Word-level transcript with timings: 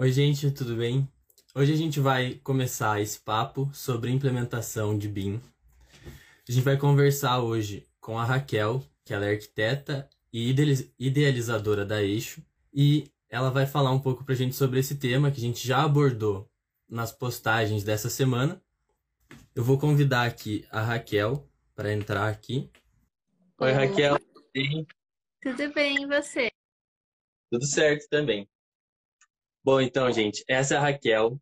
Oi, 0.00 0.12
gente, 0.12 0.48
tudo 0.52 0.76
bem? 0.76 1.10
Hoje 1.52 1.72
a 1.72 1.76
gente 1.76 1.98
vai 1.98 2.34
começar 2.44 3.00
esse 3.00 3.18
papo 3.18 3.68
sobre 3.74 4.12
implementação 4.12 4.96
de 4.96 5.08
BIM. 5.08 5.40
A 6.48 6.52
gente 6.52 6.62
vai 6.62 6.76
conversar 6.76 7.40
hoje 7.40 7.84
com 8.00 8.16
a 8.16 8.24
Raquel, 8.24 8.80
que 9.04 9.12
ela 9.12 9.26
é 9.26 9.32
arquiteta 9.32 10.08
e 10.32 10.54
idealizadora 11.00 11.84
da 11.84 12.00
Eixo, 12.00 12.40
e 12.72 13.10
ela 13.28 13.50
vai 13.50 13.66
falar 13.66 13.90
um 13.90 13.98
pouco 13.98 14.24
pra 14.24 14.36
gente 14.36 14.54
sobre 14.54 14.78
esse 14.78 14.94
tema 14.94 15.32
que 15.32 15.38
a 15.38 15.40
gente 15.40 15.66
já 15.66 15.82
abordou 15.82 16.48
nas 16.88 17.10
postagens 17.10 17.82
dessa 17.82 18.08
semana. 18.08 18.62
Eu 19.52 19.64
vou 19.64 19.80
convidar 19.80 20.28
aqui 20.28 20.64
a 20.70 20.80
Raquel 20.80 21.44
para 21.74 21.92
entrar 21.92 22.28
aqui. 22.28 22.70
Oi, 23.58 23.72
Raquel. 23.72 24.16
Tudo 25.42 25.74
bem, 25.74 26.04
e 26.04 26.06
você? 26.06 26.52
Tudo 27.50 27.66
certo 27.66 28.08
também. 28.08 28.48
Bom, 29.68 29.82
então, 29.82 30.10
gente, 30.10 30.42
essa 30.48 30.76
é 30.76 30.78
a 30.78 30.80
Raquel. 30.80 31.38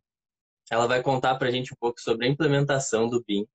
Ela 0.69 0.85
vai 0.85 1.01
contar 1.01 1.37
para 1.37 1.47
a 1.47 1.51
gente 1.51 1.71
um 1.71 1.77
pouco 1.77 2.01
sobre 2.01 2.27
a 2.27 2.29
implementação 2.29 3.07
do 3.07 3.23
BIM. 3.23 3.47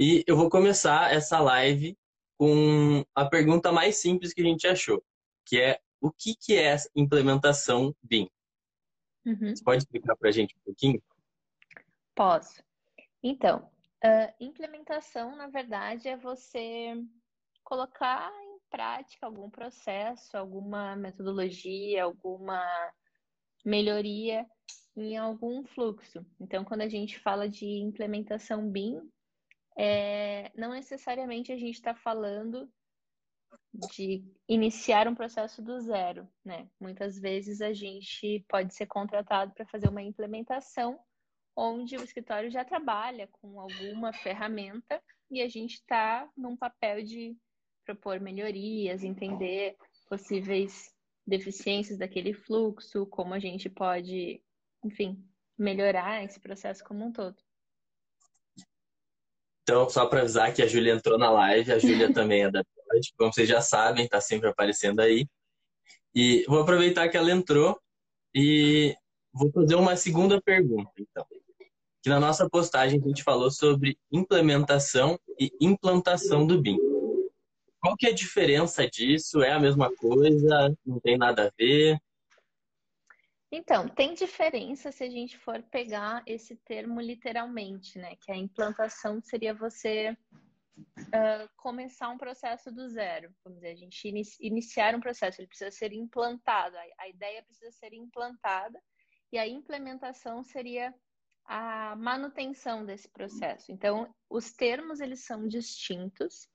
E 0.00 0.24
eu 0.26 0.36
vou 0.36 0.50
começar 0.50 1.14
essa 1.14 1.38
live 1.38 1.96
com 2.36 3.04
a 3.14 3.24
pergunta 3.24 3.70
mais 3.70 3.98
simples 3.98 4.34
que 4.34 4.40
a 4.40 4.44
gente 4.44 4.66
achou, 4.66 5.00
que 5.46 5.60
é 5.60 5.80
o 6.00 6.10
que, 6.10 6.34
que 6.34 6.56
é 6.56 6.74
implementação 6.96 7.94
BIM? 8.02 8.28
Uhum. 9.24 9.54
Você 9.54 9.62
pode 9.62 9.84
explicar 9.84 10.16
para 10.16 10.30
a 10.30 10.32
gente 10.32 10.56
um 10.56 10.60
pouquinho? 10.64 11.00
Posso. 12.16 12.60
Então, 13.22 13.70
uh, 14.04 14.34
implementação, 14.40 15.36
na 15.36 15.46
verdade, 15.46 16.08
é 16.08 16.16
você 16.16 16.94
colocar 17.62 18.28
em 18.42 18.58
prática 18.68 19.24
algum 19.24 19.48
processo, 19.48 20.36
alguma 20.36 20.96
metodologia, 20.96 22.02
alguma 22.02 22.60
melhoria 23.64 24.46
em 24.96 25.16
algum 25.16 25.64
fluxo. 25.64 26.24
Então, 26.40 26.64
quando 26.64 26.82
a 26.82 26.88
gente 26.88 27.18
fala 27.18 27.48
de 27.48 27.66
implementação 27.66 28.68
BIM, 28.68 29.00
é, 29.76 30.50
não 30.54 30.72
necessariamente 30.72 31.52
a 31.52 31.56
gente 31.56 31.74
está 31.74 31.94
falando 31.94 32.70
de 33.90 34.22
iniciar 34.48 35.08
um 35.08 35.14
processo 35.14 35.62
do 35.62 35.80
zero, 35.80 36.28
né? 36.44 36.68
Muitas 36.78 37.18
vezes 37.18 37.60
a 37.60 37.72
gente 37.72 38.44
pode 38.48 38.74
ser 38.74 38.86
contratado 38.86 39.52
para 39.54 39.66
fazer 39.66 39.88
uma 39.88 40.02
implementação 40.02 40.98
onde 41.56 41.96
o 41.96 42.02
escritório 42.02 42.50
já 42.50 42.64
trabalha 42.64 43.28
com 43.32 43.60
alguma 43.60 44.12
ferramenta 44.12 45.02
e 45.30 45.40
a 45.40 45.48
gente 45.48 45.74
está 45.74 46.28
num 46.36 46.56
papel 46.56 47.02
de 47.02 47.36
propor 47.84 48.20
melhorias, 48.20 49.02
entender 49.02 49.76
possíveis 50.08 50.91
deficiências 51.26 51.98
daquele 51.98 52.32
fluxo, 52.32 53.06
como 53.06 53.34
a 53.34 53.38
gente 53.38 53.68
pode, 53.68 54.42
enfim, 54.84 55.24
melhorar 55.58 56.24
esse 56.24 56.40
processo 56.40 56.84
como 56.84 57.04
um 57.04 57.12
todo. 57.12 57.36
Então, 59.62 59.88
só 59.88 60.06
para 60.06 60.20
avisar 60.22 60.52
que 60.52 60.62
a 60.62 60.66
Júlia 60.66 60.92
entrou 60.92 61.16
na 61.18 61.30
live, 61.30 61.72
a 61.72 61.78
Júlia 61.78 62.12
também 62.12 62.44
é 62.44 62.50
da 62.50 62.64
Pode, 62.92 63.14
como 63.16 63.32
vocês 63.32 63.48
já 63.48 63.62
sabem, 63.62 64.04
está 64.04 64.20
sempre 64.20 64.48
aparecendo 64.48 65.00
aí. 65.00 65.26
E 66.14 66.44
vou 66.46 66.60
aproveitar 66.60 67.08
que 67.08 67.16
ela 67.16 67.30
entrou 67.30 67.80
e 68.34 68.94
vou 69.32 69.50
fazer 69.50 69.76
uma 69.76 69.96
segunda 69.96 70.40
pergunta, 70.42 70.90
então. 70.98 71.24
Que 72.02 72.10
na 72.10 72.20
nossa 72.20 72.48
postagem 72.50 73.00
a 73.02 73.08
gente 73.08 73.22
falou 73.22 73.50
sobre 73.50 73.96
implementação 74.10 75.18
e 75.38 75.50
implantação 75.60 76.46
do 76.46 76.60
BIM. 76.60 76.76
Qual 77.82 77.96
que 77.96 78.06
é 78.06 78.10
a 78.10 78.14
diferença 78.14 78.88
disso? 78.88 79.42
É 79.42 79.50
a 79.50 79.58
mesma 79.58 79.92
coisa? 79.96 80.72
Não 80.86 81.00
tem 81.00 81.18
nada 81.18 81.48
a 81.48 81.50
ver? 81.58 81.98
Então, 83.50 83.88
tem 83.88 84.14
diferença 84.14 84.92
se 84.92 85.02
a 85.02 85.10
gente 85.10 85.36
for 85.36 85.60
pegar 85.64 86.22
esse 86.24 86.56
termo 86.64 87.00
literalmente, 87.00 87.98
né? 87.98 88.14
Que 88.20 88.30
a 88.30 88.36
implantação 88.36 89.20
seria 89.20 89.52
você 89.52 90.16
uh, 90.78 91.48
começar 91.56 92.08
um 92.08 92.16
processo 92.16 92.70
do 92.70 92.88
zero. 92.88 93.34
Vamos 93.44 93.58
dizer, 93.58 93.72
a 93.72 93.76
gente 93.76 94.36
iniciar 94.40 94.94
um 94.94 95.00
processo, 95.00 95.40
ele 95.40 95.48
precisa 95.48 95.72
ser 95.72 95.92
implantado, 95.92 96.76
a, 96.98 97.08
ideia 97.08 97.42
precisa 97.42 97.72
ser 97.72 97.92
implantada, 97.92 98.80
e 99.32 99.38
a 99.38 99.46
implementação 99.46 100.44
seria 100.44 100.94
a 101.44 101.96
manutenção 101.96 102.86
desse 102.86 103.08
processo. 103.08 103.72
Então, 103.72 104.14
os 104.30 104.52
termos 104.52 105.00
eles 105.00 105.24
são 105.24 105.48
distintos, 105.48 106.48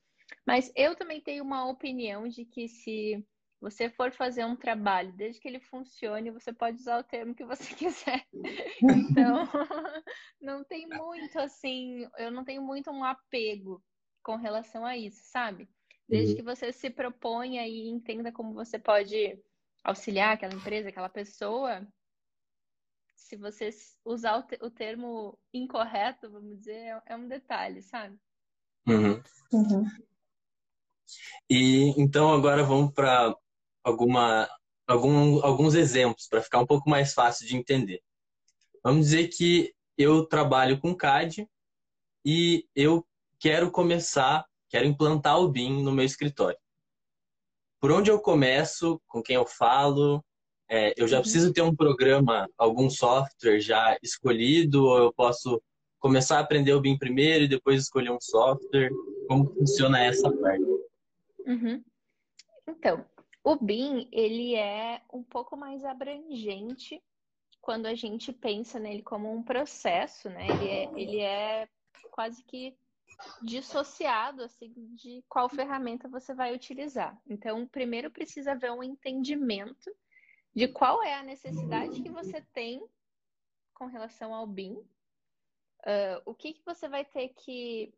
mas 0.45 0.71
eu 0.75 0.95
também 0.95 1.21
tenho 1.21 1.43
uma 1.43 1.69
opinião 1.69 2.27
de 2.27 2.45
que 2.45 2.67
se 2.67 3.25
você 3.59 3.89
for 3.89 4.11
fazer 4.11 4.45
um 4.45 4.55
trabalho, 4.55 5.11
desde 5.13 5.41
que 5.41 5.47
ele 5.47 5.59
funcione, 5.59 6.31
você 6.31 6.53
pode 6.53 6.77
usar 6.77 6.99
o 6.99 7.03
termo 7.03 7.33
que 7.33 7.45
você 7.45 7.73
quiser. 7.75 8.25
Então, 8.83 9.47
não 10.39 10.63
tem 10.63 10.87
muito 10.87 11.39
assim, 11.39 12.07
eu 12.17 12.31
não 12.31 12.43
tenho 12.43 12.61
muito 12.61 12.91
um 12.91 13.03
apego 13.03 13.83
com 14.23 14.35
relação 14.35 14.85
a 14.85 14.95
isso, 14.95 15.21
sabe? 15.23 15.67
Desde 16.07 16.31
uhum. 16.31 16.37
que 16.37 16.43
você 16.43 16.71
se 16.71 16.89
proponha 16.89 17.67
e 17.67 17.87
entenda 17.87 18.31
como 18.31 18.53
você 18.53 18.77
pode 18.77 19.39
auxiliar 19.83 20.33
aquela 20.33 20.53
empresa, 20.53 20.89
aquela 20.89 21.09
pessoa, 21.09 21.85
se 23.15 23.35
você 23.35 23.69
usar 24.05 24.47
o, 24.61 24.69
termo 24.69 25.37
incorreto, 25.53 26.29
vamos 26.31 26.57
dizer, 26.59 26.75
é, 26.75 27.01
é 27.07 27.15
um 27.15 27.27
detalhe, 27.27 27.81
sabe? 27.81 28.17
Uhum. 28.87 29.21
Uhum. 29.51 29.83
E 31.49 31.93
então 31.97 32.33
agora 32.33 32.63
vamos 32.63 32.93
para 32.93 33.35
alguma 33.83 34.47
algum, 34.87 35.43
alguns 35.43 35.75
exemplos 35.75 36.27
para 36.27 36.41
ficar 36.41 36.59
um 36.59 36.65
pouco 36.65 36.89
mais 36.89 37.13
fácil 37.13 37.45
de 37.45 37.55
entender. 37.55 38.01
Vamos 38.83 39.07
dizer 39.07 39.27
que 39.27 39.73
eu 39.97 40.25
trabalho 40.25 40.79
com 40.79 40.95
CAD 40.95 41.47
e 42.25 42.65
eu 42.75 43.05
quero 43.39 43.69
começar, 43.69 44.45
quero 44.69 44.85
implantar 44.85 45.39
o 45.39 45.49
BIM 45.49 45.83
no 45.83 45.91
meu 45.91 46.05
escritório. 46.05 46.57
Por 47.79 47.91
onde 47.91 48.09
eu 48.09 48.19
começo, 48.19 48.99
com 49.07 49.21
quem 49.21 49.35
eu 49.35 49.45
falo, 49.45 50.23
é, 50.69 50.93
eu 50.97 51.07
já 51.07 51.17
uhum. 51.17 51.21
preciso 51.21 51.53
ter 51.53 51.61
um 51.61 51.75
programa, 51.75 52.49
algum 52.57 52.89
software 52.89 53.59
já 53.59 53.97
escolhido, 54.01 54.85
ou 54.85 54.97
eu 54.97 55.13
posso 55.13 55.61
começar 55.99 56.37
a 56.37 56.41
aprender 56.41 56.73
o 56.73 56.81
BIM 56.81 56.97
primeiro 56.97 57.45
e 57.45 57.47
depois 57.47 57.83
escolher 57.83 58.11
um 58.11 58.19
software? 58.19 58.89
Como 59.27 59.53
funciona 59.53 60.03
essa 60.03 60.31
parte? 60.31 60.76
Uhum. 61.47 61.83
Então, 62.67 63.05
o 63.43 63.55
BIM, 63.55 64.09
ele 64.11 64.55
é 64.55 65.01
um 65.11 65.23
pouco 65.23 65.55
mais 65.55 65.85
abrangente 65.85 67.01
quando 67.61 67.85
a 67.85 67.95
gente 67.95 68.33
pensa 68.33 68.79
nele 68.79 69.01
como 69.01 69.33
um 69.33 69.41
processo, 69.41 70.29
né? 70.29 70.45
Ele 70.47 70.69
é, 70.69 71.01
ele 71.01 71.19
é 71.21 71.69
quase 72.11 72.43
que 72.43 72.77
dissociado 73.41 74.43
assim 74.43 74.73
de 74.95 75.23
qual 75.27 75.49
ferramenta 75.49 76.09
você 76.09 76.33
vai 76.33 76.53
utilizar. 76.53 77.19
Então, 77.25 77.65
primeiro 77.67 78.11
precisa 78.11 78.51
haver 78.51 78.71
um 78.71 78.83
entendimento 78.83 79.89
de 80.53 80.67
qual 80.67 81.01
é 81.03 81.13
a 81.13 81.23
necessidade 81.23 82.01
que 82.01 82.09
você 82.09 82.41
tem 82.53 82.85
com 83.73 83.85
relação 83.85 84.33
ao 84.33 84.47
BIM, 84.47 84.73
uh, 84.73 86.21
o 86.25 86.33
que, 86.33 86.53
que 86.53 86.65
você 86.65 86.89
vai 86.89 87.05
ter 87.05 87.29
que 87.29 87.93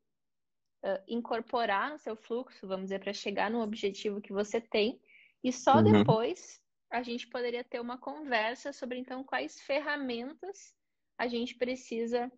uh, 0.84 1.03
incorporar 1.07 1.91
no 1.91 1.97
seu 1.97 2.16
fluxo, 2.16 2.67
vamos 2.67 2.85
dizer, 2.85 3.00
para 3.00 3.13
chegar 3.13 3.50
no 3.50 3.62
objetivo 3.62 4.22
que 4.22 4.34
você 4.34 4.59
tem, 4.59 5.00
e 5.44 5.51
só 5.51 5.78
uhum. 5.78 5.84
depois 5.84 6.62
a 6.90 7.03
gente 7.03 7.28
poderia 7.28 7.63
ter 7.63 7.79
uma 7.79 7.97
conversa 7.97 8.73
sobre 8.73 8.97
então 8.97 9.23
quais 9.23 9.62
ferramentas 9.62 10.73
a 11.18 11.28
gente 11.28 11.56
precisa 11.56 12.31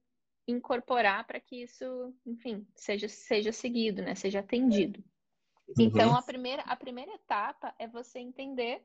incorporar 0.47 1.25
para 1.25 1.40
que 1.40 1.63
isso, 1.63 1.85
enfim, 2.25 2.68
seja, 2.75 3.07
seja 3.07 3.51
seguido, 3.51 4.01
né? 4.01 4.16
Seja 4.16 4.39
atendido. 4.39 5.00
Uhum. 5.00 5.75
Então, 5.80 6.16
a 6.16 6.21
primeira, 6.21 6.63
a 6.63 6.75
primeira 6.75 7.13
etapa 7.13 7.74
é 7.80 7.88
você 7.88 8.19
entender 8.19 8.83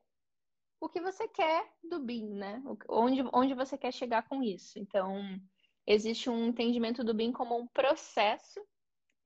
o 0.81 0.89
que 0.89 1.01
você 1.01 1.27
quer 1.27 1.67
do 1.83 2.01
BIM, 2.01 2.29
né? 2.29 2.63
Onde, 2.89 3.25
onde 3.33 3.55
você 3.55 3.77
quer 3.77 3.93
chegar 3.93 4.29
com 4.29 4.43
isso. 4.43 4.79
Então, 4.79 5.41
existe 5.87 6.29
um 6.29 6.49
entendimento 6.49 7.03
do 7.03 7.15
BIM 7.15 7.33
como 7.33 7.57
um 7.57 7.67
processo, 7.67 8.61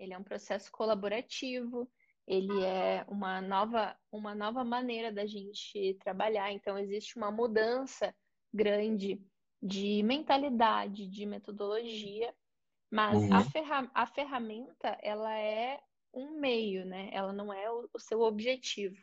ele 0.01 0.15
é 0.15 0.19
um 0.19 0.25
processo 0.25 0.73
colaborativo, 0.73 1.89
ele 2.27 2.65
é 2.65 3.05
uma 3.07 3.41
nova, 3.41 3.95
uma 4.11 4.35
nova 4.35 4.65
maneira 4.65 5.13
da 5.13 5.27
gente 5.27 5.97
trabalhar. 6.01 6.51
Então, 6.51 6.79
existe 6.79 7.17
uma 7.17 7.31
mudança 7.31 8.15
grande 8.53 9.21
de 9.63 10.03
mentalidade, 10.03 11.07
de 11.07 11.27
metodologia, 11.27 12.35
mas 12.91 13.19
uhum. 13.19 13.35
a, 13.35 13.45
ferra 13.45 13.91
a 13.95 14.07
ferramenta 14.07 14.99
ela 15.03 15.37
é 15.39 15.79
um 16.15 16.41
meio, 16.41 16.85
né? 16.87 17.11
Ela 17.13 17.33
não 17.33 17.53
é 17.53 17.71
o, 17.71 17.89
o 17.93 17.99
seu 17.99 18.23
objetivo. 18.23 18.97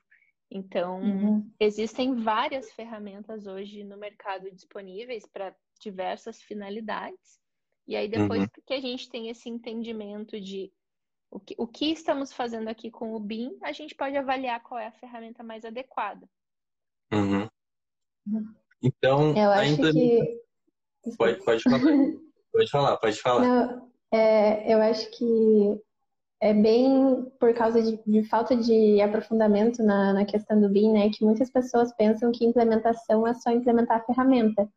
Então, 0.50 1.02
uhum. 1.02 1.52
existem 1.60 2.16
várias 2.16 2.72
ferramentas 2.72 3.46
hoje 3.46 3.84
no 3.84 3.98
mercado 3.98 4.50
disponíveis 4.52 5.26
para 5.28 5.56
diversas 5.82 6.42
finalidades. 6.42 7.40
E 7.88 7.96
aí, 7.96 8.08
depois 8.08 8.42
uhum. 8.42 8.48
que 8.66 8.74
a 8.74 8.80
gente 8.82 9.10
tem 9.10 9.30
esse 9.30 9.50
entendimento 9.50 10.40
de 10.40 10.72
o 11.30 11.40
que, 11.40 11.56
o 11.58 11.68
que 11.68 11.92
estamos 11.92 12.32
fazendo 12.34 12.68
aqui 12.68 12.90
com 12.90 13.14
o 13.14 13.20
BIM, 13.20 13.58
a 13.62 13.72
gente 13.72 13.96
pode 13.96 14.16
avaliar 14.16 14.62
qual 14.62 14.80
é 14.80 14.88
a 14.88 14.92
ferramenta 14.92 15.44
mais 15.44 15.66
adequada. 15.66 16.28
Uhum. 17.12 17.48
Então, 18.82 19.36
eu 19.36 19.52
acho 19.52 19.74
implement... 19.74 19.94
que. 19.94 20.42
Pode, 21.18 21.44
pode 21.44 21.64
falar. 21.64 21.80
pode 22.52 22.70
falar, 22.70 22.98
pode 22.98 23.22
falar. 23.22 23.42
Não, 23.42 23.92
é, 24.12 24.74
eu 24.74 24.82
acho 24.82 25.10
que 25.12 25.82
é 26.42 26.54
bem 26.54 27.26
por 27.40 27.54
causa 27.54 27.82
de, 27.82 28.00
de 28.06 28.24
falta 28.24 28.56
de 28.56 29.02
aprofundamento 29.02 29.82
na, 29.84 30.14
na, 30.14 30.26
questão 30.26 30.60
do 30.60 30.70
BIM, 30.70 30.94
né? 30.94 31.10
Que 31.10 31.24
muitas 31.24 31.50
pessoas 31.50 31.94
pensam 31.96 32.32
que 32.32 32.46
implementação 32.46 33.26
é 33.28 33.34
só 33.34 33.52
implementar 33.52 33.98
a 33.98 34.06
ferramenta, 34.06 34.70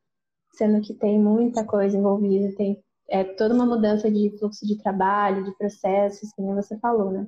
sendo 0.54 0.80
que 0.80 0.94
tem 0.94 1.18
muita 1.18 1.64
coisa 1.64 1.96
envolvida, 1.96 2.54
tem 2.56 2.82
é, 3.10 3.24
toda 3.24 3.54
uma 3.54 3.66
mudança 3.66 4.10
de 4.10 4.34
fluxo 4.38 4.66
de 4.66 4.78
trabalho, 4.78 5.44
de 5.44 5.56
processos, 5.56 6.30
nem 6.38 6.54
você 6.54 6.78
falou, 6.78 7.10
né? 7.10 7.26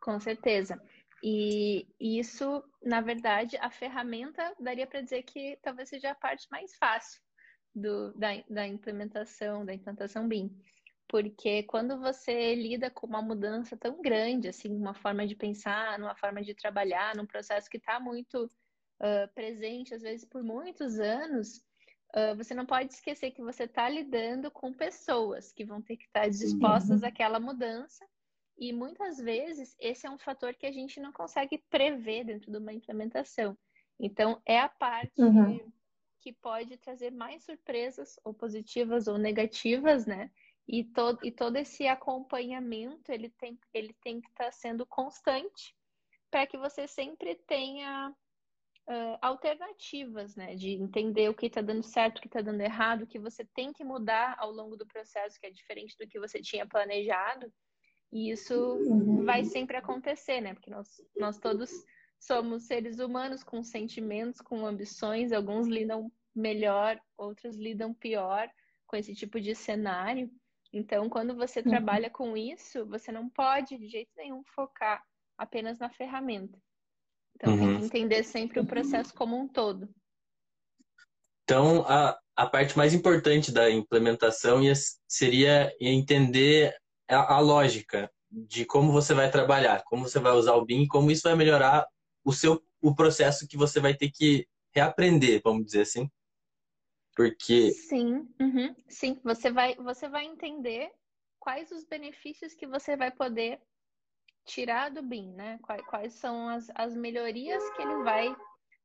Com 0.00 0.20
certeza. 0.20 0.80
E 1.22 1.86
isso, 1.98 2.62
na 2.82 3.00
verdade, 3.00 3.56
a 3.56 3.70
ferramenta 3.70 4.54
daria 4.60 4.86
para 4.86 5.00
dizer 5.00 5.22
que 5.22 5.58
talvez 5.62 5.88
seja 5.88 6.10
a 6.10 6.14
parte 6.14 6.46
mais 6.50 6.74
fácil 6.76 7.20
do, 7.74 8.12
da, 8.14 8.28
da 8.48 8.66
implementação, 8.66 9.64
da 9.64 9.72
implantação 9.72 10.28
BIM 10.28 10.50
porque 11.08 11.62
quando 11.64 11.98
você 11.98 12.54
lida 12.54 12.90
com 12.90 13.06
uma 13.06 13.22
mudança 13.22 13.76
tão 13.76 14.00
grande, 14.02 14.48
assim, 14.48 14.68
uma 14.74 14.94
forma 14.94 15.26
de 15.26 15.36
pensar, 15.36 15.98
numa 15.98 16.16
forma 16.16 16.42
de 16.42 16.54
trabalhar, 16.54 17.14
num 17.14 17.26
processo 17.26 17.70
que 17.70 17.76
está 17.76 18.00
muito 18.00 18.44
uh, 18.44 19.32
presente, 19.34 19.94
às 19.94 20.02
vezes 20.02 20.24
por 20.24 20.42
muitos 20.42 20.98
anos, 20.98 21.62
uh, 22.14 22.36
você 22.36 22.54
não 22.54 22.66
pode 22.66 22.92
esquecer 22.92 23.30
que 23.30 23.42
você 23.42 23.64
está 23.64 23.88
lidando 23.88 24.50
com 24.50 24.72
pessoas 24.72 25.52
que 25.52 25.64
vão 25.64 25.80
ter 25.80 25.96
que 25.96 26.04
estar 26.04 26.22
tá 26.22 26.28
dispostas 26.28 27.02
uhum. 27.02 27.08
àquela 27.08 27.40
mudança. 27.40 28.06
E 28.58 28.72
muitas 28.72 29.18
vezes 29.18 29.76
esse 29.78 30.06
é 30.06 30.10
um 30.10 30.18
fator 30.18 30.54
que 30.54 30.66
a 30.66 30.72
gente 30.72 30.98
não 30.98 31.12
consegue 31.12 31.58
prever 31.70 32.24
dentro 32.24 32.50
de 32.50 32.56
uma 32.56 32.72
implementação. 32.72 33.56
Então, 33.98 34.40
é 34.46 34.58
a 34.58 34.68
parte 34.68 35.20
uhum. 35.20 35.72
que 36.20 36.32
pode 36.32 36.76
trazer 36.78 37.10
mais 37.10 37.44
surpresas, 37.44 38.18
ou 38.24 38.32
positivas 38.32 39.08
ou 39.08 39.18
negativas, 39.18 40.06
né? 40.06 40.30
E 40.68 40.84
todo, 40.84 41.24
e 41.24 41.30
todo 41.30 41.56
esse 41.56 41.86
acompanhamento 41.86 43.12
ele 43.12 43.30
tem, 43.30 43.58
ele 43.72 43.94
tem 44.02 44.20
que 44.20 44.28
estar 44.28 44.46
tá 44.46 44.52
sendo 44.52 44.84
constante 44.84 45.76
para 46.30 46.46
que 46.46 46.58
você 46.58 46.88
sempre 46.88 47.36
tenha 47.46 48.12
uh, 48.88 49.18
alternativas, 49.20 50.36
né? 50.36 50.54
De 50.54 50.70
entender 50.70 51.28
o 51.28 51.34
que 51.34 51.46
está 51.46 51.60
dando 51.60 51.82
certo, 51.82 52.18
o 52.18 52.20
que 52.20 52.28
está 52.28 52.40
dando 52.40 52.60
errado, 52.60 53.02
o 53.02 53.06
que 53.06 53.18
você 53.18 53.44
tem 53.44 53.72
que 53.72 53.84
mudar 53.84 54.36
ao 54.38 54.50
longo 54.50 54.76
do 54.76 54.86
processo, 54.86 55.38
que 55.38 55.46
é 55.46 55.50
diferente 55.50 55.96
do 55.98 56.06
que 56.06 56.18
você 56.18 56.40
tinha 56.40 56.66
planejado. 56.66 57.52
E 58.12 58.30
isso 58.30 58.54
uhum. 58.54 59.24
vai 59.24 59.44
sempre 59.44 59.76
acontecer, 59.76 60.40
né? 60.40 60.54
Porque 60.54 60.70
nós, 60.70 60.88
nós 61.16 61.38
todos 61.38 61.70
somos 62.18 62.66
seres 62.66 62.98
humanos 62.98 63.42
com 63.42 63.62
sentimentos, 63.62 64.40
com 64.40 64.64
ambições, 64.64 65.32
alguns 65.32 65.66
lidam 65.66 66.10
melhor, 66.34 67.00
outros 67.16 67.56
lidam 67.56 67.92
pior 67.92 68.48
com 68.86 68.96
esse 68.96 69.14
tipo 69.14 69.40
de 69.40 69.54
cenário. 69.54 70.30
Então, 70.72 71.08
quando 71.08 71.34
você 71.34 71.60
uhum. 71.60 71.70
trabalha 71.70 72.10
com 72.10 72.36
isso, 72.36 72.86
você 72.86 73.10
não 73.10 73.28
pode 73.28 73.76
de 73.78 73.88
jeito 73.88 74.10
nenhum 74.16 74.42
focar 74.44 75.02
apenas 75.36 75.78
na 75.78 75.90
ferramenta. 75.90 76.58
Então, 77.36 77.52
uhum. 77.52 77.58
tem 77.58 77.78
que 77.78 77.84
entender 77.84 78.24
sempre 78.24 78.60
o 78.60 78.66
processo 78.66 79.14
como 79.14 79.38
um 79.38 79.46
todo. 79.46 79.88
Então, 81.44 81.84
a, 81.86 82.18
a 82.34 82.46
parte 82.46 82.76
mais 82.76 82.94
importante 82.94 83.52
da 83.52 83.70
implementação 83.70 84.62
seria 85.06 85.72
entender 85.78 86.74
a, 87.08 87.34
a 87.34 87.40
lógica 87.40 88.10
de 88.30 88.64
como 88.64 88.90
você 88.90 89.14
vai 89.14 89.30
trabalhar, 89.30 89.84
como 89.84 90.08
você 90.08 90.18
vai 90.18 90.32
usar 90.32 90.54
o 90.54 90.64
BIM 90.64 90.86
como 90.88 91.10
isso 91.10 91.22
vai 91.22 91.36
melhorar 91.36 91.86
o 92.24 92.32
seu 92.32 92.62
o 92.82 92.94
processo 92.94 93.46
que 93.46 93.56
você 93.56 93.80
vai 93.80 93.94
ter 93.94 94.10
que 94.10 94.46
reaprender, 94.74 95.40
vamos 95.42 95.66
dizer 95.66 95.82
assim. 95.82 96.10
Porque. 97.14 97.72
Sim, 97.72 98.28
uhum, 98.40 98.74
sim. 98.88 99.18
Você 99.24 99.50
vai, 99.50 99.74
você 99.76 100.08
vai 100.08 100.24
entender 100.24 100.90
quais 101.38 101.70
os 101.70 101.84
benefícios 101.84 102.54
que 102.54 102.66
você 102.66 102.96
vai 102.96 103.10
poder 103.10 103.60
tirar 104.46 104.90
do 104.90 105.02
BIM, 105.02 105.32
né? 105.32 105.58
Quais, 105.62 105.82
quais 105.86 106.12
são 106.14 106.48
as, 106.48 106.70
as 106.74 106.94
melhorias 106.94 107.68
que 107.70 107.82
ele 107.82 108.02
vai 108.02 108.34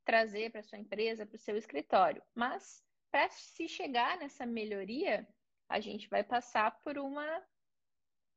trazer 0.04 0.50
para 0.50 0.62
sua 0.62 0.78
empresa, 0.78 1.24
para 1.24 1.36
o 1.36 1.38
seu 1.38 1.56
escritório. 1.56 2.22
Mas 2.34 2.82
para 3.10 3.28
se 3.30 3.68
chegar 3.68 4.18
nessa 4.18 4.44
melhoria, 4.44 5.26
a 5.68 5.80
gente 5.80 6.08
vai 6.08 6.24
passar 6.24 6.78
por 6.82 6.98
uma 6.98 7.42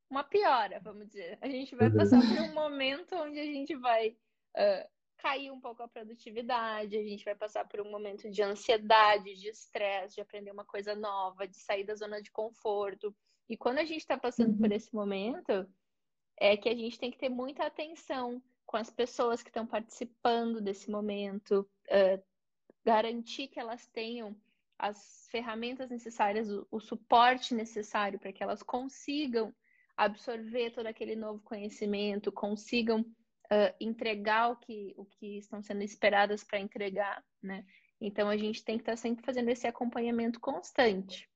uma 0.08 0.24
piora, 0.24 0.80
vamos 0.80 1.08
dizer. 1.08 1.38
A 1.42 1.50
gente 1.50 1.76
vai 1.76 1.90
passar 1.90 2.22
por 2.22 2.40
um 2.40 2.54
momento 2.54 3.16
onde 3.16 3.40
a 3.40 3.44
gente 3.44 3.76
vai 3.76 4.10
uh, 4.10 4.90
cair 5.18 5.52
um 5.52 5.60
pouco 5.60 5.82
a 5.82 5.88
produtividade, 5.88 6.96
a 6.96 7.04
gente 7.04 7.26
vai 7.26 7.34
passar 7.34 7.68
por 7.68 7.82
um 7.82 7.90
momento 7.90 8.30
de 8.30 8.44
ansiedade, 8.44 9.36
de 9.36 9.50
estresse, 9.50 10.16
de 10.16 10.22
aprender 10.22 10.52
uma 10.52 10.64
coisa 10.64 10.96
nova, 10.96 11.48
de 11.48 11.58
sair 11.58 11.84
da 11.84 11.96
zona 11.96 12.22
de 12.22 12.32
conforto. 12.32 13.16
E 13.50 13.58
quando 13.58 13.80
a 13.80 13.86
gente 13.86 14.02
está 14.02 14.18
passando 14.18 14.52
uhum. 14.52 14.58
por 14.60 14.72
esse 14.72 14.94
momento, 14.94 15.68
é 16.38 16.58
que 16.58 16.70
a 16.70 16.76
gente 16.76 17.00
tem 17.00 17.12
que 17.12 17.18
ter 17.18 17.30
muita 17.30 17.66
atenção 17.66 18.42
com 18.66 18.78
as 18.78 18.90
pessoas 18.90 19.42
que 19.42 19.50
estão 19.50 19.66
participando 19.66 20.60
desse 20.60 20.90
momento, 20.90 21.68
uh, 21.88 22.24
garantir 22.84 23.48
que 23.48 23.60
elas 23.60 23.88
tenham 23.88 24.36
as 24.78 25.28
ferramentas 25.32 25.90
necessárias, 25.90 26.50
o, 26.50 26.68
o 26.70 26.80
suporte 26.80 27.54
necessário 27.54 28.20
para 28.20 28.34
que 28.34 28.44
elas 28.44 28.62
consigam 28.62 29.54
absorver 29.96 30.72
todo 30.72 30.88
aquele 30.88 31.16
novo 31.16 31.42
conhecimento, 31.42 32.32
consigam 32.32 33.02
uh, 33.02 33.74
entregar 33.80 34.52
o 34.52 34.58
que, 34.58 34.94
o 34.98 35.06
que 35.06 35.38
estão 35.38 35.62
sendo 35.62 35.84
esperadas 35.84 36.44
para 36.44 36.60
entregar, 36.60 37.24
né? 37.42 37.66
Então 38.02 38.30
a 38.30 38.36
gente 38.36 38.64
tem 38.64 38.78
que 38.78 38.82
estar 38.82 38.94
tá 38.94 38.98
sempre 38.98 39.24
fazendo 39.24 39.50
esse 39.50 39.66
acompanhamento 39.68 40.40
constante. 40.40 41.30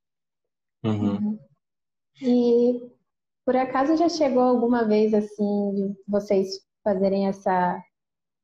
Uhum. 0.83 1.39
E 2.21 2.98
por 3.49 3.55
acaso 3.55 3.97
já 3.97 4.07
chegou 4.07 4.43
alguma 4.43 4.87
vez 4.87 5.11
assim 5.11 5.73
de 5.73 5.95
vocês 6.07 6.63
fazerem 6.83 7.27
essa 7.27 7.83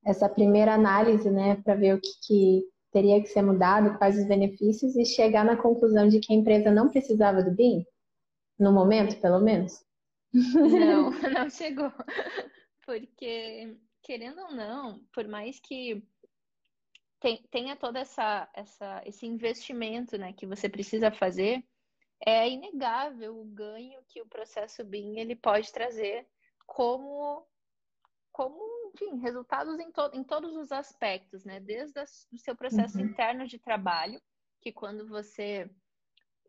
essa 0.04 0.28
primeira 0.28 0.74
análise, 0.74 1.30
né, 1.30 1.58
para 1.58 1.76
ver 1.76 1.94
o 1.94 2.02
que, 2.02 2.10
que 2.26 2.64
teria 2.92 3.22
que 3.22 3.28
ser 3.28 3.44
mudado, 3.44 4.00
quais 4.00 4.18
os 4.18 4.28
benefícios 4.28 4.96
e 4.96 5.06
chegar 5.06 5.46
na 5.46 5.58
conclusão 5.58 6.08
de 6.08 6.20
que 6.20 6.34
a 6.34 6.36
empresa 6.36 6.72
não 6.72 6.90
precisava 6.90 7.44
do 7.44 7.52
BIM? 7.52 7.86
No 8.58 8.74
momento, 8.74 9.22
pelo 9.22 9.40
menos? 9.40 9.86
Não, 10.34 11.12
não 11.30 11.52
chegou. 11.52 11.92
Porque, 12.84 13.78
querendo 14.02 14.42
ou 14.42 14.56
não, 14.56 15.02
por 15.14 15.28
mais 15.28 15.60
que 15.60 16.04
tenha 17.52 17.76
todo 17.76 17.98
essa, 17.98 18.50
essa, 18.56 19.04
esse 19.06 19.28
investimento 19.28 20.18
né, 20.18 20.34
que 20.34 20.48
você 20.48 20.68
precisa 20.68 21.12
fazer, 21.12 21.64
é 22.24 22.50
inegável 22.50 23.40
o 23.40 23.46
ganho 23.46 24.04
que 24.08 24.22
o 24.22 24.28
processo 24.28 24.84
BIM 24.84 25.20
ele 25.20 25.36
pode 25.36 25.72
trazer 25.72 26.28
como, 26.66 27.46
como 28.32 28.92
enfim, 28.94 29.18
resultados 29.20 29.80
em, 29.80 29.92
to, 29.92 30.12
em 30.14 30.24
todos 30.24 30.56
os 30.56 30.72
aspectos, 30.72 31.44
né? 31.44 31.60
Desde 31.60 32.00
o 32.00 32.38
seu 32.38 32.56
processo 32.56 32.98
uhum. 32.98 33.06
interno 33.06 33.48
de 33.48 33.60
trabalho, 33.60 34.22
que 34.62 34.72
quando 34.72 35.08
você 35.08 35.70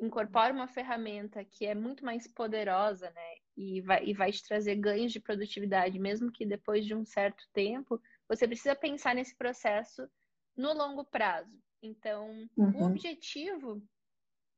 incorpora 0.00 0.52
uma 0.52 0.68
ferramenta 0.68 1.44
que 1.44 1.66
é 1.66 1.75
muito 1.75 2.04
mais 2.04 2.26
poderosa, 2.26 3.11
né? 3.11 3.35
E 3.56 3.80
vai, 3.80 4.04
e 4.04 4.12
vai 4.12 4.30
te 4.30 4.46
trazer 4.46 4.76
ganhos 4.76 5.12
de 5.12 5.20
produtividade, 5.20 5.99
mesmo 5.99 6.30
que 6.30 6.44
depois 6.44 6.85
de 6.85 6.94
um 6.94 7.04
certo 7.04 7.42
tempo, 7.52 8.00
você 8.28 8.46
precisa 8.46 8.76
pensar 8.76 9.14
nesse 9.14 9.35
processo 9.35 10.08
no 10.56 10.73
longo 10.75 11.04
prazo. 11.04 11.58
Então, 11.82 12.49
uhum. 12.56 12.82
o 12.82 12.87
objetivo 12.87 13.82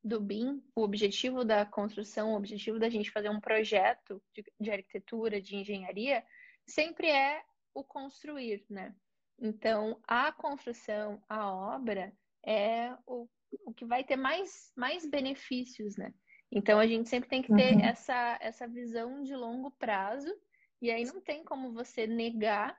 do 0.02 0.20
BIM, 0.20 0.62
o 0.74 0.82
objetivo 0.82 1.44
da 1.44 1.66
construção, 1.66 2.32
o 2.32 2.36
objetivo 2.36 2.78
da 2.78 2.88
gente 2.88 3.10
fazer 3.10 3.28
um 3.28 3.40
projeto 3.40 4.22
de, 4.34 4.44
de 4.60 4.70
arquitetura, 4.70 5.40
de 5.40 5.56
engenharia, 5.56 6.24
sempre 6.66 7.08
é 7.08 7.42
o 7.74 7.82
construir, 7.82 8.64
né? 8.70 8.94
Então, 9.40 10.00
a 10.06 10.32
construção, 10.32 11.22
a 11.28 11.52
obra, 11.52 12.12
é 12.44 12.96
o 13.06 13.28
o 13.64 13.72
que 13.72 13.84
vai 13.84 14.04
ter 14.04 14.16
mais, 14.16 14.72
mais 14.76 15.06
benefícios, 15.06 15.96
né? 15.96 16.12
Então 16.50 16.78
a 16.78 16.86
gente 16.86 17.08
sempre 17.08 17.28
tem 17.28 17.42
que 17.42 17.54
ter 17.54 17.74
uhum. 17.74 17.84
essa, 17.84 18.38
essa 18.40 18.66
visão 18.66 19.22
de 19.22 19.34
longo 19.34 19.70
prazo, 19.72 20.32
e 20.80 20.90
aí 20.90 21.04
não 21.04 21.20
tem 21.20 21.44
como 21.44 21.72
você 21.72 22.06
negar 22.06 22.76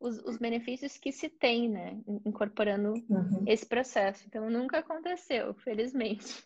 os, 0.00 0.18
os 0.24 0.38
benefícios 0.38 0.96
que 0.98 1.12
se 1.12 1.28
tem, 1.28 1.68
né? 1.68 2.00
Incorporando 2.24 2.94
uhum. 3.08 3.44
esse 3.46 3.64
processo. 3.64 4.24
Então 4.26 4.50
nunca 4.50 4.78
aconteceu, 4.78 5.54
felizmente. 5.54 6.44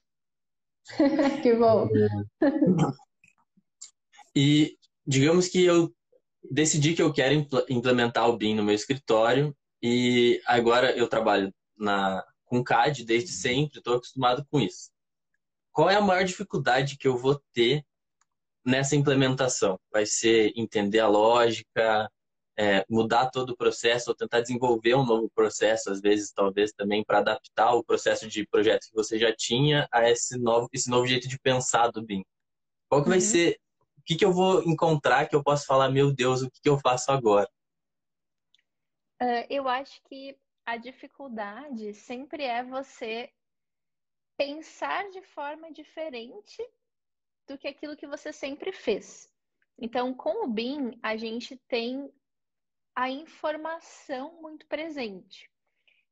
que 1.42 1.54
bom. 1.54 1.88
E 4.34 4.76
digamos 5.06 5.48
que 5.48 5.64
eu 5.64 5.92
decidi 6.50 6.94
que 6.94 7.02
eu 7.02 7.12
quero 7.12 7.46
implementar 7.68 8.28
o 8.28 8.36
BIM 8.36 8.54
no 8.54 8.62
meu 8.62 8.74
escritório 8.74 9.56
e 9.82 10.40
agora 10.46 10.96
eu 10.96 11.08
trabalho 11.08 11.52
na 11.76 12.24
com 12.50 12.64
CAD 12.64 13.04
desde 13.04 13.30
sempre, 13.30 13.78
estou 13.78 13.94
acostumado 13.94 14.44
com 14.50 14.58
isso. 14.58 14.90
Qual 15.70 15.88
é 15.88 15.94
a 15.94 16.00
maior 16.00 16.24
dificuldade 16.24 16.98
que 16.98 17.06
eu 17.06 17.16
vou 17.16 17.40
ter 17.54 17.84
nessa 18.66 18.96
implementação? 18.96 19.78
Vai 19.92 20.04
ser 20.04 20.52
entender 20.56 20.98
a 20.98 21.06
lógica, 21.06 22.10
é, 22.58 22.84
mudar 22.88 23.30
todo 23.30 23.50
o 23.50 23.56
processo 23.56 24.10
ou 24.10 24.14
tentar 24.14 24.40
desenvolver 24.40 24.94
um 24.94 25.04
novo 25.04 25.30
processo, 25.30 25.90
às 25.90 26.00
vezes, 26.00 26.32
talvez 26.32 26.72
também 26.72 27.04
para 27.04 27.18
adaptar 27.18 27.74
o 27.74 27.84
processo 27.84 28.28
de 28.28 28.46
projeto 28.46 28.86
que 28.88 28.94
você 28.94 29.18
já 29.18 29.34
tinha 29.34 29.88
a 29.92 30.08
esse 30.10 30.38
novo, 30.38 30.68
esse 30.72 30.90
novo 30.90 31.06
jeito 31.06 31.28
de 31.28 31.38
pensar 31.38 31.90
do 31.90 32.02
BIM? 32.02 32.24
Qual 32.88 33.02
que 33.02 33.08
vai 33.08 33.18
uhum. 33.18 33.24
ser, 33.24 33.58
o 33.98 34.02
que, 34.04 34.16
que 34.16 34.24
eu 34.24 34.32
vou 34.32 34.62
encontrar 34.64 35.28
que 35.28 35.34
eu 35.34 35.42
posso 35.42 35.64
falar, 35.64 35.88
meu 35.90 36.12
Deus, 36.12 36.42
o 36.42 36.50
que, 36.50 36.60
que 36.60 36.68
eu 36.68 36.78
faço 36.78 37.10
agora? 37.12 37.48
Uh, 39.22 39.46
eu 39.48 39.68
acho 39.68 40.00
que 40.08 40.36
a 40.66 40.76
dificuldade 40.76 41.94
sempre 41.94 42.44
é 42.44 42.64
você 42.64 43.30
pensar 44.36 45.10
de 45.10 45.20
forma 45.22 45.70
diferente 45.72 46.62
do 47.46 47.58
que 47.58 47.68
aquilo 47.68 47.96
que 47.96 48.06
você 48.06 48.32
sempre 48.32 48.72
fez. 48.72 49.28
Então, 49.78 50.14
com 50.14 50.44
o 50.44 50.48
BIM, 50.48 50.98
a 51.02 51.16
gente 51.16 51.56
tem 51.68 52.12
a 52.94 53.10
informação 53.10 54.40
muito 54.40 54.66
presente. 54.66 55.50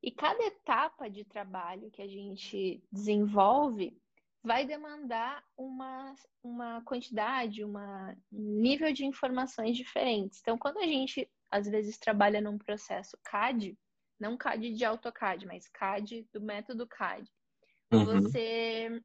E 0.03 0.11
cada 0.13 0.43
etapa 0.45 1.09
de 1.09 1.25
trabalho 1.25 1.91
que 1.91 2.03
a 2.03 2.07
gente 2.07 2.83
desenvolve 2.91 3.97
vai 4.43 4.65
demandar 4.65 5.45
uma, 5.57 6.15
uma 6.43 6.81
quantidade, 6.83 7.65
uma, 7.65 8.17
um 8.33 8.61
nível 8.61 8.93
de 8.93 9.05
informações 9.05 9.77
diferentes. 9.77 10.39
Então, 10.41 10.57
quando 10.57 10.79
a 10.79 10.87
gente, 10.87 11.29
às 11.51 11.69
vezes, 11.69 11.99
trabalha 11.99 12.41
num 12.41 12.57
processo 12.57 13.19
CAD, 13.25 13.77
não 14.21 14.37
CAD 14.37 14.73
de 14.73 14.85
AutoCAD, 14.85 15.47
mas 15.47 15.69
CAD 15.69 16.29
do 16.33 16.41
método 16.41 16.87
CAD, 16.87 17.29
Uhum. 17.93 18.05
Você, 18.05 19.03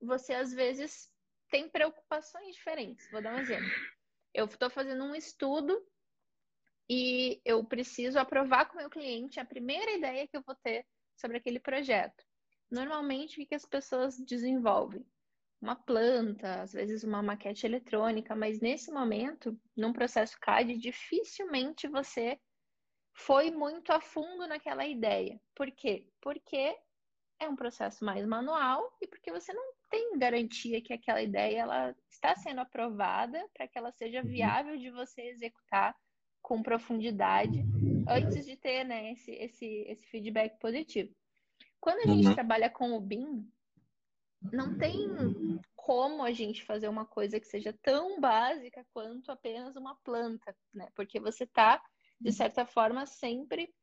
você 0.00 0.34
às 0.34 0.52
vezes 0.52 1.10
tem 1.50 1.68
preocupações 1.68 2.54
diferentes. 2.54 3.10
Vou 3.10 3.22
dar 3.22 3.34
um 3.34 3.38
exemplo. 3.38 3.70
Eu 4.34 4.46
estou 4.46 4.70
fazendo 4.70 5.04
um 5.04 5.14
estudo 5.14 5.80
e 6.88 7.40
eu 7.44 7.64
preciso 7.64 8.18
aprovar 8.18 8.66
com 8.66 8.74
o 8.74 8.78
meu 8.78 8.90
cliente 8.90 9.40
a 9.40 9.44
primeira 9.44 9.92
ideia 9.92 10.26
que 10.26 10.36
eu 10.36 10.42
vou 10.46 10.54
ter 10.56 10.86
sobre 11.16 11.36
aquele 11.38 11.58
projeto. 11.58 12.24
Normalmente, 12.70 13.40
o 13.40 13.46
que 13.46 13.54
as 13.54 13.64
pessoas 13.64 14.16
desenvolvem? 14.18 15.04
Uma 15.60 15.74
planta, 15.74 16.62
às 16.62 16.72
vezes 16.72 17.02
uma 17.02 17.22
maquete 17.22 17.66
eletrônica, 17.66 18.36
mas 18.36 18.60
nesse 18.60 18.92
momento, 18.92 19.58
num 19.76 19.92
processo 19.92 20.38
CAD, 20.40 20.76
dificilmente 20.76 21.88
você 21.88 22.38
foi 23.14 23.50
muito 23.50 23.90
a 23.92 24.00
fundo 24.00 24.46
naquela 24.46 24.86
ideia. 24.86 25.40
Por 25.54 25.70
quê? 25.72 26.06
Porque 26.20 26.76
é 27.40 27.48
um 27.48 27.56
processo 27.56 28.04
mais 28.04 28.26
manual 28.26 28.96
e 29.00 29.06
porque 29.06 29.32
você 29.32 29.52
não 29.52 29.72
tem 29.90 30.18
garantia 30.18 30.82
que 30.82 30.92
aquela 30.92 31.22
ideia 31.22 31.60
ela 31.60 31.96
está 32.10 32.34
sendo 32.36 32.60
aprovada 32.60 33.48
para 33.54 33.66
que 33.66 33.78
ela 33.78 33.92
seja 33.92 34.20
uhum. 34.20 34.28
viável 34.28 34.76
de 34.76 34.90
você 34.90 35.22
executar 35.22 35.94
com 36.46 36.62
profundidade 36.62 37.64
antes 38.08 38.46
de 38.46 38.56
ter 38.56 38.84
né, 38.84 39.10
esse, 39.10 39.32
esse, 39.32 39.66
esse 39.88 40.06
feedback 40.06 40.56
positivo. 40.60 41.12
Quando 41.80 42.08
a 42.08 42.14
gente 42.14 42.28
uhum. 42.28 42.34
trabalha 42.34 42.70
com 42.70 42.92
o 42.92 43.00
BIM, 43.00 43.44
não 44.52 44.78
tem 44.78 45.08
como 45.74 46.22
a 46.22 46.30
gente 46.30 46.64
fazer 46.64 46.86
uma 46.86 47.04
coisa 47.04 47.40
que 47.40 47.48
seja 47.48 47.76
tão 47.82 48.20
básica 48.20 48.86
quanto 48.92 49.32
apenas 49.32 49.74
uma 49.74 49.96
planta, 50.04 50.56
né? 50.72 50.88
Porque 50.94 51.18
você 51.18 51.42
está, 51.42 51.82
de 52.20 52.30
certa 52.30 52.64
forma, 52.64 53.06
sempre 53.06 53.74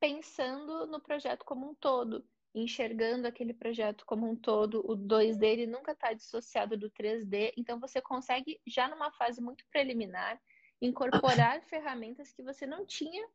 pensando 0.00 0.88
no 0.88 1.00
projeto 1.00 1.44
como 1.44 1.70
um 1.70 1.74
todo 1.76 2.26
enxergando 2.52 3.28
aquele 3.28 3.54
projeto 3.54 4.04
como 4.04 4.28
um 4.28 4.34
todo, 4.34 4.80
o 4.90 4.96
2D 4.96 5.44
ele 5.44 5.66
nunca 5.68 5.92
está 5.92 6.12
dissociado 6.12 6.76
do 6.76 6.90
3D, 6.90 7.52
então 7.56 7.78
você 7.78 8.00
consegue, 8.00 8.60
já 8.66 8.88
numa 8.88 9.12
fase 9.12 9.40
muito 9.40 9.64
preliminar, 9.70 10.40
incorporar 10.80 11.62
ferramentas 11.62 12.32
que 12.32 12.42
você 12.42 12.66
não 12.66 12.86
tinha 12.86 13.26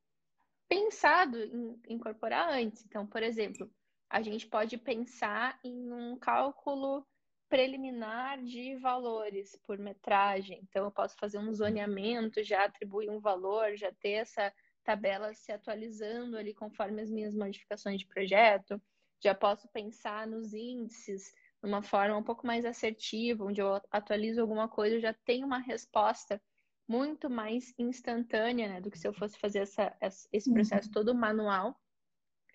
pensado 0.67 1.37
em 1.37 1.79
incorporar 1.87 2.49
antes. 2.49 2.85
Então, 2.85 3.05
por 3.05 3.21
exemplo, 3.21 3.69
a 4.09 4.21
gente 4.21 4.47
pode 4.47 4.77
pensar 4.77 5.59
em 5.63 5.91
um 5.91 6.17
cálculo 6.17 7.05
preliminar 7.49 8.41
de 8.43 8.75
valores 8.77 9.55
por 9.63 9.77
metragem. 9.77 10.59
Então, 10.63 10.85
eu 10.85 10.91
posso 10.91 11.15
fazer 11.17 11.37
um 11.37 11.53
zoneamento, 11.53 12.43
já 12.43 12.65
atribuir 12.65 13.09
um 13.09 13.19
valor, 13.19 13.75
já 13.75 13.91
ter 13.91 14.13
essa 14.13 14.51
tabela 14.83 15.33
se 15.33 15.51
atualizando 15.51 16.37
ali 16.37 16.53
conforme 16.53 17.01
as 17.01 17.11
minhas 17.11 17.35
modificações 17.35 17.99
de 17.99 18.07
projeto 18.07 18.81
já 19.23 19.33
posso 19.33 19.67
pensar 19.69 20.27
nos 20.27 20.53
índices 20.53 21.33
de 21.61 21.69
uma 21.69 21.81
forma 21.81 22.17
um 22.17 22.23
pouco 22.23 22.45
mais 22.45 22.65
assertiva, 22.65 23.45
onde 23.45 23.61
eu 23.61 23.81
atualizo 23.89 24.41
alguma 24.41 24.67
coisa, 24.67 24.97
eu 24.97 25.01
já 25.01 25.13
tenho 25.13 25.47
uma 25.47 25.59
resposta 25.59 26.41
muito 26.87 27.29
mais 27.29 27.73
instantânea 27.77 28.67
né, 28.67 28.81
do 28.81 28.91
que 28.91 28.97
se 28.97 29.07
eu 29.07 29.13
fosse 29.13 29.37
fazer 29.37 29.59
essa, 29.59 29.95
esse 30.31 30.49
uhum. 30.49 30.55
processo 30.55 30.91
todo 30.91 31.15
manual. 31.15 31.79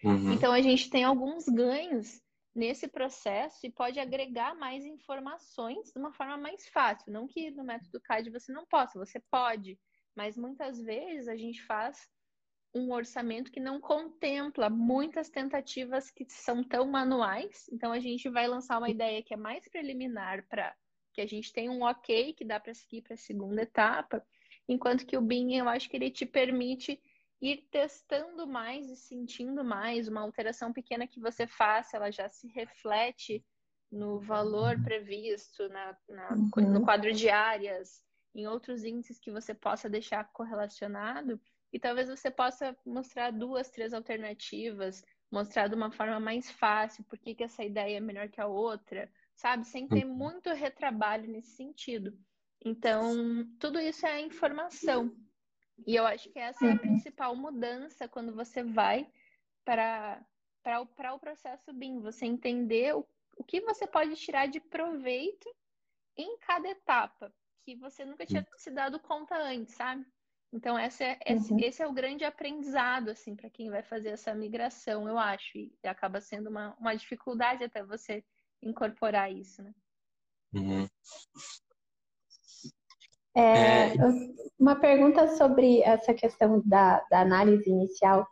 Uhum. 0.04 0.32
Então, 0.32 0.52
a 0.52 0.61
gente 0.61 0.90
tem 0.90 1.04
alguns 1.04 1.47
ganhos 1.47 2.23
nesse 2.54 2.88
processo 2.88 3.64
e 3.64 3.70
pode 3.70 4.00
agregar 4.00 4.54
mais 4.54 4.85
informações 4.85 5.92
de 5.92 5.99
uma 5.99 6.12
forma 6.12 6.37
mais 6.37 6.68
fácil. 6.68 7.12
Não 7.12 7.26
que 7.26 7.50
no 7.50 7.64
método 7.64 8.00
CAD 8.00 8.30
você 8.30 8.52
não 8.52 8.66
possa, 8.66 8.99
você 8.99 9.20
pode, 9.30 9.78
mas 10.14 10.37
muitas 10.37 10.80
vezes 10.80 11.28
a 11.28 11.37
gente 11.37 11.62
faz 11.64 12.08
um 12.75 12.92
orçamento 12.92 13.50
que 13.50 13.61
não 13.61 13.80
contempla 13.80 14.68
muitas 14.68 15.30
tentativas 15.30 16.11
que 16.11 16.26
são 16.28 16.62
tão 16.62 16.87
manuais. 16.87 17.66
Então 17.73 17.92
a 17.92 18.00
gente 18.00 18.28
vai 18.28 18.47
lançar 18.47 18.78
uma 18.78 18.90
ideia 18.90 19.23
que 19.23 19.32
é 19.32 19.37
mais 19.37 19.66
preliminar 19.68 20.47
para 20.49 20.75
que 21.18 21.22
a 21.22 21.26
gente 21.26 21.52
tenha 21.52 21.72
um 21.72 21.82
ok 21.82 22.32
que 22.32 22.44
dá 22.44 22.60
para 22.60 22.72
seguir 22.72 23.02
para 23.02 23.14
a 23.14 23.16
segunda 23.16 23.62
etapa, 23.62 24.25
enquanto 24.68 25.04
que 25.04 25.16
o 25.16 25.20
BIM 25.20 25.56
eu 25.56 25.68
acho 25.68 25.90
que 25.90 25.96
ele 25.96 26.12
te 26.12 26.25
permite 26.25 27.02
ir 27.42 27.66
testando 27.72 28.46
mais 28.46 28.88
e 28.88 28.96
sentindo 28.96 29.64
mais 29.64 30.06
uma 30.06 30.20
alteração 30.20 30.72
pequena 30.72 31.08
que 31.08 31.18
você 31.18 31.44
faça, 31.44 31.96
ela 31.96 32.12
já 32.12 32.28
se 32.28 32.46
reflete 32.46 33.44
no 33.90 34.20
valor 34.20 34.80
previsto, 34.80 35.68
na, 35.70 35.96
na 36.08 36.28
uhum. 36.34 36.72
no 36.72 36.84
quadro 36.84 37.12
de 37.12 37.28
áreas, 37.28 38.00
em 38.32 38.46
outros 38.46 38.84
índices 38.84 39.18
que 39.18 39.32
você 39.32 39.52
possa 39.52 39.90
deixar 39.90 40.30
correlacionado 40.32 41.40
e 41.72 41.80
talvez 41.80 42.08
você 42.08 42.30
possa 42.30 42.76
mostrar 42.87 43.32
duas, 43.32 43.70
três 43.70 43.92
alternativas, 43.92 45.04
mostrar 45.32 45.66
de 45.66 45.75
uma 45.75 45.90
forma 45.90 46.20
mais 46.20 46.48
fácil 46.48 47.02
por 47.04 47.18
que, 47.18 47.34
que 47.34 47.42
essa 47.42 47.64
ideia 47.64 47.96
é 47.96 48.00
melhor 48.00 48.28
que 48.28 48.40
a 48.40 48.46
outra, 48.46 49.10
sabe? 49.38 49.64
Sem 49.64 49.87
ter 49.87 50.04
uhum. 50.04 50.14
muito 50.14 50.50
retrabalho 50.50 51.30
nesse 51.30 51.52
sentido. 51.52 52.18
Então, 52.62 53.47
tudo 53.59 53.78
isso 53.78 54.04
é 54.04 54.21
informação. 54.21 55.16
E 55.87 55.95
eu 55.95 56.04
acho 56.04 56.28
que 56.30 56.40
essa 56.40 56.66
é 56.66 56.71
a 56.71 56.73
uhum. 56.73 56.78
principal 56.78 57.37
mudança 57.37 58.09
quando 58.09 58.35
você 58.35 58.64
vai 58.64 59.09
para, 59.64 60.21
para, 60.62 60.83
o, 60.83 61.14
o 61.14 61.18
processo 61.21 61.73
BIM. 61.73 62.00
Você 62.00 62.26
entender 62.26 62.97
o, 62.97 63.07
o 63.37 63.45
que 63.45 63.61
você 63.61 63.87
pode 63.87 64.16
tirar 64.16 64.47
de 64.47 64.59
proveito 64.59 65.49
em 66.16 66.37
cada 66.38 66.68
etapa, 66.68 67.33
que 67.64 67.76
você 67.76 68.04
nunca 68.04 68.26
tinha 68.26 68.45
se 68.57 68.73
dado 68.73 68.99
conta 68.99 69.37
antes, 69.37 69.76
sabe? 69.76 70.04
Então, 70.52 70.76
essa 70.76 71.04
é, 71.04 71.18
esse, 71.26 71.52
uhum. 71.52 71.61
esse 71.61 71.80
é 71.80 71.87
o 71.87 71.92
grande 71.92 72.25
aprendizado, 72.25 73.11
assim, 73.11 73.37
para 73.37 73.50
quem 73.50 73.71
vai 73.71 73.85
fazer 73.85 74.09
essa 74.09 74.35
migração, 74.35 75.07
eu 75.07 75.16
acho. 75.16 75.59
E 75.59 75.73
acaba 75.85 76.21
sendo 76.21 76.50
uma, 76.50 76.75
uma 76.80 76.97
dificuldade 76.97 77.62
até 77.62 77.85
você 77.85 78.25
incorporar 78.62 79.33
isso, 79.33 79.62
né? 79.62 79.73
Uhum. 80.53 80.88
É, 83.37 83.93
uma 84.59 84.75
pergunta 84.77 85.29
sobre 85.37 85.81
essa 85.83 86.12
questão 86.12 86.61
da, 86.65 87.05
da 87.11 87.21
análise 87.21 87.71
inicial, 87.71 88.27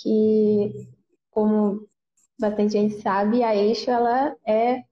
que, 0.00 0.88
como 1.30 1.88
bastante 2.38 2.72
gente 2.72 3.00
sabe, 3.00 3.44
a 3.44 3.54
Eixo 3.54 3.90
ela 3.90 4.36
é 4.46 4.82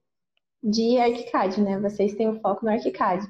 de 0.63 0.99
ArchiCAD, 0.99 1.61
né? 1.61 1.81
Vocês 1.81 2.15
têm 2.15 2.29
o 2.29 2.33
um 2.33 2.41
foco 2.41 2.65
no 2.65 2.71
ArchiCAD. 2.71 3.27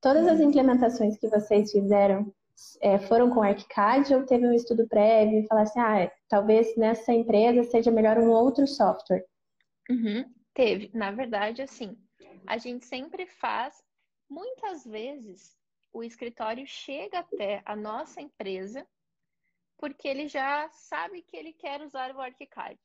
Todas 0.00 0.26
as 0.26 0.40
uhum. 0.40 0.48
implementações 0.48 1.16
que 1.16 1.28
vocês 1.28 1.70
fizeram 1.70 2.32
é, 2.80 2.98
foram 2.98 3.30
com 3.30 3.42
ArchiCAD 3.42 4.14
ou 4.14 4.26
teve 4.26 4.46
um 4.46 4.52
estudo 4.52 4.86
prévio 4.88 5.38
e 5.38 5.46
falaram 5.46 5.68
assim, 5.68 5.80
ah, 5.80 6.12
talvez 6.28 6.76
nessa 6.76 7.12
empresa 7.12 7.64
seja 7.64 7.90
melhor 7.90 8.18
um 8.18 8.30
outro 8.30 8.66
software? 8.66 9.24
Uhum, 9.90 10.24
teve. 10.54 10.90
Na 10.94 11.10
verdade, 11.10 11.62
assim, 11.62 11.96
a 12.46 12.58
gente 12.58 12.84
sempre 12.86 13.26
faz, 13.26 13.82
muitas 14.28 14.84
vezes, 14.84 15.56
o 15.92 16.02
escritório 16.02 16.66
chega 16.66 17.20
até 17.20 17.62
a 17.64 17.76
nossa 17.76 18.20
empresa 18.20 18.86
porque 19.82 20.06
ele 20.06 20.28
já 20.28 20.70
sabe 20.70 21.22
que 21.22 21.36
ele 21.36 21.52
quer 21.52 21.82
usar 21.82 22.14
o 22.14 22.20
ArchiCAD. 22.20 22.78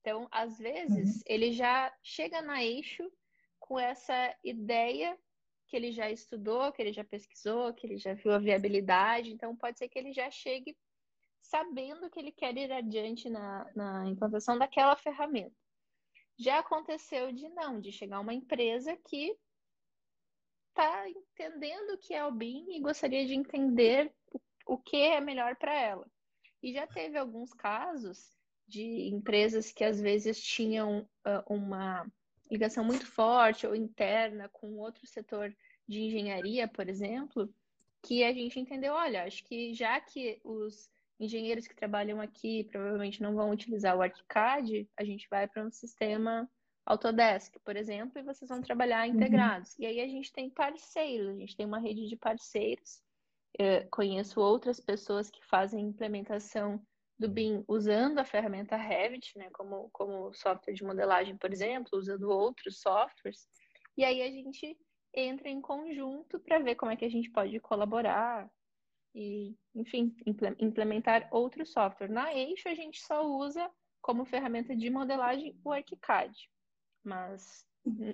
Então, 0.00 0.28
às 0.30 0.58
vezes, 0.58 1.16
uhum. 1.16 1.22
ele 1.24 1.52
já 1.52 1.90
chega 2.02 2.42
na 2.42 2.62
eixo 2.62 3.10
com 3.58 3.80
essa 3.80 4.36
ideia 4.44 5.18
que 5.66 5.74
ele 5.74 5.90
já 5.90 6.10
estudou, 6.10 6.70
que 6.70 6.82
ele 6.82 6.92
já 6.92 7.02
pesquisou, 7.02 7.72
que 7.72 7.86
ele 7.86 7.96
já 7.96 8.12
viu 8.12 8.32
a 8.32 8.38
viabilidade. 8.38 9.32
Então, 9.32 9.56
pode 9.56 9.78
ser 9.78 9.88
que 9.88 9.98
ele 9.98 10.12
já 10.12 10.30
chegue 10.30 10.76
sabendo 11.40 12.10
que 12.10 12.18
ele 12.18 12.30
quer 12.30 12.54
ir 12.58 12.70
adiante 12.70 13.30
na, 13.30 13.70
na 13.74 14.06
implantação 14.06 14.58
daquela 14.58 14.96
ferramenta. 14.96 15.56
Já 16.36 16.58
aconteceu 16.58 17.32
de 17.32 17.48
não, 17.48 17.80
de 17.80 17.92
chegar 17.92 18.20
uma 18.20 18.34
empresa 18.34 18.96
que 19.08 19.36
está 20.70 21.08
entendendo 21.08 21.90
o 21.90 21.98
que 21.98 22.12
é 22.12 22.24
o 22.24 22.32
BIM 22.32 22.76
e 22.76 22.80
gostaria 22.80 23.24
de 23.24 23.34
entender 23.34 24.12
o, 24.66 24.76
que 24.76 24.96
é 24.96 25.20
melhor 25.20 25.54
para 25.56 25.72
ela. 25.72 26.06
E 26.60 26.72
já 26.72 26.86
teve 26.86 27.16
alguns 27.16 27.52
casos 27.52 28.36
de 28.66 29.08
empresas 29.08 29.70
que 29.70 29.84
às 29.84 30.00
vezes 30.00 30.42
tinham 30.42 31.08
uh, 31.26 31.54
uma 31.54 32.10
ligação 32.50 32.84
muito 32.84 33.06
forte 33.06 33.66
ou 33.66 33.76
interna 33.76 34.48
com 34.48 34.78
outro 34.78 35.06
setor 35.06 35.54
de 35.86 36.00
engenharia, 36.00 36.66
por 36.66 36.88
exemplo, 36.88 37.52
que 38.02 38.24
a 38.24 38.32
gente 38.32 38.58
entendeu, 38.58 38.94
olha, 38.94 39.24
acho 39.24 39.44
que 39.44 39.72
já 39.74 40.00
que 40.00 40.40
os 40.42 40.90
engenheiros 41.18 41.66
que 41.66 41.74
trabalham 41.74 42.20
aqui 42.20 42.64
provavelmente 42.64 43.22
não 43.22 43.34
vão 43.34 43.50
utilizar 43.50 43.96
o 43.96 44.02
ArchiCAD, 44.02 44.88
a 44.96 45.04
gente 45.04 45.28
vai 45.30 45.46
para 45.46 45.64
um 45.64 45.70
sistema 45.70 46.48
Autodesk, 46.86 47.58
por 47.64 47.76
exemplo, 47.76 48.18
e 48.18 48.22
vocês 48.22 48.48
vão 48.48 48.60
trabalhar 48.60 49.08
uhum. 49.08 49.14
integrados. 49.14 49.70
Uhum. 49.70 49.84
E 49.84 49.86
aí 49.86 50.00
a 50.00 50.08
gente 50.08 50.32
tem 50.32 50.50
parceiros, 50.50 51.28
a 51.28 51.38
gente 51.38 51.56
tem 51.56 51.64
uma 51.64 51.78
rede 51.78 52.06
de 52.06 52.16
parceiros. 52.16 53.02
Eu 53.58 53.86
conheço 53.90 54.40
outras 54.40 54.80
pessoas 54.80 55.30
que 55.30 55.42
fazem 55.46 55.86
implementação 55.86 56.84
do 57.18 57.28
BIM 57.28 57.64
usando 57.68 58.18
a 58.18 58.24
ferramenta 58.24 58.76
Revit, 58.76 59.38
né, 59.38 59.48
como, 59.52 59.88
como 59.92 60.34
software 60.34 60.74
de 60.74 60.84
modelagem, 60.84 61.36
por 61.36 61.52
exemplo, 61.52 61.98
usando 61.98 62.28
outros 62.28 62.80
softwares. 62.80 63.46
E 63.96 64.04
aí 64.04 64.20
a 64.20 64.30
gente 64.30 64.76
entra 65.14 65.48
em 65.48 65.60
conjunto 65.60 66.40
para 66.40 66.58
ver 66.58 66.74
como 66.74 66.90
é 66.90 66.96
que 66.96 67.04
a 67.04 67.10
gente 67.10 67.30
pode 67.30 67.58
colaborar 67.60 68.50
e, 69.14 69.54
enfim, 69.74 70.14
implementar 70.58 71.28
outro 71.30 71.64
software. 71.64 72.08
Na 72.08 72.34
Eixo, 72.34 72.68
a 72.68 72.74
gente 72.74 73.00
só 73.00 73.24
usa 73.24 73.70
como 74.02 74.24
ferramenta 74.24 74.74
de 74.74 74.90
modelagem 74.90 75.58
o 75.64 75.72
ArchiCAD, 75.72 76.50
mas 77.02 77.64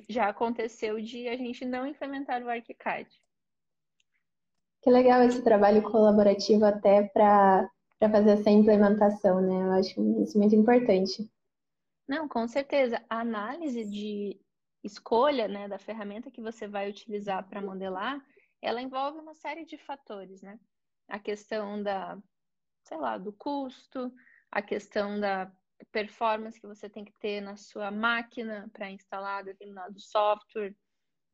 já 0.09 0.28
aconteceu 0.28 1.00
de 1.00 1.28
a 1.28 1.37
gente 1.37 1.64
não 1.64 1.87
implementar 1.87 2.42
o 2.42 2.49
ArchiCAD. 2.49 3.09
Que 4.83 4.90
legal 4.90 5.23
esse 5.23 5.42
trabalho 5.42 5.83
colaborativo 5.83 6.64
até 6.64 7.02
para 7.02 7.71
fazer 8.00 8.30
essa 8.30 8.50
implementação, 8.50 9.40
né? 9.40 9.62
Eu 9.62 9.73
acho 9.73 10.23
isso 10.23 10.38
muito 10.38 10.54
importante. 10.54 11.30
Não, 12.09 12.26
com 12.26 12.47
certeza. 12.49 13.02
A 13.09 13.21
análise 13.21 13.85
de 13.85 14.40
escolha 14.83 15.47
né, 15.47 15.69
da 15.69 15.78
ferramenta 15.78 16.30
que 16.30 16.40
você 16.40 16.66
vai 16.66 16.88
utilizar 16.88 17.47
para 17.49 17.61
modelar, 17.61 18.25
ela 18.62 18.80
envolve 18.80 19.19
uma 19.19 19.35
série 19.35 19.64
de 19.64 19.76
fatores, 19.76 20.40
né? 20.40 20.59
A 21.11 21.19
questão 21.19 21.83
da, 21.83 22.19
sei 22.85 22.97
lá, 22.97 23.19
do 23.19 23.33
custo, 23.33 24.12
a 24.50 24.62
questão 24.62 25.21
da 25.21 25.52
performance 25.93 26.61
que 26.61 26.67
você 26.67 26.88
tem 26.88 27.05
que 27.05 27.12
ter 27.19 27.40
na 27.40 27.57
sua 27.57 27.90
máquina 27.90 28.69
para 28.73 28.90
instalar 28.90 29.45
determinado 29.45 29.99
software, 30.00 30.75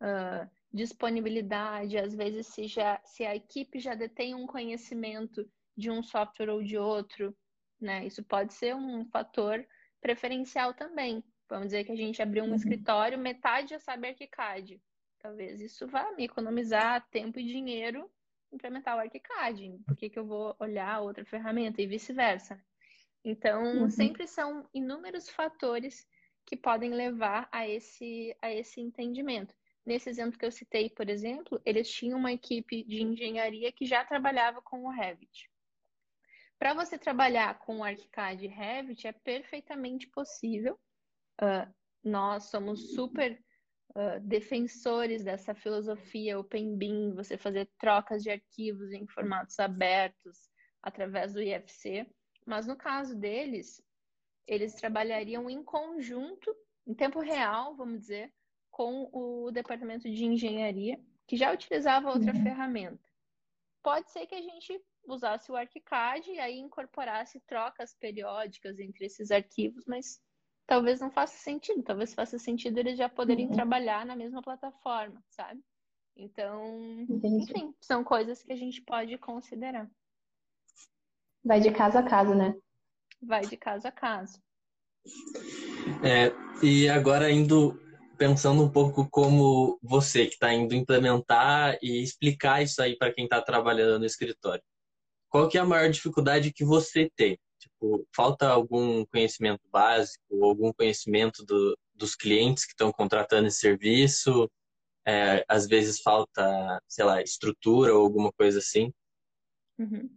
uh, 0.00 0.48
disponibilidade, 0.72 1.98
às 1.98 2.14
vezes 2.14 2.46
se, 2.48 2.66
já, 2.66 3.00
se 3.04 3.24
a 3.24 3.34
equipe 3.34 3.78
já 3.78 3.94
detém 3.94 4.34
um 4.34 4.46
conhecimento 4.46 5.48
de 5.76 5.90
um 5.90 6.02
software 6.02 6.50
ou 6.50 6.62
de 6.62 6.78
outro, 6.78 7.36
né? 7.80 8.06
Isso 8.06 8.22
pode 8.24 8.54
ser 8.54 8.74
um 8.74 9.04
fator 9.06 9.66
preferencial 10.00 10.72
também. 10.74 11.22
Vamos 11.48 11.66
dizer 11.66 11.84
que 11.84 11.92
a 11.92 11.96
gente 11.96 12.22
abriu 12.22 12.44
um 12.44 12.48
uhum. 12.48 12.54
escritório, 12.54 13.18
metade 13.18 13.70
já 13.70 13.78
sabe 13.78 14.08
ArchiCAD. 14.08 14.80
Talvez 15.18 15.60
isso 15.60 15.86
vá 15.86 16.12
me 16.12 16.24
economizar 16.24 17.06
tempo 17.10 17.38
e 17.38 17.44
dinheiro 17.44 18.10
implementar 18.52 18.96
o 18.96 19.00
ArchiCAD. 19.00 19.80
Por 19.86 19.96
que, 19.96 20.10
que 20.10 20.18
eu 20.18 20.26
vou 20.26 20.56
olhar 20.58 21.00
outra 21.00 21.24
ferramenta 21.24 21.80
e 21.80 21.86
vice-versa? 21.86 22.62
Então, 23.24 23.82
uhum. 23.82 23.90
sempre 23.90 24.26
são 24.26 24.68
inúmeros 24.72 25.28
fatores 25.28 26.06
que 26.44 26.56
podem 26.56 26.90
levar 26.90 27.48
a 27.50 27.68
esse, 27.68 28.36
a 28.40 28.52
esse 28.52 28.80
entendimento. 28.80 29.54
Nesse 29.84 30.08
exemplo 30.08 30.38
que 30.38 30.44
eu 30.44 30.52
citei, 30.52 30.90
por 30.90 31.08
exemplo, 31.08 31.60
eles 31.64 31.90
tinham 31.90 32.18
uma 32.18 32.32
equipe 32.32 32.84
de 32.84 33.02
engenharia 33.02 33.72
que 33.72 33.84
já 33.84 34.04
trabalhava 34.04 34.62
com 34.62 34.84
o 34.84 34.90
Revit. 34.90 35.50
Para 36.58 36.74
você 36.74 36.96
trabalhar 36.96 37.58
com 37.58 37.78
o 37.78 37.84
ArchiCAD 37.84 38.44
e 38.44 38.48
Revit, 38.48 39.06
é 39.06 39.12
perfeitamente 39.12 40.08
possível 40.08 40.78
Uh, 41.42 41.70
nós 42.02 42.44
somos 42.44 42.94
super 42.94 43.42
uh, 43.90 44.20
defensores 44.20 45.24
dessa 45.24 45.54
filosofia 45.54 46.38
Open 46.38 46.76
BIM, 46.76 47.14
você 47.14 47.36
fazer 47.36 47.68
trocas 47.78 48.22
de 48.22 48.30
arquivos 48.30 48.92
em 48.92 49.06
formatos 49.06 49.58
abertos 49.58 50.50
através 50.82 51.32
do 51.32 51.42
IFC. 51.42 52.06
Mas 52.46 52.66
no 52.66 52.76
caso 52.76 53.14
deles, 53.16 53.82
eles 54.46 54.74
trabalhariam 54.74 55.50
em 55.50 55.62
conjunto, 55.62 56.54
em 56.86 56.94
tempo 56.94 57.20
real, 57.20 57.76
vamos 57.76 58.00
dizer, 58.00 58.32
com 58.70 59.08
o 59.12 59.50
departamento 59.50 60.08
de 60.08 60.24
engenharia, 60.24 61.00
que 61.26 61.36
já 61.36 61.52
utilizava 61.52 62.10
outra 62.10 62.32
uhum. 62.32 62.42
ferramenta. 62.42 63.08
Pode 63.82 64.10
ser 64.10 64.26
que 64.26 64.34
a 64.34 64.42
gente 64.42 64.80
usasse 65.06 65.50
o 65.50 65.56
ArchiCAD 65.56 66.30
e 66.30 66.38
aí 66.38 66.58
incorporasse 66.58 67.40
trocas 67.46 67.94
periódicas 67.94 68.78
entre 68.78 69.06
esses 69.06 69.30
arquivos, 69.30 69.84
mas 69.86 70.20
talvez 70.66 71.00
não 71.00 71.10
faça 71.10 71.36
sentido. 71.36 71.82
Talvez 71.82 72.12
faça 72.14 72.38
sentido 72.38 72.78
eles 72.78 72.98
já 72.98 73.08
poderem 73.08 73.46
uhum. 73.46 73.52
trabalhar 73.52 74.04
na 74.04 74.16
mesma 74.16 74.42
plataforma, 74.42 75.22
sabe? 75.30 75.60
Então, 76.16 77.06
Entendi. 77.08 77.44
enfim, 77.44 77.74
são 77.80 78.02
coisas 78.02 78.42
que 78.42 78.52
a 78.52 78.56
gente 78.56 78.80
pode 78.82 79.16
considerar. 79.18 79.88
Vai 81.44 81.60
de 81.60 81.70
caso 81.70 81.98
a 81.98 82.02
caso, 82.02 82.34
né? 82.34 82.54
Vai 83.22 83.42
de 83.42 83.56
caso 83.56 83.86
a 83.86 83.92
caso. 83.92 84.40
É, 86.02 86.32
e 86.64 86.88
agora 86.88 87.30
indo 87.30 87.80
pensando 88.16 88.62
um 88.62 88.68
pouco 88.68 89.08
como 89.10 89.78
você 89.82 90.26
que 90.26 90.32
está 90.32 90.52
indo 90.52 90.74
implementar 90.74 91.78
e 91.82 92.02
explicar 92.02 92.62
isso 92.62 92.80
aí 92.80 92.96
para 92.96 93.12
quem 93.12 93.24
está 93.24 93.40
trabalhando 93.42 93.98
no 93.98 94.06
escritório. 94.06 94.62
Qual 95.28 95.48
que 95.48 95.58
é 95.58 95.60
a 95.60 95.66
maior 95.66 95.90
dificuldade 95.90 96.52
que 96.52 96.64
você 96.64 97.10
tem? 97.14 97.38
Tipo, 97.76 98.06
falta 98.14 98.48
algum 98.48 99.04
conhecimento 99.04 99.60
básico, 99.68 100.44
algum 100.44 100.72
conhecimento 100.72 101.44
do, 101.44 101.78
dos 101.94 102.14
clientes 102.14 102.64
que 102.64 102.72
estão 102.72 102.90
contratando 102.90 103.48
esse 103.48 103.60
serviço? 103.60 104.50
É, 105.06 105.44
às 105.46 105.68
vezes 105.68 106.00
falta, 106.00 106.82
sei 106.88 107.04
lá, 107.04 107.22
estrutura 107.22 107.94
ou 107.94 108.02
alguma 108.02 108.32
coisa 108.32 108.58
assim? 108.58 108.92
Uhum. 109.78 110.10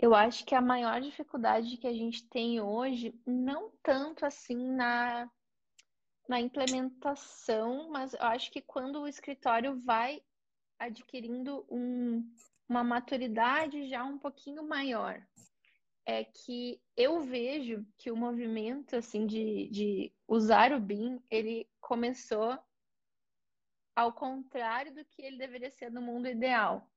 Eu 0.00 0.14
acho 0.14 0.44
que 0.44 0.54
a 0.54 0.60
maior 0.60 1.00
dificuldade 1.00 1.76
que 1.76 1.86
a 1.86 1.92
gente 1.92 2.26
tem 2.28 2.60
hoje, 2.60 3.14
não 3.26 3.70
tanto 3.82 4.24
assim 4.24 4.56
na, 4.56 5.30
na 6.28 6.40
implementação, 6.40 7.90
mas 7.90 8.14
eu 8.14 8.22
acho 8.22 8.50
que 8.50 8.62
quando 8.62 9.00
o 9.00 9.08
escritório 9.08 9.78
vai 9.80 10.22
adquirindo 10.78 11.66
um, 11.68 12.24
uma 12.68 12.82
maturidade 12.82 13.88
já 13.88 14.04
um 14.04 14.18
pouquinho 14.18 14.66
maior, 14.66 15.20
é 16.08 16.24
que 16.24 16.80
eu 16.96 17.20
vejo 17.20 17.86
que 17.98 18.10
o 18.10 18.16
movimento 18.16 18.96
assim 18.96 19.26
de, 19.26 19.68
de 19.68 20.12
usar 20.26 20.72
o 20.72 20.80
BIM, 20.80 21.22
ele 21.30 21.68
começou 21.82 22.58
ao 23.94 24.10
contrário 24.14 24.94
do 24.94 25.04
que 25.04 25.20
ele 25.20 25.36
deveria 25.36 25.70
ser 25.70 25.90
no 25.90 26.00
mundo 26.00 26.26
ideal. 26.26 26.90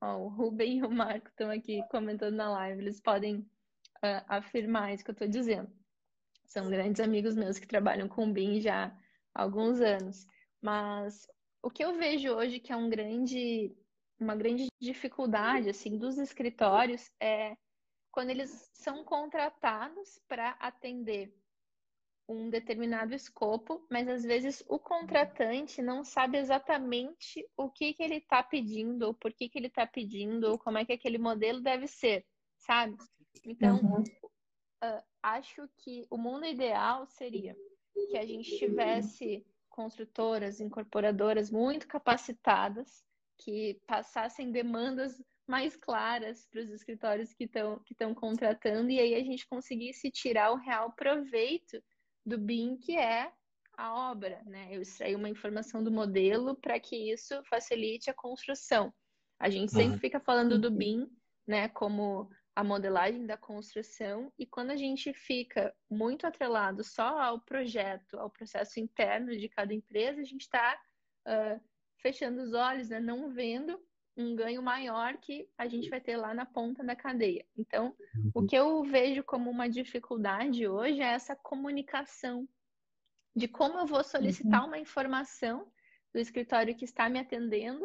Ó, 0.00 0.24
o 0.24 0.28
Ruben 0.28 0.78
e 0.78 0.82
o 0.82 0.90
Marco 0.90 1.28
estão 1.28 1.50
aqui 1.50 1.86
comentando 1.88 2.34
na 2.34 2.50
live, 2.50 2.82
eles 2.82 3.00
podem 3.00 3.36
uh, 3.36 4.24
afirmar 4.26 4.92
isso 4.92 5.04
que 5.04 5.10
eu 5.10 5.12
estou 5.12 5.28
dizendo. 5.28 5.72
São 6.44 6.68
grandes 6.68 7.00
amigos 7.00 7.36
meus 7.36 7.60
que 7.60 7.66
trabalham 7.66 8.08
com 8.08 8.32
BIM 8.32 8.60
já 8.60 8.86
há 9.36 9.42
alguns 9.42 9.80
anos. 9.80 10.26
Mas 10.60 11.28
o 11.62 11.70
que 11.70 11.84
eu 11.84 11.96
vejo 11.96 12.32
hoje 12.32 12.58
que 12.58 12.72
é 12.72 12.76
um 12.76 12.90
grande, 12.90 13.72
uma 14.18 14.34
grande 14.34 14.66
dificuldade 14.80 15.70
assim 15.70 15.96
dos 15.96 16.18
escritórios 16.18 17.08
é 17.20 17.56
quando 18.18 18.30
eles 18.30 18.68
são 18.74 19.04
contratados 19.04 20.20
para 20.26 20.50
atender 20.58 21.32
um 22.28 22.50
determinado 22.50 23.14
escopo, 23.14 23.86
mas 23.88 24.08
às 24.08 24.24
vezes 24.24 24.60
o 24.66 24.76
contratante 24.76 25.80
não 25.80 26.02
sabe 26.02 26.36
exatamente 26.36 27.48
o 27.56 27.70
que, 27.70 27.94
que 27.94 28.02
ele 28.02 28.16
está 28.16 28.42
pedindo, 28.42 29.06
ou 29.06 29.14
por 29.14 29.32
que, 29.32 29.48
que 29.48 29.56
ele 29.56 29.68
está 29.68 29.86
pedindo, 29.86 30.50
ou 30.50 30.58
como 30.58 30.78
é 30.78 30.84
que 30.84 30.92
aquele 30.92 31.16
modelo 31.16 31.60
deve 31.60 31.86
ser, 31.86 32.26
sabe? 32.56 32.96
Então, 33.44 33.76
uhum. 33.76 34.02
uh, 34.02 35.02
acho 35.22 35.68
que 35.76 36.04
o 36.10 36.16
mundo 36.16 36.44
ideal 36.44 37.06
seria 37.06 37.56
que 38.10 38.18
a 38.18 38.26
gente 38.26 38.58
tivesse 38.58 39.46
construtoras, 39.68 40.58
incorporadoras 40.58 41.52
muito 41.52 41.86
capacitadas, 41.86 43.00
que 43.36 43.80
passassem 43.86 44.50
demandas 44.50 45.22
mais 45.48 45.74
claras 45.76 46.46
para 46.50 46.60
os 46.60 46.70
escritórios 46.70 47.32
que 47.32 47.44
estão 47.44 47.80
que 47.80 47.94
contratando 48.14 48.90
e 48.90 49.00
aí 49.00 49.14
a 49.14 49.24
gente 49.24 49.48
conseguisse 49.48 50.10
tirar 50.10 50.52
o 50.52 50.56
real 50.56 50.92
proveito 50.92 51.82
do 52.24 52.38
BIM, 52.38 52.76
que 52.76 52.96
é 52.96 53.32
a 53.76 54.10
obra, 54.10 54.42
né? 54.44 54.68
Eu 54.70 54.82
extraí 54.82 55.14
uma 55.14 55.28
informação 55.28 55.82
do 55.82 55.90
modelo 55.90 56.54
para 56.56 56.78
que 56.78 57.10
isso 57.10 57.42
facilite 57.44 58.10
a 58.10 58.14
construção. 58.14 58.92
A 59.40 59.48
gente 59.48 59.72
sempre 59.72 59.94
uhum. 59.94 60.00
fica 60.00 60.20
falando 60.20 60.58
do 60.58 60.70
BIM, 60.70 61.08
né, 61.46 61.68
como 61.68 62.28
a 62.54 62.64
modelagem 62.64 63.24
da 63.24 63.36
construção, 63.36 64.32
e 64.36 64.44
quando 64.44 64.72
a 64.72 64.76
gente 64.76 65.14
fica 65.14 65.72
muito 65.88 66.26
atrelado 66.26 66.82
só 66.82 67.20
ao 67.20 67.40
projeto, 67.40 68.18
ao 68.18 68.28
processo 68.28 68.80
interno 68.80 69.30
de 69.36 69.48
cada 69.48 69.72
empresa, 69.72 70.20
a 70.20 70.24
gente 70.24 70.40
está 70.40 70.76
uh, 71.26 71.60
fechando 72.02 72.42
os 72.42 72.52
olhos, 72.52 72.88
né, 72.88 72.98
não 72.98 73.32
vendo 73.32 73.80
um 74.18 74.34
ganho 74.34 74.60
maior 74.60 75.16
que 75.16 75.48
a 75.56 75.68
gente 75.68 75.88
vai 75.88 76.00
ter 76.00 76.16
lá 76.16 76.34
na 76.34 76.44
ponta 76.44 76.82
da 76.82 76.96
cadeia. 76.96 77.46
Então, 77.56 77.94
o 78.34 78.44
que 78.44 78.56
eu 78.56 78.82
vejo 78.82 79.22
como 79.22 79.48
uma 79.48 79.68
dificuldade 79.68 80.66
hoje 80.66 81.00
é 81.00 81.12
essa 81.12 81.36
comunicação 81.36 82.48
de 83.34 83.46
como 83.46 83.78
eu 83.78 83.86
vou 83.86 84.02
solicitar 84.02 84.62
uhum. 84.62 84.68
uma 84.68 84.78
informação 84.78 85.70
do 86.12 86.18
escritório 86.18 86.74
que 86.74 86.84
está 86.84 87.08
me 87.08 87.20
atendendo 87.20 87.84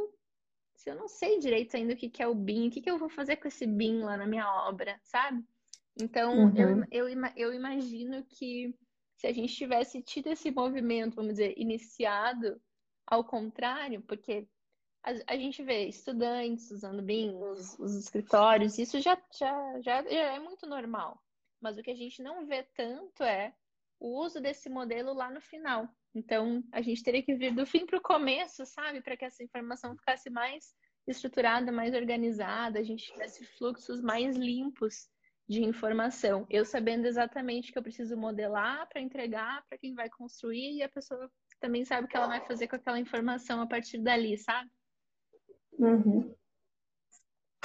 se 0.75 0.89
eu 0.89 0.95
não 0.95 1.07
sei 1.07 1.39
direito 1.39 1.77
ainda 1.77 1.93
o 1.93 1.95
que, 1.95 2.21
é 2.21 2.27
o 2.27 2.33
BIM, 2.33 2.67
o 2.67 2.71
que, 2.71 2.81
que 2.81 2.89
eu 2.89 2.97
vou 2.97 3.09
fazer 3.09 3.37
com 3.37 3.47
esse 3.47 3.65
BIM 3.65 3.99
lá 3.99 4.17
na 4.17 4.25
minha 4.25 4.49
obra, 4.67 4.99
sabe? 5.03 5.43
Então, 6.01 6.45
uhum. 6.45 6.83
eu, 6.91 7.07
eu, 7.07 7.21
eu 7.35 7.53
imagino 7.53 8.23
que 8.25 8.75
se 9.15 9.27
a 9.27 9.31
gente 9.31 9.55
tivesse 9.55 10.01
tido 10.01 10.27
esse 10.27 10.51
movimento, 10.51 11.15
vamos 11.15 11.33
dizer, 11.33 11.53
iniciado 11.55 12.59
ao 13.05 13.23
contrário, 13.23 14.01
porque 14.01 14.47
a, 15.03 15.33
a 15.33 15.37
gente 15.37 15.61
vê 15.61 15.85
estudantes 15.85 16.71
usando 16.71 17.03
BIM, 17.03 17.35
os, 17.35 17.77
os 17.77 17.95
escritórios, 17.95 18.77
isso 18.77 18.99
já, 19.01 19.21
já, 19.37 19.81
já, 19.81 20.01
já 20.03 20.09
é 20.09 20.39
muito 20.39 20.65
normal. 20.65 21.21
Mas 21.61 21.77
o 21.77 21.83
que 21.83 21.91
a 21.91 21.95
gente 21.95 22.23
não 22.23 22.45
vê 22.45 22.63
tanto 22.75 23.23
é 23.23 23.53
o 23.99 24.21
uso 24.21 24.39
desse 24.41 24.69
modelo 24.69 25.13
lá 25.13 25.29
no 25.29 25.41
final. 25.41 25.87
Então, 26.15 26.63
a 26.71 26.81
gente 26.81 27.03
teria 27.03 27.23
que 27.23 27.35
vir 27.35 27.53
do 27.53 27.65
fim 27.65 27.85
para 27.85 27.97
o 27.97 28.01
começo, 28.01 28.65
sabe? 28.65 29.01
Para 29.01 29.17
que 29.17 29.25
essa 29.25 29.43
informação 29.43 29.95
ficasse 29.95 30.29
mais 30.29 30.73
estruturada, 31.07 31.71
mais 31.71 31.93
organizada, 31.93 32.79
a 32.79 32.83
gente 32.83 33.11
tivesse 33.11 33.45
fluxos 33.57 34.01
mais 34.01 34.35
limpos 34.35 35.09
de 35.47 35.63
informação. 35.63 36.45
Eu 36.49 36.63
sabendo 36.63 37.05
exatamente 37.05 37.71
que 37.71 37.77
eu 37.77 37.83
preciso 37.83 38.15
modelar 38.15 38.87
para 38.87 39.01
entregar 39.01 39.65
para 39.67 39.77
quem 39.77 39.93
vai 39.93 40.09
construir 40.09 40.77
e 40.77 40.83
a 40.83 40.89
pessoa 40.89 41.29
também 41.59 41.83
sabe 41.83 42.05
o 42.05 42.07
que 42.09 42.15
ela 42.15 42.27
vai 42.27 42.45
fazer 42.45 42.67
com 42.67 42.75
aquela 42.75 42.99
informação 42.99 43.61
a 43.61 43.67
partir 43.67 43.97
dali, 43.97 44.37
sabe? 44.37 44.69
Uhum. 45.77 46.33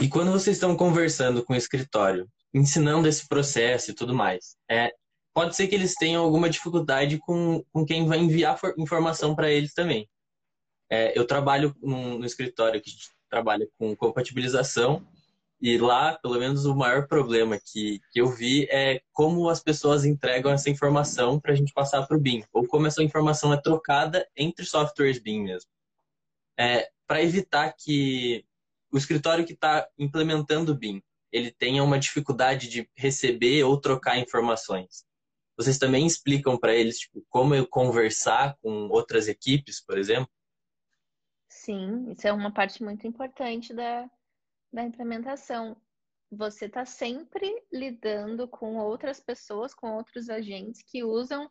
E 0.00 0.08
quando 0.08 0.30
vocês 0.30 0.56
estão 0.56 0.76
conversando 0.76 1.44
com 1.44 1.52
o 1.52 1.56
escritório, 1.56 2.28
ensinando 2.54 3.08
esse 3.08 3.26
processo 3.26 3.90
e 3.90 3.94
tudo 3.94 4.14
mais, 4.14 4.56
é, 4.70 4.92
pode 5.34 5.56
ser 5.56 5.66
que 5.66 5.74
eles 5.74 5.94
tenham 5.94 6.22
alguma 6.22 6.48
dificuldade 6.48 7.18
com, 7.18 7.64
com 7.72 7.84
quem 7.84 8.06
vai 8.06 8.18
enviar 8.18 8.58
informação 8.78 9.34
para 9.34 9.50
eles 9.50 9.74
também. 9.74 10.08
É, 10.90 11.18
eu 11.18 11.26
trabalho 11.26 11.74
no, 11.82 12.18
no 12.18 12.24
escritório 12.24 12.80
que 12.80 12.90
trabalha 13.28 13.68
com 13.78 13.94
compatibilização 13.94 15.06
e 15.60 15.76
lá, 15.76 16.16
pelo 16.22 16.38
menos, 16.38 16.64
o 16.64 16.74
maior 16.74 17.08
problema 17.08 17.58
que, 17.58 18.00
que 18.12 18.20
eu 18.20 18.28
vi 18.28 18.68
é 18.70 19.00
como 19.12 19.48
as 19.48 19.60
pessoas 19.60 20.04
entregam 20.04 20.52
essa 20.52 20.70
informação 20.70 21.40
para 21.40 21.52
a 21.52 21.56
gente 21.56 21.72
passar 21.72 22.06
para 22.06 22.16
o 22.16 22.20
BIM, 22.20 22.44
ou 22.52 22.64
como 22.66 22.86
essa 22.86 23.02
informação 23.02 23.52
é 23.52 23.60
trocada 23.60 24.26
entre 24.36 24.64
softwares 24.64 25.18
BIM 25.18 25.42
mesmo. 25.42 25.68
É, 26.58 26.90
para 27.06 27.22
evitar 27.22 27.72
que 27.72 28.44
o 28.92 28.98
escritório 28.98 29.46
que 29.46 29.52
está 29.52 29.88
implementando 29.98 30.72
o 30.72 30.74
BIM 30.74 31.02
ele 31.32 31.50
tenha 31.50 31.82
uma 31.82 31.98
dificuldade 31.98 32.68
de 32.68 32.90
receber 32.96 33.62
ou 33.64 33.80
trocar 33.80 34.18
informações. 34.18 35.06
Vocês 35.56 35.78
também 35.78 36.06
explicam 36.06 36.56
para 36.56 36.74
eles 36.74 37.00
tipo, 37.00 37.24
como 37.28 37.54
eu 37.54 37.66
conversar 37.66 38.56
com 38.62 38.88
outras 38.88 39.28
equipes, 39.28 39.84
por 39.84 39.98
exemplo? 39.98 40.30
Sim, 41.48 42.10
isso 42.10 42.26
é 42.26 42.32
uma 42.32 42.52
parte 42.52 42.82
muito 42.82 43.06
importante 43.06 43.74
da, 43.74 44.08
da 44.72 44.82
implementação. 44.82 45.76
Você 46.30 46.66
está 46.66 46.84
sempre 46.84 47.64
lidando 47.72 48.46
com 48.46 48.76
outras 48.76 49.18
pessoas, 49.18 49.74
com 49.74 49.96
outros 49.96 50.28
agentes 50.28 50.82
que 50.82 51.02
usam, 51.02 51.50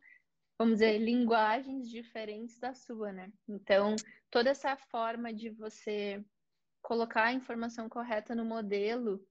vamos 0.58 0.76
dizer, 0.76 0.98
linguagens 0.98 1.90
diferentes 1.90 2.58
da 2.60 2.74
sua, 2.74 3.12
né? 3.12 3.32
Então, 3.48 3.96
toda 4.30 4.50
essa 4.50 4.76
forma 4.76 5.34
de 5.34 5.50
você 5.50 6.24
colocar 6.82 7.26
a 7.26 7.34
informação 7.34 7.88
correta 7.88 8.34
no 8.34 8.46
modelo, 8.46 9.24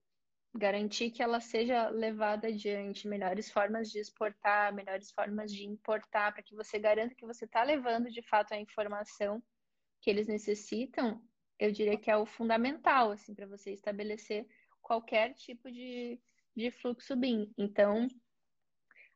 garantir 0.55 1.11
que 1.11 1.23
ela 1.23 1.41
seja 1.41 1.89
levada 1.89 2.49
adiante, 2.49 3.09
melhores 3.09 3.51
formas 3.51 3.91
de 3.91 3.99
exportar, 3.99 4.75
melhores 4.75 5.11
formas 5.11 5.53
de 5.53 5.65
importar, 5.65 6.33
para 6.33 6.43
que 6.43 6.55
você 6.55 6.79
garanta 6.79 7.15
que 7.15 7.27
você 7.27 7.45
está 7.45 7.63
levando 7.63 8.11
de 8.11 8.23
fato 8.23 8.53
a 8.53 8.61
informação 8.61 9.43
que 10.01 10.11
eles 10.11 10.27
necessitam, 10.27 11.23
eu 11.59 11.73
diria 11.73 11.99
que 11.99 12.11
é 12.11 12.17
o 12.17 12.27
fundamental, 12.27 13.11
assim, 13.11 13.35
para 13.35 13.47
você 13.47 13.73
estabelecer 13.73 14.47
qualquer 14.83 15.35
tipo 15.35 15.71
de, 15.71 16.21
de 16.55 16.71
fluxo 16.71 17.17
BIM. 17.17 17.53
Então, 17.57 18.07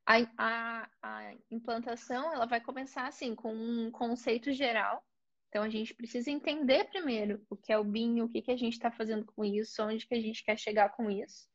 a, 0.06 0.16
a, 0.36 0.90
a 1.02 1.34
implantação, 1.50 2.32
ela 2.32 2.46
vai 2.46 2.60
começar, 2.60 3.06
assim, 3.06 3.34
com 3.34 3.54
um 3.54 3.90
conceito 3.90 4.52
geral. 4.52 5.04
Então, 5.48 5.62
a 5.62 5.68
gente 5.68 5.94
precisa 5.94 6.30
entender 6.30 6.84
primeiro 6.84 7.44
o 7.50 7.56
que 7.56 7.72
é 7.72 7.78
o 7.78 7.84
BIM, 7.84 8.20
o 8.20 8.28
que, 8.28 8.42
que 8.42 8.50
a 8.50 8.56
gente 8.56 8.74
está 8.74 8.90
fazendo 8.90 9.24
com 9.24 9.44
isso, 9.44 9.82
onde 9.82 10.06
que 10.06 10.14
a 10.14 10.20
gente 10.20 10.44
quer 10.44 10.58
chegar 10.58 10.90
com 10.90 11.10
isso. 11.10 11.48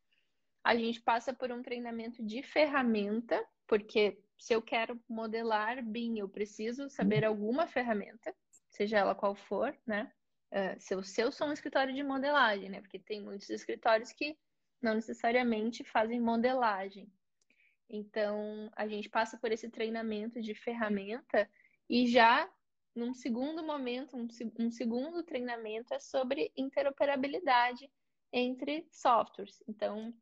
A 0.64 0.76
gente 0.76 1.02
passa 1.02 1.34
por 1.34 1.52
um 1.52 1.62
treinamento 1.62 2.24
de 2.24 2.44
ferramenta, 2.44 3.42
porque 3.68 4.20
se 4.38 4.54
eu 4.54 4.62
quero 4.62 5.00
modelar 5.08 5.84
BIM, 5.84 6.20
eu 6.20 6.28
preciso 6.28 6.90
saber 6.90 7.24
alguma 7.24 7.68
ferramenta, 7.68 8.36
seja 8.70 8.98
ela 8.98 9.16
qual 9.16 9.36
for, 9.36 9.78
né? 9.86 10.12
Uh, 10.52 10.80
se, 10.80 10.94
eu, 10.94 11.04
se 11.04 11.22
eu 11.22 11.32
sou 11.32 11.48
um 11.48 11.54
escritório 11.54 11.94
de 11.94 12.04
modelagem, 12.04 12.70
né? 12.70 12.82
Porque 12.82 13.00
tem 13.00 13.22
muitos 13.22 13.50
escritórios 13.50 14.12
que 14.12 14.38
não 14.82 14.96
necessariamente 14.96 15.84
fazem 15.84 16.20
modelagem. 16.20 17.12
Então, 17.90 18.70
a 18.76 18.88
gente 18.88 19.10
passa 19.10 19.38
por 19.38 19.52
esse 19.52 19.70
treinamento 19.70 20.42
de 20.42 20.56
ferramenta 20.56 21.50
e 21.90 22.08
já 22.08 22.50
num 22.96 23.14
segundo 23.14 23.62
momento, 23.62 24.16
um, 24.16 24.28
um 24.58 24.72
segundo 24.72 25.22
treinamento 25.24 25.94
é 25.94 26.00
sobre 26.00 26.52
interoperabilidade 26.56 27.90
entre 28.32 28.88
softwares. 28.90 29.62
Então, 29.68 30.14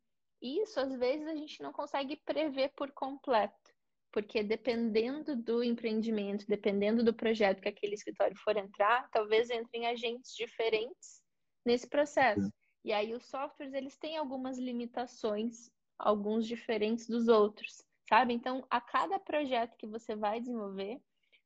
isso 0.42 0.80
às 0.80 0.92
vezes 0.98 1.26
a 1.26 1.36
gente 1.36 1.62
não 1.62 1.72
consegue 1.72 2.16
prever 2.24 2.72
por 2.76 2.90
completo 2.92 3.74
porque 4.14 4.44
dependendo 4.44 5.34
do 5.34 5.60
empreendimento, 5.64 6.46
dependendo 6.46 7.02
do 7.02 7.12
projeto 7.12 7.60
que 7.60 7.68
aquele 7.68 7.94
escritório 7.94 8.36
for 8.44 8.56
entrar, 8.56 9.10
talvez 9.10 9.50
entrem 9.50 9.88
agentes 9.88 10.36
diferentes 10.36 11.20
nesse 11.66 11.88
processo. 11.88 12.48
E 12.84 12.92
aí 12.92 13.12
os 13.12 13.26
softwares, 13.26 13.74
eles 13.74 13.96
têm 13.96 14.16
algumas 14.16 14.56
limitações, 14.56 15.68
alguns 15.98 16.46
diferentes 16.46 17.06
dos 17.06 17.28
outros, 17.28 17.82
sabe? 18.08 18.34
Então, 18.34 18.66
a 18.70 18.80
cada 18.80 19.18
projeto 19.18 19.76
que 19.76 19.86
você 19.86 20.14
vai 20.14 20.40
desenvolver, 20.40 21.00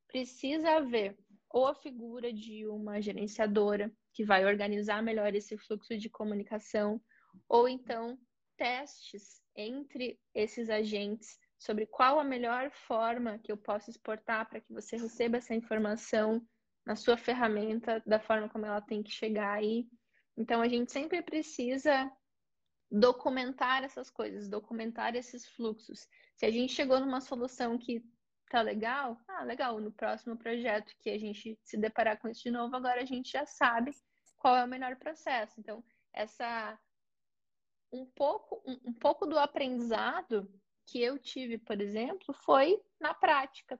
precisa 0.06 0.76
haver 0.76 1.16
ou 1.50 1.66
a 1.66 1.74
figura 1.74 2.32
de 2.32 2.66
uma 2.66 3.00
gerenciadora 3.00 3.90
que 4.12 4.24
vai 4.24 4.44
organizar 4.44 5.02
melhor 5.02 5.34
esse 5.34 5.56
fluxo 5.56 5.96
de 5.96 6.10
comunicação, 6.10 7.00
ou 7.48 7.68
então 7.68 8.18
testes 8.56 9.40
entre 9.56 10.18
esses 10.34 10.68
agentes 10.68 11.38
sobre 11.58 11.86
qual 11.86 12.18
a 12.20 12.24
melhor 12.24 12.70
forma 12.70 13.38
que 13.38 13.50
eu 13.50 13.56
posso 13.56 13.90
exportar 13.90 14.48
para 14.48 14.60
que 14.60 14.72
você 14.72 14.96
receba 14.96 15.38
essa 15.38 15.54
informação 15.54 16.40
na 16.86 16.94
sua 16.96 17.16
ferramenta, 17.16 18.02
da 18.06 18.18
forma 18.18 18.48
como 18.48 18.64
ela 18.64 18.80
tem 18.80 19.02
que 19.02 19.10
chegar 19.10 19.52
aí. 19.52 19.86
Então, 20.36 20.62
a 20.62 20.68
gente 20.68 20.92
sempre 20.92 21.20
precisa 21.20 22.10
documentar 22.90 23.84
essas 23.84 24.10
coisas, 24.10 24.48
documentar 24.48 25.14
esses 25.14 25.46
fluxos. 25.46 26.08
Se 26.36 26.46
a 26.46 26.50
gente 26.50 26.72
chegou 26.72 27.00
numa 27.00 27.20
solução 27.20 27.76
que 27.76 28.02
tá 28.48 28.62
legal, 28.62 29.20
ah, 29.28 29.42
legal, 29.42 29.78
no 29.78 29.92
próximo 29.92 30.36
projeto 30.36 30.94
que 30.98 31.10
a 31.10 31.18
gente 31.18 31.58
se 31.62 31.76
deparar 31.76 32.18
com 32.18 32.28
isso 32.28 32.42
de 32.42 32.50
novo, 32.50 32.74
agora 32.74 33.02
a 33.02 33.04
gente 33.04 33.30
já 33.30 33.44
sabe 33.44 33.92
qual 34.36 34.56
é 34.56 34.64
o 34.64 34.68
melhor 34.68 34.96
processo. 34.96 35.60
Então, 35.60 35.84
essa 36.12 36.78
um 37.92 38.06
pouco 38.06 38.62
um, 38.66 38.90
um 38.90 38.92
pouco 38.92 39.26
do 39.26 39.38
aprendizado 39.38 40.50
que 40.86 41.02
eu 41.02 41.18
tive, 41.18 41.58
por 41.58 41.80
exemplo, 41.80 42.32
foi 42.32 42.82
na 42.98 43.12
prática, 43.12 43.78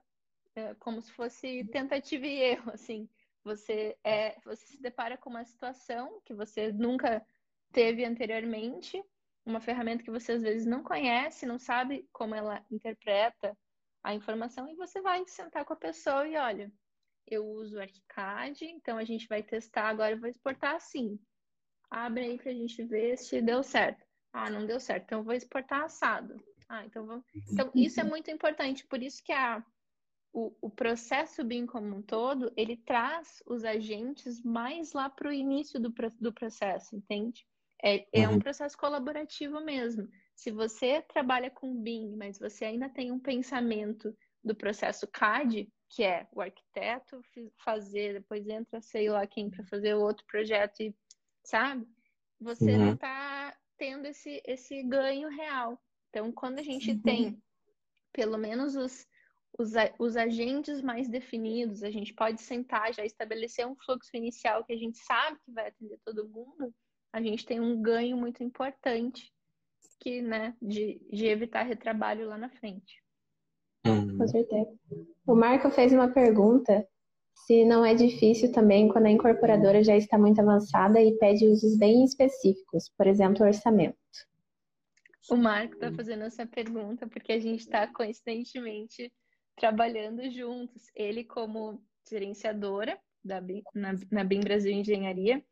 é, 0.55 0.75
como 0.75 1.01
se 1.01 1.11
fosse 1.13 1.63
tentativa 1.65 2.25
e 2.25 2.39
erro, 2.39 2.71
assim. 2.71 3.09
Você 3.43 3.97
é, 4.03 4.39
você 4.41 4.65
se 4.67 4.81
depara 4.81 5.17
com 5.17 5.29
uma 5.29 5.45
situação 5.45 6.21
que 6.25 6.33
você 6.33 6.71
nunca 6.71 7.25
teve 7.71 8.05
anteriormente, 8.05 9.03
uma 9.45 9.59
ferramenta 9.59 10.03
que 10.03 10.11
você 10.11 10.33
às 10.33 10.41
vezes 10.41 10.65
não 10.65 10.83
conhece, 10.83 11.45
não 11.45 11.59
sabe 11.59 12.07
como 12.11 12.35
ela 12.35 12.63
interpreta 12.69 13.57
a 14.03 14.13
informação 14.13 14.67
e 14.67 14.75
você 14.75 15.01
vai 15.01 15.25
sentar 15.27 15.65
com 15.65 15.73
a 15.73 15.77
pessoa 15.77 16.27
e 16.27 16.35
olha, 16.37 16.71
eu 17.27 17.45
uso 17.45 17.77
o 17.77 17.81
ArchiCAD, 17.81 18.65
então 18.65 18.97
a 18.97 19.03
gente 19.03 19.27
vai 19.27 19.43
testar 19.43 19.89
agora, 19.89 20.11
eu 20.11 20.19
vou 20.19 20.29
exportar 20.29 20.75
assim. 20.75 21.19
Abre 21.89 22.23
aí 22.23 22.37
para 22.37 22.51
a 22.51 22.55
gente 22.55 22.83
ver 22.83 23.17
se 23.17 23.41
deu 23.41 23.63
certo. 23.63 24.05
Ah, 24.31 24.49
não 24.49 24.65
deu 24.65 24.79
certo, 24.79 25.05
então 25.05 25.19
eu 25.19 25.25
vou 25.25 25.33
exportar 25.33 25.83
assado. 25.83 26.41
Ah, 26.67 26.85
então 26.85 27.05
vamos. 27.05 27.25
Então, 27.51 27.71
isso 27.75 27.99
é 27.99 28.03
muito 28.03 28.29
importante, 28.29 28.85
por 28.85 29.01
isso 29.01 29.23
que 29.23 29.31
a, 29.31 29.63
o, 30.31 30.55
o 30.61 30.69
processo 30.69 31.43
BIM 31.43 31.65
como 31.65 31.95
um 31.95 32.01
todo, 32.01 32.53
ele 32.55 32.77
traz 32.77 33.41
os 33.45 33.63
agentes 33.63 34.41
mais 34.43 34.93
lá 34.93 35.09
para 35.09 35.29
o 35.29 35.33
início 35.33 35.79
do, 35.79 35.89
do 36.19 36.31
processo, 36.31 36.95
entende? 36.95 37.45
É, 37.83 38.05
é 38.11 38.27
um 38.27 38.33
uhum. 38.33 38.39
processo 38.39 38.77
colaborativo 38.77 39.61
mesmo. 39.61 40.07
Se 40.35 40.51
você 40.51 41.01
trabalha 41.01 41.49
com 41.49 41.81
BIM, 41.81 42.15
mas 42.15 42.37
você 42.37 42.65
ainda 42.65 42.89
tem 42.89 43.11
um 43.11 43.19
pensamento 43.19 44.15
do 44.43 44.55
processo 44.55 45.07
CAD, 45.07 45.71
que 45.89 46.03
é 46.03 46.27
o 46.31 46.41
arquiteto 46.41 47.21
fazer, 47.63 48.13
depois 48.13 48.47
entra 48.47 48.81
sei 48.81 49.09
lá 49.09 49.25
quem 49.25 49.49
para 49.49 49.65
fazer 49.65 49.95
o 49.95 50.01
outro 50.01 50.25
projeto 50.27 50.81
e 50.81 50.95
sabe? 51.43 51.87
Você 52.39 52.71
uhum. 52.71 52.85
não 52.85 52.93
está 52.93 53.57
tendo 53.77 54.05
esse, 54.05 54.41
esse 54.45 54.83
ganho 54.83 55.29
real. 55.29 55.81
Então, 56.09 56.31
quando 56.31 56.59
a 56.59 56.63
gente 56.63 56.91
uhum. 56.91 57.01
tem 57.01 57.43
pelo 58.13 58.37
menos 58.37 58.75
os, 58.75 59.07
os, 59.57 59.71
os 59.97 60.17
agentes 60.17 60.81
mais 60.81 61.07
definidos, 61.07 61.83
a 61.83 61.89
gente 61.89 62.13
pode 62.13 62.41
sentar, 62.41 62.93
já 62.93 63.05
estabelecer 63.05 63.65
um 63.67 63.75
fluxo 63.75 64.09
inicial 64.13 64.63
que 64.63 64.73
a 64.73 64.77
gente 64.77 64.97
sabe 64.99 65.39
que 65.45 65.51
vai 65.51 65.67
atender 65.67 65.99
todo 66.03 66.27
mundo, 66.27 66.73
a 67.11 67.21
gente 67.21 67.45
tem 67.45 67.59
um 67.59 67.81
ganho 67.81 68.17
muito 68.17 68.43
importante 68.43 69.33
que, 69.99 70.21
né, 70.21 70.55
de, 70.61 71.01
de 71.11 71.25
evitar 71.25 71.63
retrabalho 71.63 72.27
lá 72.27 72.37
na 72.37 72.49
frente. 72.49 73.03
Uhum. 73.85 74.17
Com 74.17 74.27
certeza. 74.27 74.71
O 75.25 75.35
Marco 75.35 75.69
fez 75.71 75.91
uma 75.91 76.09
pergunta 76.09 76.87
se 77.45 77.65
não 77.65 77.85
é 77.85 77.93
difícil 77.93 78.51
também 78.51 78.87
quando 78.89 79.05
a 79.05 79.11
incorporadora 79.11 79.83
já 79.83 79.95
está 79.95 80.17
muito 80.17 80.39
avançada 80.39 81.01
e 81.01 81.17
pede 81.17 81.47
usos 81.47 81.77
bem 81.77 82.03
específicos, 82.03 82.89
por 82.97 83.07
exemplo, 83.07 83.45
orçamento. 83.45 83.97
O 85.29 85.35
Marco 85.35 85.75
está 85.75 85.91
fazendo 85.91 86.23
essa 86.23 86.45
pergunta 86.45 87.07
porque 87.07 87.31
a 87.31 87.39
gente 87.39 87.59
está 87.59 87.87
coincidentemente 87.87 89.11
trabalhando 89.55 90.29
juntos. 90.31 90.83
Ele 90.95 91.23
como 91.23 91.81
gerenciadora 92.09 92.99
da 93.23 93.39
BIM, 93.39 93.61
na, 93.75 93.93
na 94.11 94.23
BIM 94.23 94.39
Brasil 94.39 94.71
Engenharia, 94.71 95.43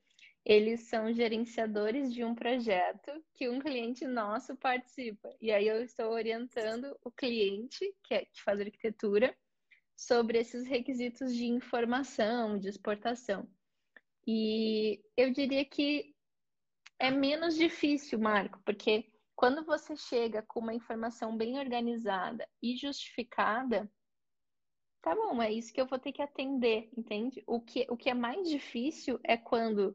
eles 0.49 0.88
são 0.88 1.12
gerenciadores 1.12 2.13
de 2.13 2.23
um 2.23 2.33
projeto 2.33 3.12
que 3.33 3.49
um 3.49 3.60
cliente 3.60 4.07
nosso 4.07 4.55
participa. 4.55 5.29
E 5.41 5.51
aí 5.51 5.67
eu 5.67 5.83
estou 5.83 6.10
orientando 6.10 6.97
o 7.03 7.12
cliente, 7.12 7.93
que, 8.01 8.13
é, 8.13 8.23
que 8.23 8.41
faz 8.41 8.62
arquitetura, 8.62 9.38
sobre 9.93 10.39
esses 10.39 10.65
requisitos 10.65 11.36
de 11.36 11.47
informação, 11.47 12.57
de 12.57 12.69
exportação. 12.69 13.45
E 14.25 15.03
eu 15.17 15.33
diria 15.33 15.65
que 15.65 16.15
é 16.97 17.12
menos 17.12 17.57
difícil, 17.57 18.17
Marco, 18.17 18.62
porque 18.63 19.12
quando 19.36 19.65
você 19.65 19.97
chega 19.97 20.41
com 20.43 20.62
uma 20.62 20.73
informação 20.73 21.36
bem 21.36 21.60
organizada 21.60 22.47
e 22.63 22.77
justificada, 22.77 23.91
tá 25.01 25.13
bom, 25.13 25.41
é 25.41 25.51
isso 25.51 25.73
que 25.73 25.81
eu 25.81 25.88
vou 25.88 25.99
ter 25.99 26.13
que 26.13 26.21
atender, 26.21 26.89
entende? 26.95 27.43
O 27.45 27.60
que, 27.60 27.86
o 27.89 27.97
que 27.97 28.10
é 28.10 28.13
mais 28.13 28.47
difícil 28.47 29.19
é 29.25 29.36
quando 29.36 29.93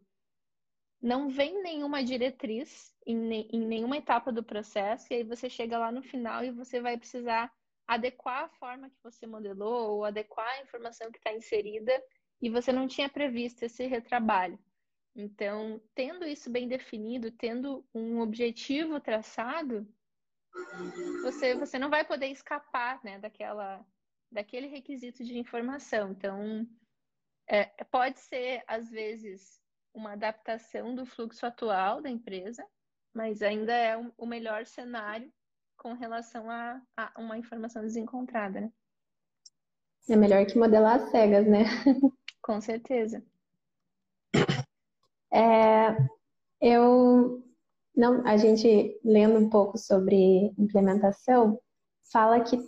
não 1.03 1.29
vem 1.29 1.61
nenhuma 1.63 2.05
diretriz 2.05 2.95
em, 3.05 3.49
em 3.53 3.67
nenhuma 3.67 3.97
etapa 3.97 4.31
do 4.31 4.43
processo, 4.43 5.13
e 5.13 5.17
aí 5.17 5.25
você 5.25 5.51
chega 5.51 5.77
lá 5.77 5.91
no 5.91 6.03
final 6.03 6.45
e 6.45 6.53
você 6.53 6.81
vai 6.81 6.97
precisar 6.97 7.53
adequar 7.87 8.45
a 8.45 8.49
forma 8.49 8.89
que 8.89 9.03
você 9.03 9.27
modelou 9.27 9.97
ou 9.97 10.05
adequar 10.05 10.47
a 10.47 10.63
informação 10.63 11.11
que 11.11 11.19
está 11.19 11.33
inserida 11.33 11.93
e 12.41 12.49
você 12.49 12.73
não 12.73 12.87
tinha 12.87 13.09
previsto 13.09 13.65
esse 13.65 13.85
retrabalho. 13.87 14.59
Então, 15.15 15.83
tendo 15.95 16.25
isso 16.25 16.49
bem 16.49 16.69
definido, 16.69 17.31
tendo 17.33 17.85
um 17.93 18.21
objetivo 18.21 19.01
traçado, 19.01 19.87
você, 21.23 21.55
você 21.55 21.79
não 21.79 21.91
vai 21.91 22.05
poder 22.05 22.29
escapar 22.29 23.03
né, 23.05 23.19
daquela, 23.19 23.85
daquele 24.31 24.69
requisito 24.69 25.25
de 25.25 25.37
informação. 25.37 26.13
Então, 26.13 26.67
é, 27.47 27.65
pode 27.85 28.19
ser, 28.21 28.65
às 28.67 28.89
vezes, 28.91 29.62
uma 29.95 30.13
adaptação 30.13 30.95
do 30.95 31.05
fluxo 31.05 31.45
atual 31.45 32.01
da 32.01 32.11
empresa, 32.11 32.65
mas 33.13 33.43
ainda 33.43 33.73
é 33.73 33.97
o 34.17 34.27
melhor 34.27 34.67
cenário 34.67 35.31
com 35.77 35.93
relação 35.93 36.51
a, 36.51 36.81
a 36.97 37.13
uma 37.19 37.37
informação 37.37 37.83
desencontrada, 37.83 38.61
né? 38.61 38.73
É 40.09 40.17
melhor 40.17 40.45
que 40.47 40.59
modelar 40.59 40.97
as 40.97 41.11
cegas, 41.11 41.47
né? 41.47 41.65
Com 42.43 42.61
certeza. 42.61 43.25
É, 45.33 45.97
eu 46.61 47.43
não, 47.95 48.27
a 48.27 48.37
gente 48.37 48.99
lendo 49.05 49.39
um 49.39 49.49
pouco 49.49 49.79
sobre 49.79 50.53
implementação, 50.59 51.61
fala 52.11 52.41
que 52.41 52.59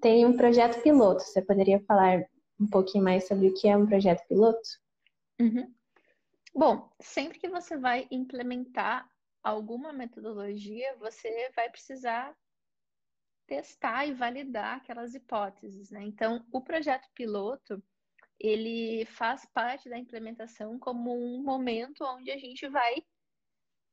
tem 0.00 0.26
um 0.26 0.36
projeto 0.36 0.82
piloto. 0.82 1.22
Você 1.22 1.42
poderia 1.42 1.80
falar 1.80 2.24
um 2.60 2.66
pouquinho 2.66 3.04
mais 3.04 3.26
sobre 3.26 3.48
o 3.48 3.54
que 3.54 3.68
é 3.68 3.76
um 3.76 3.86
projeto 3.86 4.26
piloto? 4.28 4.60
Uhum. 5.40 5.72
Bom, 6.54 6.90
sempre 7.00 7.38
que 7.38 7.48
você 7.48 7.78
vai 7.78 8.06
implementar 8.10 9.10
alguma 9.42 9.92
metodologia, 9.92 10.94
você 10.98 11.50
vai 11.56 11.70
precisar 11.70 12.36
testar 13.46 14.06
e 14.06 14.12
validar 14.12 14.76
aquelas 14.76 15.14
hipóteses, 15.14 15.90
né? 15.90 16.02
Então, 16.02 16.46
o 16.52 16.60
projeto 16.60 17.08
piloto, 17.14 17.82
ele 18.38 19.04
faz 19.06 19.46
parte 19.46 19.88
da 19.88 19.98
implementação 19.98 20.78
como 20.78 21.12
um 21.12 21.42
momento 21.42 22.04
onde 22.04 22.30
a 22.30 22.38
gente 22.38 22.68
vai 22.68 23.02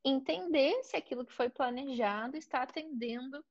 entender 0.04 0.84
se 0.84 0.98
aquilo 0.98 1.26
que 1.26 1.34
foi 1.34 1.50
planejado 1.50 2.38
está 2.38 2.63
atendendo 2.63 3.43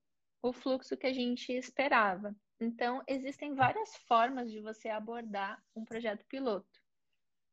o 0.42 0.52
fluxo 0.52 0.96
que 0.96 1.06
a 1.06 1.12
gente 1.12 1.52
esperava. 1.52 2.34
Então, 2.60 3.02
existem 3.06 3.54
várias 3.54 3.96
formas 4.08 4.50
de 4.50 4.60
você 4.60 4.88
abordar 4.88 5.62
um 5.74 5.84
projeto 5.84 6.26
piloto. 6.26 6.87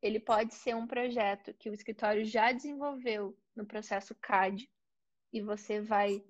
Ele 0.02 0.20
pode 0.20 0.54
ser 0.54 0.76
um 0.76 0.86
projeto 0.86 1.54
que 1.54 1.70
o 1.70 1.74
escritório 1.74 2.26
já 2.26 2.52
desenvolveu 2.52 3.38
no 3.56 3.66
processo 3.66 4.14
CAD 4.16 4.70
e 5.34 5.42
você 5.42 5.82
vai 5.82 6.24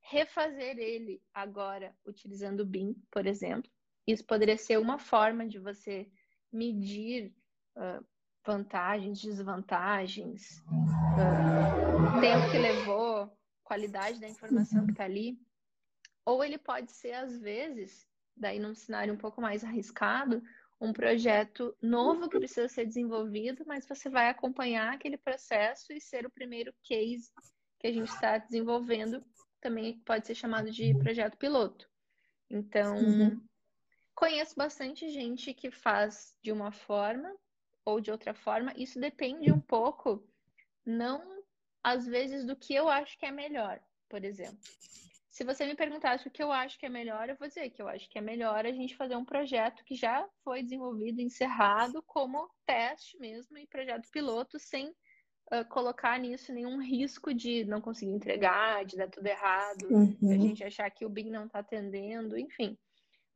refazer 0.00 0.78
ele 0.78 1.22
agora 1.32 1.94
utilizando 2.04 2.60
o 2.60 2.66
BIM, 2.66 2.94
por 3.10 3.26
exemplo. 3.26 3.70
Isso 4.06 4.24
poderia 4.24 4.56
ser 4.56 4.78
uma 4.78 4.98
forma 4.98 5.46
de 5.46 5.58
você 5.58 6.10
medir 6.52 7.32
uh, 7.76 8.04
vantagens, 8.44 9.20
desvantagens, 9.20 10.62
uh, 11.14 12.20
tempo 12.20 12.50
que 12.50 12.58
levou, 12.58 13.32
qualidade 13.62 14.18
da 14.20 14.28
informação 14.28 14.84
que 14.86 14.92
está 14.92 15.04
ali. 15.04 15.38
Ou 16.24 16.42
ele 16.42 16.58
pode 16.58 16.90
ser, 16.90 17.12
às 17.12 17.38
vezes, 17.38 18.06
daí 18.36 18.58
num 18.58 18.74
cenário 18.74 19.14
um 19.14 19.18
pouco 19.18 19.40
mais 19.40 19.62
arriscado, 19.62 20.42
um 20.80 20.92
projeto 20.92 21.76
novo 21.82 22.28
que 22.28 22.38
precisa 22.38 22.68
ser 22.68 22.86
desenvolvido, 22.86 23.64
mas 23.66 23.86
você 23.86 24.08
vai 24.08 24.28
acompanhar 24.30 24.94
aquele 24.94 25.18
processo 25.18 25.92
e 25.92 26.00
ser 26.00 26.24
o 26.24 26.30
primeiro 26.30 26.72
case 26.82 27.30
que 27.78 27.86
a 27.86 27.92
gente 27.92 28.08
está 28.08 28.38
desenvolvendo 28.38 29.22
também 29.60 29.98
pode 30.00 30.26
ser 30.26 30.34
chamado 30.34 30.70
de 30.70 30.94
projeto 30.94 31.36
piloto. 31.36 31.88
Então, 32.48 32.96
uhum. 32.96 33.42
conheço 34.14 34.54
bastante 34.56 35.10
gente 35.10 35.52
que 35.52 35.70
faz 35.70 36.34
de 36.42 36.50
uma 36.50 36.72
forma 36.72 37.30
ou 37.84 38.00
de 38.00 38.10
outra 38.10 38.32
forma. 38.32 38.72
Isso 38.74 38.98
depende 38.98 39.52
um 39.52 39.60
pouco, 39.60 40.26
não 40.84 41.40
às 41.82 42.06
vezes 42.06 42.44
do 42.44 42.56
que 42.56 42.74
eu 42.74 42.88
acho 42.88 43.18
que 43.18 43.26
é 43.26 43.30
melhor, 43.30 43.80
por 44.08 44.24
exemplo. 44.24 44.58
Se 45.30 45.44
você 45.44 45.64
me 45.64 45.76
perguntasse 45.76 46.26
o 46.26 46.30
que 46.30 46.42
eu 46.42 46.50
acho 46.50 46.78
que 46.78 46.86
é 46.86 46.88
melhor, 46.88 47.28
eu 47.28 47.36
vou 47.36 47.46
dizer 47.46 47.70
que 47.70 47.80
eu 47.80 47.88
acho 47.88 48.10
que 48.10 48.18
é 48.18 48.20
melhor 48.20 48.66
a 48.66 48.72
gente 48.72 48.96
fazer 48.96 49.14
um 49.14 49.24
projeto 49.24 49.84
que 49.84 49.94
já 49.94 50.28
foi 50.42 50.62
desenvolvido, 50.62 51.20
encerrado, 51.20 52.02
como 52.02 52.50
teste 52.66 53.16
mesmo 53.18 53.56
e 53.56 53.66
projeto 53.66 54.10
piloto, 54.10 54.58
sem 54.58 54.88
uh, 54.88 55.64
colocar 55.68 56.18
nisso 56.18 56.52
nenhum 56.52 56.82
risco 56.82 57.32
de 57.32 57.64
não 57.64 57.80
conseguir 57.80 58.12
entregar, 58.12 58.84
de 58.84 58.96
dar 58.96 59.08
tudo 59.08 59.26
errado, 59.26 59.86
uhum. 59.88 60.16
de 60.20 60.34
a 60.34 60.38
gente 60.38 60.64
achar 60.64 60.90
que 60.90 61.06
o 61.06 61.10
BIM 61.10 61.30
não 61.30 61.46
está 61.46 61.60
atendendo, 61.60 62.36
enfim. 62.36 62.76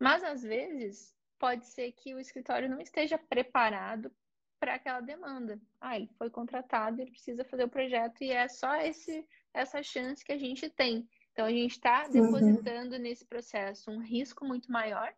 Mas 0.01 0.25
às 0.25 0.43
vezes 0.43 1.15
pode 1.39 1.65
ser 1.67 1.93
que 1.93 2.13
o 2.13 2.19
escritório 2.19 2.69
não 2.69 2.81
esteja 2.81 3.17
preparado 3.17 4.11
para 4.59 4.75
aquela 4.75 5.01
demanda. 5.01 5.61
Ah, 5.81 5.97
ele 5.97 6.09
foi 6.19 6.31
contratado, 6.31 7.01
ele 7.01 7.11
precisa 7.11 7.45
fazer 7.45 7.65
o 7.65 7.69
projeto 7.69 8.25
e 8.25 8.31
é 8.31 8.49
só 8.49 8.75
esse, 8.77 9.25
essa 9.53 9.83
chance 9.83 10.25
que 10.25 10.33
a 10.33 10.39
gente 10.39 10.69
tem. 10.71 11.09
Então 11.35 11.47
a 11.47 11.51
gente 11.51 11.73
está 11.73 12.07
uhum. 12.07 12.13
depositando 12.13 12.95
uhum. 12.95 13.03
nesse 13.03 13.27
processo 13.27 13.91
um 13.91 13.99
risco 13.99 14.47
muito 14.47 14.71
maior, 14.71 15.13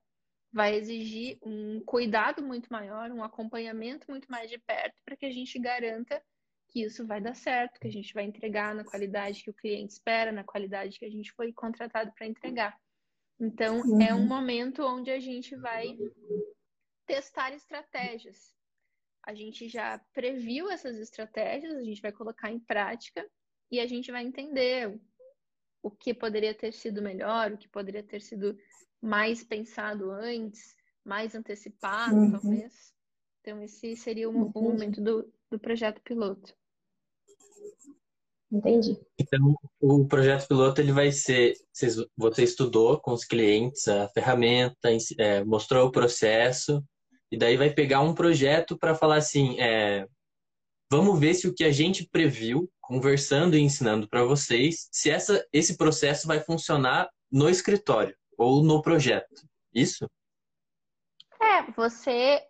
vai 0.50 0.74
exigir 0.74 1.38
um 1.42 1.80
cuidado 1.84 2.42
muito 2.42 2.72
maior, 2.72 3.10
um 3.10 3.22
acompanhamento 3.22 4.06
muito 4.10 4.26
mais 4.30 4.50
de 4.50 4.58
perto 4.58 4.96
para 5.04 5.14
que 5.14 5.26
a 5.26 5.30
gente 5.30 5.58
garanta 5.58 6.20
que 6.68 6.82
isso 6.82 7.06
vai 7.06 7.20
dar 7.20 7.34
certo, 7.34 7.78
que 7.78 7.86
a 7.86 7.92
gente 7.92 8.14
vai 8.14 8.24
entregar 8.24 8.74
na 8.74 8.82
qualidade 8.82 9.42
que 9.42 9.50
o 9.50 9.54
cliente 9.54 9.92
espera, 9.92 10.32
na 10.32 10.42
qualidade 10.42 10.98
que 10.98 11.04
a 11.04 11.10
gente 11.10 11.30
foi 11.32 11.52
contratado 11.52 12.10
para 12.12 12.26
entregar. 12.26 12.80
Então, 13.38 13.80
uhum. 13.80 14.00
é 14.00 14.14
um 14.14 14.26
momento 14.26 14.82
onde 14.82 15.10
a 15.10 15.20
gente 15.20 15.54
vai 15.54 15.96
testar 17.04 17.52
estratégias. 17.52 18.56
A 19.22 19.34
gente 19.34 19.68
já 19.68 20.00
previu 20.14 20.70
essas 20.70 20.96
estratégias, 20.96 21.74
a 21.74 21.82
gente 21.82 22.00
vai 22.00 22.12
colocar 22.12 22.50
em 22.50 22.58
prática 22.58 23.28
e 23.70 23.78
a 23.78 23.86
gente 23.86 24.10
vai 24.10 24.24
entender 24.24 24.98
o 25.82 25.90
que 25.90 26.12
poderia 26.12 26.54
ter 26.54 26.72
sido 26.72 27.02
melhor, 27.02 27.52
o 27.52 27.58
que 27.58 27.68
poderia 27.68 28.02
ter 28.02 28.20
sido 28.20 28.56
mais 29.00 29.44
pensado 29.44 30.10
antes, 30.10 30.74
mais 31.04 31.34
antecipado, 31.34 32.16
uhum. 32.16 32.32
talvez. 32.32 32.94
Então, 33.40 33.62
esse 33.62 33.94
seria 33.96 34.28
o, 34.28 34.50
o 34.52 34.62
momento 34.62 35.00
do, 35.00 35.32
do 35.50 35.58
projeto 35.58 36.00
piloto. 36.02 36.54
Entendi. 38.50 38.98
Então, 39.18 39.54
o 39.80 40.06
projeto 40.06 40.46
piloto 40.46 40.80
ele 40.80 40.92
vai 40.92 41.10
ser, 41.10 41.54
você 42.16 42.42
estudou 42.44 43.00
com 43.00 43.12
os 43.12 43.24
clientes 43.24 43.88
a 43.88 44.08
ferramenta, 44.08 44.88
é, 45.18 45.44
mostrou 45.44 45.86
o 45.86 45.92
processo, 45.92 46.82
e 47.30 47.36
daí 47.36 47.56
vai 47.56 47.70
pegar 47.70 48.00
um 48.00 48.14
projeto 48.14 48.78
para 48.78 48.94
falar 48.94 49.16
assim, 49.16 49.60
é, 49.60 50.06
vamos 50.90 51.18
ver 51.18 51.34
se 51.34 51.48
o 51.48 51.54
que 51.54 51.64
a 51.64 51.72
gente 51.72 52.08
previu, 52.08 52.70
conversando 52.86 53.56
e 53.56 53.60
ensinando 53.60 54.08
para 54.08 54.24
vocês, 54.24 54.88
se 54.92 55.10
essa, 55.10 55.44
esse 55.52 55.76
processo 55.76 56.26
vai 56.26 56.40
funcionar 56.40 57.10
no 57.30 57.48
escritório 57.48 58.16
ou 58.38 58.62
no 58.62 58.80
projeto. 58.80 59.42
Isso? 59.74 60.08
É, 61.40 61.70
você, 61.72 62.46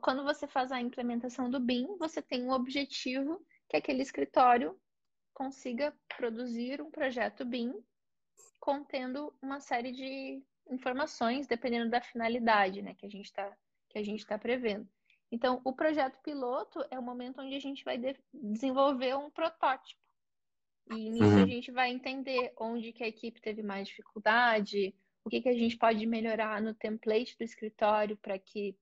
quando 0.00 0.22
você 0.24 0.46
faz 0.46 0.70
a 0.70 0.80
implementação 0.80 1.50
do 1.50 1.58
BIM, 1.58 1.96
você 1.98 2.20
tem 2.20 2.44
um 2.44 2.52
objetivo 2.52 3.44
que 3.68 3.76
aquele 3.76 4.02
escritório 4.02 4.78
consiga 5.32 5.94
produzir 6.16 6.82
um 6.82 6.90
projeto 6.90 7.44
BIM 7.44 7.72
contendo 8.60 9.32
uma 9.40 9.60
série 9.60 9.92
de 9.92 10.42
informações, 10.70 11.46
dependendo 11.46 11.90
da 11.90 12.02
finalidade 12.02 12.82
né, 12.82 12.94
que 12.94 13.06
a 13.06 13.08
gente 13.08 13.26
está 13.26 13.56
que 13.88 13.98
a 13.98 14.04
gente 14.04 14.18
está 14.18 14.38
prevendo. 14.38 14.86
Então, 15.30 15.60
o 15.64 15.72
projeto 15.72 16.18
piloto 16.22 16.84
é 16.90 16.98
o 16.98 17.02
momento 17.02 17.40
onde 17.40 17.54
a 17.54 17.60
gente 17.60 17.84
vai 17.84 17.98
de 17.98 18.16
desenvolver 18.32 19.16
um 19.16 19.30
protótipo. 19.30 20.00
E 20.90 21.10
nisso 21.10 21.24
uhum. 21.24 21.42
a 21.42 21.46
gente 21.46 21.70
vai 21.70 21.90
entender 21.90 22.52
onde 22.58 22.92
que 22.92 23.04
a 23.04 23.08
equipe 23.08 23.40
teve 23.40 23.62
mais 23.62 23.88
dificuldade, 23.88 24.94
o 25.22 25.28
que, 25.28 25.42
que 25.42 25.48
a 25.48 25.56
gente 25.56 25.76
pode 25.76 26.06
melhorar 26.06 26.62
no 26.62 26.72
template 26.72 27.36
do 27.36 27.44
escritório 27.44 28.16
para 28.16 28.38
que 28.38 28.74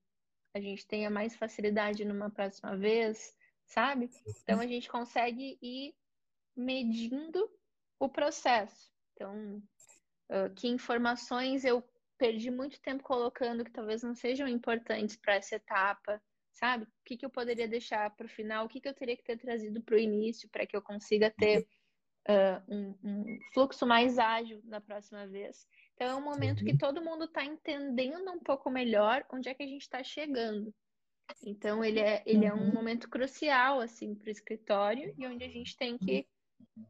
a 0.55 0.61
gente 0.61 0.87
tenha 0.87 1.09
mais 1.09 1.35
facilidade 1.35 2.05
numa 2.05 2.29
próxima 2.29 2.77
vez, 2.77 3.35
sabe? 3.65 4.09
Então 4.41 4.61
a 4.61 4.67
gente 4.67 4.87
consegue 4.87 5.57
ir 5.61 5.93
medindo 6.55 7.49
o 7.99 8.07
processo. 8.07 8.89
Então, 9.13 9.61
que 10.55 10.67
informações 10.67 11.65
eu 11.65 11.83
perdi 12.17 12.49
muito 12.49 12.79
tempo 12.81 13.03
colocando 13.03 13.63
que 13.63 13.71
talvez 13.71 14.01
não 14.01 14.15
sejam 14.15 14.47
importantes 14.47 15.15
para 15.15 15.35
essa 15.35 15.55
etapa, 15.55 16.21
sabe? 16.57 16.85
O 16.85 16.87
que, 17.05 17.17
que 17.17 17.25
eu 17.25 17.29
poderia 17.29 17.67
deixar 17.67 18.09
para 18.15 18.25
o 18.25 18.29
final, 18.29 18.65
o 18.65 18.69
que, 18.69 18.81
que 18.81 18.87
eu 18.89 18.93
teria 18.93 19.15
que 19.15 19.23
ter 19.23 19.37
trazido 19.37 19.81
para 19.81 19.95
o 19.95 19.99
início 19.99 20.49
para 20.49 20.65
que 20.65 20.75
eu 20.75 20.81
consiga 20.81 21.29
ter 21.29 21.67
uh, 22.27 22.73
um, 22.73 22.95
um, 23.03 23.39
fluxo 23.53 23.85
mais 23.85 24.17
ágil 24.17 24.61
na 24.65 24.81
próxima 24.81 25.27
vez. 25.27 25.67
Então, 25.93 26.07
é 26.07 26.15
um 26.15 26.23
momento 26.23 26.63
que 26.63 26.71
uhum. 26.71 26.77
todo 26.77 27.03
mundo 27.03 27.25
está 27.25 27.45
entendendo 27.45 28.31
um 28.31 28.39
pouco 28.39 28.69
melhor 28.69 29.25
onde 29.31 29.49
é 29.49 29.53
que 29.53 29.63
a 29.63 29.67
gente 29.67 29.81
está 29.81 30.03
chegando. 30.03 30.73
Então, 31.45 31.83
ele 31.83 31.99
é, 31.99 32.23
ele 32.25 32.45
é 32.45 32.53
um 32.53 32.67
uhum. 32.67 32.73
momento 32.73 33.09
crucial, 33.09 33.79
assim, 33.79 34.15
para 34.15 34.29
o 34.29 34.31
escritório 34.31 35.13
e 35.17 35.27
onde 35.27 35.43
a 35.43 35.49
gente 35.49 35.75
tem 35.75 35.97
que, 35.97 36.25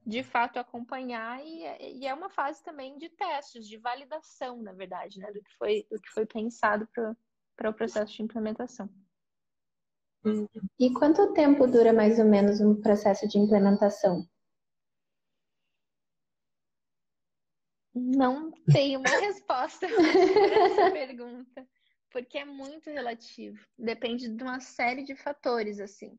de 0.05 0.23
fato, 0.23 0.59
acompanhar 0.59 1.43
e, 1.43 1.99
e, 1.99 2.07
é 2.07 2.13
uma 2.13 2.29
fase 2.29 2.63
também 2.63 2.97
de 2.97 3.09
testes, 3.09 3.67
de 3.67 3.77
validação, 3.77 4.61
na 4.61 4.73
verdade, 4.73 5.19
né, 5.19 5.31
do 5.31 5.41
que 5.41 5.51
foi, 5.57 5.87
do 5.89 5.99
que 5.99 6.09
foi 6.11 6.25
pensado 6.25 6.87
para 7.55 7.69
o 7.69 7.73
processo 7.73 8.13
de 8.13 8.21
implementação. 8.21 8.87
E 10.79 10.93
quanto 10.93 11.33
tempo 11.33 11.67
dura 11.67 11.93
mais 11.93 12.19
ou 12.19 12.25
menos 12.25 12.59
um 12.61 12.79
processo 12.81 13.27
de 13.27 13.37
implementação? 13.37 14.27
Não 17.93 18.51
tenho 18.71 18.99
uma 18.99 19.09
resposta 19.19 19.87
para 19.87 20.65
essa 20.65 20.91
pergunta, 20.91 21.67
porque 22.11 22.37
é 22.37 22.45
muito 22.45 22.89
relativo. 22.89 23.59
Depende 23.77 24.29
de 24.29 24.43
uma 24.43 24.59
série 24.59 25.03
de 25.03 25.15
fatores, 25.15 25.79
assim. 25.79 26.17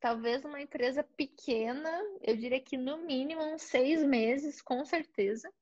Talvez 0.00 0.44
uma 0.44 0.60
empresa 0.60 1.02
pequena, 1.02 1.90
eu 2.22 2.36
diria 2.36 2.60
que 2.60 2.76
no 2.76 2.98
mínimo 2.98 3.42
uns 3.42 3.62
seis 3.62 4.04
meses, 4.04 4.62
com 4.62 4.84
certeza. 4.84 5.52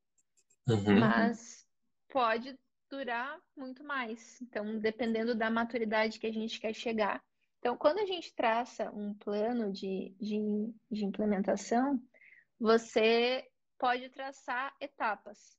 Uhum. 0.69 1.01
Mas 1.01 1.67
pode 2.09 2.59
durar 2.97 3.39
muito 3.57 3.85
mais. 3.85 4.41
Então, 4.41 4.79
dependendo 4.79 5.35
da 5.35 5.51
maturidade 5.51 6.19
que 6.19 6.27
a 6.27 6.33
gente 6.33 6.59
quer 6.59 6.75
chegar. 6.75 7.23
Então, 7.59 7.77
quando 7.77 7.99
a 7.99 8.07
gente 8.07 8.35
traça 8.35 8.91
um 8.91 9.15
plano 9.15 9.73
de, 9.73 10.15
de, 10.21 10.39
de 10.91 11.05
implementação, 11.05 12.01
você 12.59 13.47
pode 13.79 14.09
traçar 14.09 14.75
etapas. 14.81 15.57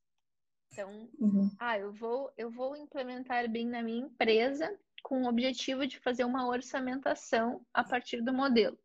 Então, 0.72 1.08
uhum. 1.18 1.50
ah, 1.58 1.78
eu 1.78 1.92
vou, 1.92 2.32
eu 2.36 2.50
vou 2.50 2.76
implementar 2.76 3.48
BIM 3.48 3.68
na 3.68 3.82
minha 3.82 4.06
empresa 4.06 4.78
com 5.02 5.22
o 5.22 5.28
objetivo 5.28 5.86
de 5.86 5.98
fazer 6.00 6.24
uma 6.24 6.46
orçamentação 6.46 7.64
a 7.72 7.84
partir 7.84 8.20
do 8.20 8.32
modelo. 8.32 8.78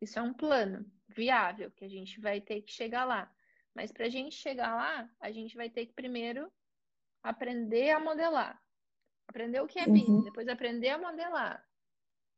Isso 0.00 0.18
é 0.18 0.22
um 0.22 0.34
plano 0.34 0.84
viável 1.08 1.70
que 1.70 1.84
a 1.84 1.88
gente 1.88 2.20
vai 2.20 2.40
ter 2.40 2.62
que 2.62 2.72
chegar 2.72 3.04
lá. 3.04 3.32
Mas 3.74 3.90
para 3.92 4.06
a 4.06 4.08
gente 4.08 4.34
chegar 4.36 4.74
lá, 4.74 5.08
a 5.20 5.30
gente 5.30 5.56
vai 5.56 5.70
ter 5.70 5.86
que 5.86 5.92
primeiro 5.92 6.50
aprender 7.24 7.90
a 7.90 7.98
modelar. 7.98 8.60
Aprender 9.26 9.60
o 9.60 9.66
que 9.66 9.78
é 9.78 9.86
BIM, 9.86 10.04
uhum. 10.06 10.22
depois 10.22 10.46
aprender 10.46 10.90
a 10.90 10.98
modelar. 10.98 11.64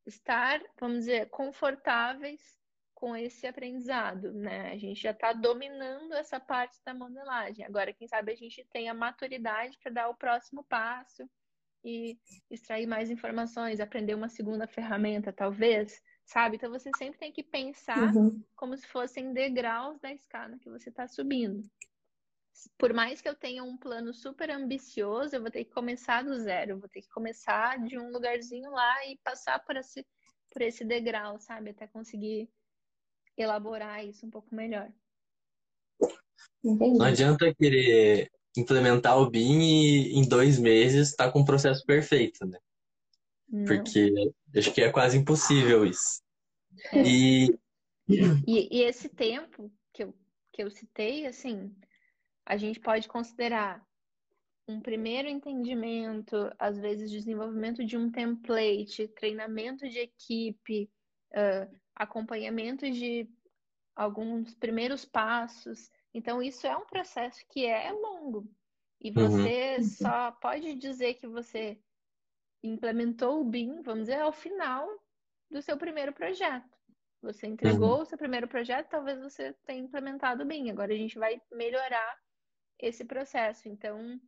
Estar, 0.07 0.62
vamos 0.79 1.01
dizer, 1.01 1.29
confortáveis 1.31 2.40
com 2.94 3.14
esse 3.14 3.46
aprendizado, 3.46 4.33
né? 4.33 4.70
A 4.70 4.79
gente 4.79 5.03
já 5.03 5.11
está 5.11 5.33
dominando 5.33 6.14
essa 6.14 6.38
parte 6.38 6.79
da 6.87 6.94
modelagem. 6.94 7.66
Agora, 7.66 7.92
quem 7.92 8.07
sabe 8.07 8.33
a 8.33 8.37
gente 8.37 8.64
tem 8.72 8.88
a 8.88 8.94
maturidade 8.94 9.77
para 9.83 9.92
dar 9.92 10.09
o 10.09 10.14
próximo 10.14 10.64
passo 10.64 11.29
e 11.85 12.18
extrair 12.51 12.87
mais 12.87 13.11
informações, 13.11 13.81
aprender 13.81 14.14
uma 14.14 14.29
segunda 14.29 14.66
ferramenta, 14.66 15.33
talvez, 15.33 16.01
sabe? 16.25 16.57
Então 16.57 16.70
você 16.70 16.90
sempre 16.96 17.18
tem 17.18 17.33
que 17.33 17.42
pensar 17.42 18.14
uhum. 18.14 18.42
como 18.55 18.77
se 18.77 18.87
fossem 18.87 19.33
degraus 19.33 20.01
da 20.01 20.12
escada 20.12 20.59
que 20.59 20.70
você 20.70 20.88
está 20.88 21.07
subindo. 21.07 21.62
Por 22.78 22.92
mais 22.92 23.20
que 23.20 23.28
eu 23.28 23.34
tenha 23.34 23.62
um 23.62 23.76
plano 23.76 24.12
super 24.12 24.50
ambicioso, 24.50 25.34
eu 25.34 25.40
vou 25.40 25.50
ter 25.50 25.64
que 25.64 25.72
começar 25.72 26.22
do 26.22 26.38
zero, 26.38 26.72
eu 26.72 26.78
vou 26.78 26.88
ter 26.88 27.02
que 27.02 27.08
começar 27.08 27.78
de 27.84 27.98
um 27.98 28.10
lugarzinho 28.10 28.70
lá 28.70 29.06
e 29.06 29.18
passar 29.22 29.58
por 29.64 29.76
esse, 29.76 30.06
por 30.50 30.62
esse 30.62 30.84
degrau, 30.84 31.38
sabe? 31.38 31.70
Até 31.70 31.86
conseguir 31.86 32.48
elaborar 33.36 34.04
isso 34.04 34.26
um 34.26 34.30
pouco 34.30 34.54
melhor. 34.54 34.90
Entendi. 36.64 36.98
Não 36.98 37.06
adianta 37.06 37.54
querer 37.54 38.30
implementar 38.56 39.18
o 39.18 39.30
BIM 39.30 39.60
e 39.60 40.18
em 40.18 40.26
dois 40.26 40.58
meses 40.58 41.14
tá 41.14 41.30
com 41.30 41.40
o 41.40 41.44
processo 41.44 41.84
perfeito, 41.84 42.44
né? 42.46 42.58
Não. 43.48 43.64
Porque 43.66 44.12
acho 44.56 44.72
que 44.72 44.82
é 44.82 44.90
quase 44.90 45.18
impossível 45.18 45.84
isso. 45.84 46.22
É. 46.92 47.02
E... 47.02 47.58
e... 48.08 48.78
E, 48.78 48.82
esse 48.82 49.08
tempo 49.08 49.70
que 49.92 50.04
eu, 50.04 50.14
que 50.52 50.62
eu 50.62 50.70
citei, 50.70 51.26
assim, 51.26 51.74
a 52.46 52.56
gente 52.56 52.78
pode 52.78 53.09
considerar 53.09 53.85
um 54.68 54.80
primeiro 54.80 55.28
entendimento, 55.28 56.52
às 56.59 56.78
vezes 56.78 57.11
desenvolvimento 57.11 57.85
de 57.85 57.96
um 57.96 58.11
template, 58.11 59.09
treinamento 59.09 59.88
de 59.88 59.98
equipe, 59.98 60.90
uh, 61.32 61.76
acompanhamento 61.94 62.88
de 62.90 63.28
alguns 63.94 64.54
primeiros 64.54 65.04
passos. 65.04 65.90
Então, 66.14 66.42
isso 66.42 66.66
é 66.66 66.76
um 66.76 66.87
processo 66.87 67.44
que 67.48 67.66
é 67.66 67.92
longo. 67.92 68.48
E 69.00 69.11
uhum. 69.11 69.14
você 69.14 69.76
uhum. 69.78 69.85
só 69.85 70.32
pode 70.32 70.74
dizer 70.74 71.14
que 71.14 71.26
você 71.26 71.78
implementou 72.62 73.40
o 73.40 73.44
BIM, 73.44 73.82
vamos 73.82 74.06
dizer, 74.06 74.20
ao 74.20 74.32
final 74.32 74.88
do 75.50 75.62
seu 75.62 75.76
primeiro 75.76 76.12
projeto. 76.12 76.76
Você 77.22 77.46
entregou 77.46 77.96
uhum. 77.96 78.02
o 78.02 78.04
seu 78.04 78.18
primeiro 78.18 78.48
projeto, 78.48 78.88
talvez 78.88 79.20
você 79.20 79.52
tenha 79.64 79.80
implementado 79.80 80.42
o 80.42 80.46
BIM. 80.46 80.70
Agora 80.70 80.92
a 80.92 80.96
gente 80.96 81.18
vai 81.18 81.40
melhorar 81.52 82.18
esse 82.78 83.04
processo. 83.04 83.68
Então, 83.68 84.20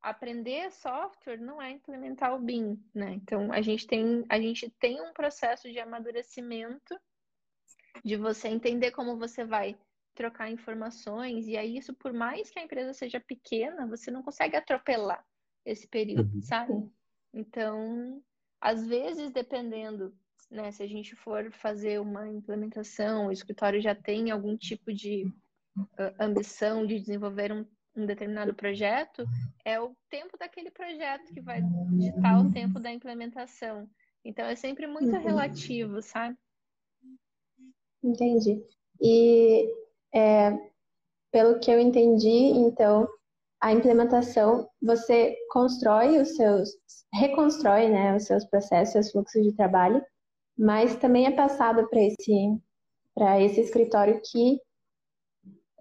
aprender 0.00 0.70
software 0.70 1.40
não 1.40 1.60
é 1.60 1.70
implementar 1.70 2.34
o 2.34 2.38
BIM, 2.38 2.82
né? 2.94 3.12
Então, 3.14 3.52
a 3.52 3.60
gente 3.60 3.86
tem, 3.86 4.24
a 4.28 4.40
gente 4.40 4.70
tem 4.78 5.00
um 5.00 5.12
processo 5.12 5.70
de 5.70 5.78
amadurecimento 5.78 6.98
de 8.04 8.16
você 8.16 8.48
entender 8.48 8.90
como 8.90 9.16
você 9.16 9.44
vai 9.44 9.76
trocar 10.14 10.50
informações, 10.50 11.46
e 11.46 11.56
aí 11.56 11.76
isso, 11.76 11.94
por 11.94 12.12
mais 12.12 12.50
que 12.50 12.58
a 12.58 12.62
empresa 12.62 12.92
seja 12.94 13.20
pequena, 13.20 13.86
você 13.86 14.10
não 14.10 14.22
consegue 14.22 14.56
atropelar 14.56 15.24
esse 15.64 15.86
período, 15.86 16.34
uhum. 16.34 16.42
sabe? 16.42 16.90
Então, 17.34 18.22
às 18.60 18.86
vezes, 18.86 19.30
dependendo, 19.30 20.16
né, 20.50 20.72
se 20.72 20.82
a 20.82 20.86
gente 20.86 21.14
for 21.16 21.50
fazer 21.52 22.00
uma 22.00 22.28
implementação, 22.28 23.26
o 23.26 23.32
escritório 23.32 23.80
já 23.80 23.94
tem 23.94 24.30
algum 24.30 24.56
tipo 24.56 24.92
de 24.92 25.26
uh, 25.76 26.14
ambição 26.18 26.86
de 26.86 26.98
desenvolver 26.98 27.52
um, 27.52 27.66
um 27.96 28.06
determinado 28.06 28.54
projeto, 28.54 29.24
é 29.64 29.80
o 29.80 29.96
tempo 30.10 30.36
daquele 30.38 30.70
projeto 30.70 31.32
que 31.32 31.40
vai 31.40 31.62
ditar 31.98 32.40
o 32.40 32.52
tempo 32.52 32.78
da 32.78 32.92
implementação. 32.92 33.88
Então, 34.24 34.44
é 34.44 34.56
sempre 34.56 34.86
muito 34.86 35.14
uhum. 35.14 35.22
relativo, 35.22 36.02
sabe? 36.02 36.36
Entendi. 38.02 38.62
E 39.00 39.68
é, 40.14 40.52
pelo 41.30 41.58
que 41.58 41.70
eu 41.70 41.80
entendi, 41.80 42.28
então, 42.28 43.08
a 43.60 43.72
implementação, 43.72 44.68
você 44.80 45.36
constrói 45.50 46.20
os 46.20 46.36
seus, 46.36 46.70
reconstrói 47.12 47.88
né, 47.88 48.16
os 48.16 48.24
seus 48.24 48.44
processos, 48.44 48.92
seus 48.92 49.12
fluxos 49.12 49.42
de 49.42 49.52
trabalho, 49.52 50.04
mas 50.56 50.96
também 50.96 51.26
é 51.26 51.30
passado 51.30 51.88
para 51.88 52.00
esse, 52.00 52.58
para 53.14 53.40
esse 53.40 53.60
escritório 53.60 54.20
que 54.30 54.58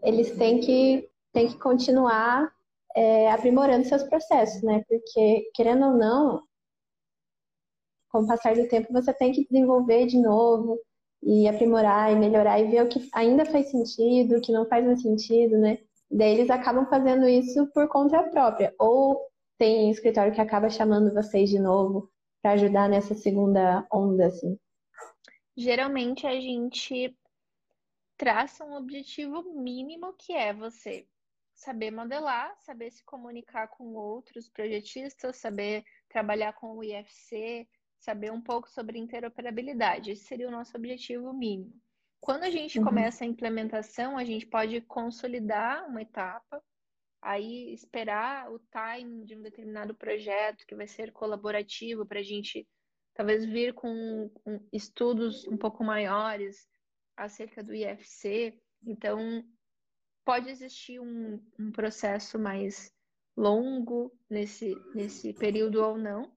eles 0.04 0.36
têm 0.38 0.60
que, 0.60 1.10
têm 1.36 1.50
que 1.50 1.60
continuar 1.60 2.50
é, 2.96 3.30
aprimorando 3.30 3.86
seus 3.86 4.04
processos, 4.04 4.64
né? 4.64 4.84
Porque, 4.88 5.52
querendo 5.54 5.86
ou 5.88 5.98
não, 5.98 6.42
com 8.10 8.22
o 8.22 8.28
passar 8.28 8.56
do 8.56 8.68
tempo, 8.70 8.94
você 8.94 9.14
tem 9.14 9.34
que 9.34 9.44
desenvolver 9.44 10.08
de 10.08 10.18
novo 10.18 10.80
e 11.22 11.48
aprimorar 11.48 12.14
e 12.14 12.16
melhorar 12.16 12.60
e 12.60 12.72
ver 12.72 12.84
o 12.84 12.88
que 12.88 13.10
ainda 13.14 13.46
faz 13.46 13.70
sentido, 13.70 14.38
o 14.38 14.42
que 14.42 14.54
não 14.54 14.66
faz 14.66 14.86
mais 14.86 15.02
sentido, 15.02 15.58
né? 15.58 15.80
Daí 16.10 16.32
eles 16.32 16.50
acabam 16.50 16.86
fazendo 16.88 17.28
isso 17.28 17.68
por 17.74 17.90
conta 17.90 18.24
própria. 18.24 18.74
Ou 18.80 19.20
tem 19.58 19.92
escritório 19.92 20.34
que 20.34 20.40
acaba 20.40 20.70
chamando 20.70 21.14
vocês 21.14 21.50
de 21.50 21.60
novo 21.60 22.10
para 22.42 22.54
ajudar 22.54 22.88
nessa 22.88 23.14
segunda 23.14 23.86
onda, 23.92 24.28
assim. 24.28 24.58
Geralmente 25.58 26.26
a 26.26 26.40
gente 26.40 27.14
traça 28.18 28.64
um 28.64 28.76
objetivo 28.76 29.44
mínimo 29.54 30.14
que 30.14 30.32
é 30.32 30.54
você 30.54 31.06
saber 31.66 31.90
modelar, 31.90 32.56
saber 32.60 32.92
se 32.92 33.04
comunicar 33.04 33.68
com 33.70 33.96
outros 33.96 34.48
projetistas, 34.48 35.38
saber 35.38 35.84
trabalhar 36.08 36.54
com 36.54 36.78
o 36.78 36.84
IFC, 36.84 37.68
saber 38.00 38.32
um 38.32 38.42
pouco 38.42 38.70
sobre 38.70 39.00
interoperabilidade. 39.00 40.12
Esse 40.12 40.26
seria 40.26 40.48
o 40.48 40.52
nosso 40.52 40.78
objetivo 40.78 41.34
mínimo. 41.34 41.74
Quando 42.22 42.44
a 42.44 42.52
gente 42.52 42.78
uhum. 42.78 42.86
começa 42.86 43.24
a 43.24 43.28
implementação, 43.28 44.16
a 44.16 44.24
gente 44.24 44.46
pode 44.46 44.80
consolidar 44.82 45.88
uma 45.90 46.04
etapa, 46.04 46.64
aí 47.20 47.74
esperar 47.74 48.52
o 48.52 48.60
time 48.60 49.26
de 49.26 49.36
um 49.36 49.42
determinado 49.42 49.96
projeto 49.96 50.66
que 50.68 50.76
vai 50.76 50.88
ser 50.88 51.12
colaborativo 51.12 52.06
para 52.06 52.20
a 52.20 52.24
gente 52.24 52.68
talvez 53.16 53.44
vir 53.44 53.74
com, 53.74 54.30
com 54.44 54.60
estudos 54.72 55.48
um 55.48 55.58
pouco 55.58 55.84
maiores 55.84 56.68
acerca 57.18 57.64
do 57.64 57.74
IFC. 57.74 58.60
Então, 58.86 59.44
pode 60.26 60.50
existir 60.50 61.00
um, 61.00 61.40
um 61.58 61.72
processo 61.72 62.40
mais 62.40 62.92
longo 63.38 64.12
nesse, 64.30 64.76
nesse 64.94 65.34
período 65.34 65.84
ou 65.84 65.98
não. 65.98 66.36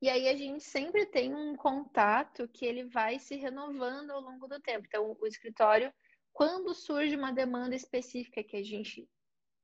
E 0.00 0.08
aí 0.08 0.28
a 0.28 0.36
gente 0.36 0.62
sempre 0.62 1.06
tem 1.06 1.34
um 1.34 1.56
contato 1.56 2.46
que 2.48 2.64
ele 2.64 2.84
vai 2.84 3.18
se 3.18 3.34
renovando 3.34 4.10
ao 4.10 4.20
longo 4.20 4.46
do 4.46 4.60
tempo. 4.60 4.84
Então, 4.86 5.16
o 5.18 5.26
escritório, 5.26 5.92
quando 6.32 6.74
surge 6.74 7.16
uma 7.16 7.32
demanda 7.32 7.74
específica 7.74 8.44
que 8.44 8.56
a 8.56 8.62
gente 8.62 9.08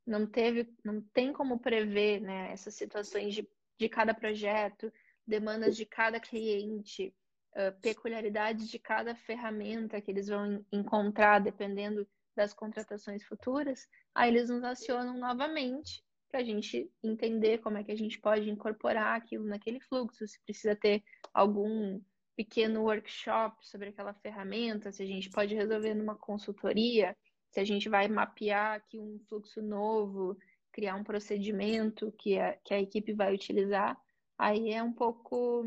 não 0.07 0.27
teve, 0.27 0.75
não 0.85 1.01
tem 1.12 1.33
como 1.33 1.61
prever, 1.61 2.20
né, 2.20 2.51
essas 2.51 2.75
situações 2.75 3.35
de, 3.35 3.49
de 3.79 3.89
cada 3.89 4.14
projeto, 4.14 4.93
demandas 5.27 5.77
de 5.77 5.85
cada 5.85 6.18
cliente, 6.18 7.14
uh, 7.53 7.79
peculiaridades 7.81 8.68
de 8.68 8.79
cada 8.79 9.14
ferramenta 9.14 10.01
que 10.01 10.11
eles 10.11 10.29
vão 10.29 10.64
encontrar 10.73 11.41
dependendo 11.41 12.09
das 12.35 12.53
contratações 12.53 13.22
futuras, 13.24 13.87
aí 14.14 14.30
eles 14.30 14.49
nos 14.49 14.64
acionam 14.64 15.18
novamente 15.18 16.03
para 16.30 16.41
a 16.41 16.45
gente 16.45 16.91
entender 17.03 17.59
como 17.59 17.76
é 17.76 17.85
que 17.85 17.93
a 17.93 17.97
gente 17.97 18.18
pode 18.18 18.49
incorporar 18.49 19.16
aquilo 19.16 19.45
naquele 19.45 19.80
fluxo, 19.80 20.26
se 20.26 20.41
precisa 20.45 20.74
ter 20.74 21.03
algum 21.35 22.01
pequeno 22.35 22.83
workshop 22.83 23.57
sobre 23.61 23.91
aquela 23.91 24.14
ferramenta, 24.14 24.91
se 24.91 25.03
a 25.03 25.07
gente 25.07 25.28
pode 25.30 25.55
resolver 25.55 25.95
numa 25.95 26.16
consultoria, 26.16 27.14
se 27.51 27.61
a 27.61 27.64
gente 27.64 27.89
vai 27.89 28.09
mapear 28.09 28.76
aqui 28.76 28.99
um 28.99 29.20
fluxo 29.28 29.61
novo, 29.61 30.39
criar 30.72 30.95
um 30.95 31.05
procedimento 31.05 32.11
que 32.12 32.39
a, 32.39 32.57
que 32.64 32.72
a 32.72 32.80
equipe 32.80 33.12
vai 33.12 33.35
utilizar, 33.35 33.95
aí 34.39 34.70
é 34.70 34.83
um 34.83 34.93
pouco 34.93 35.66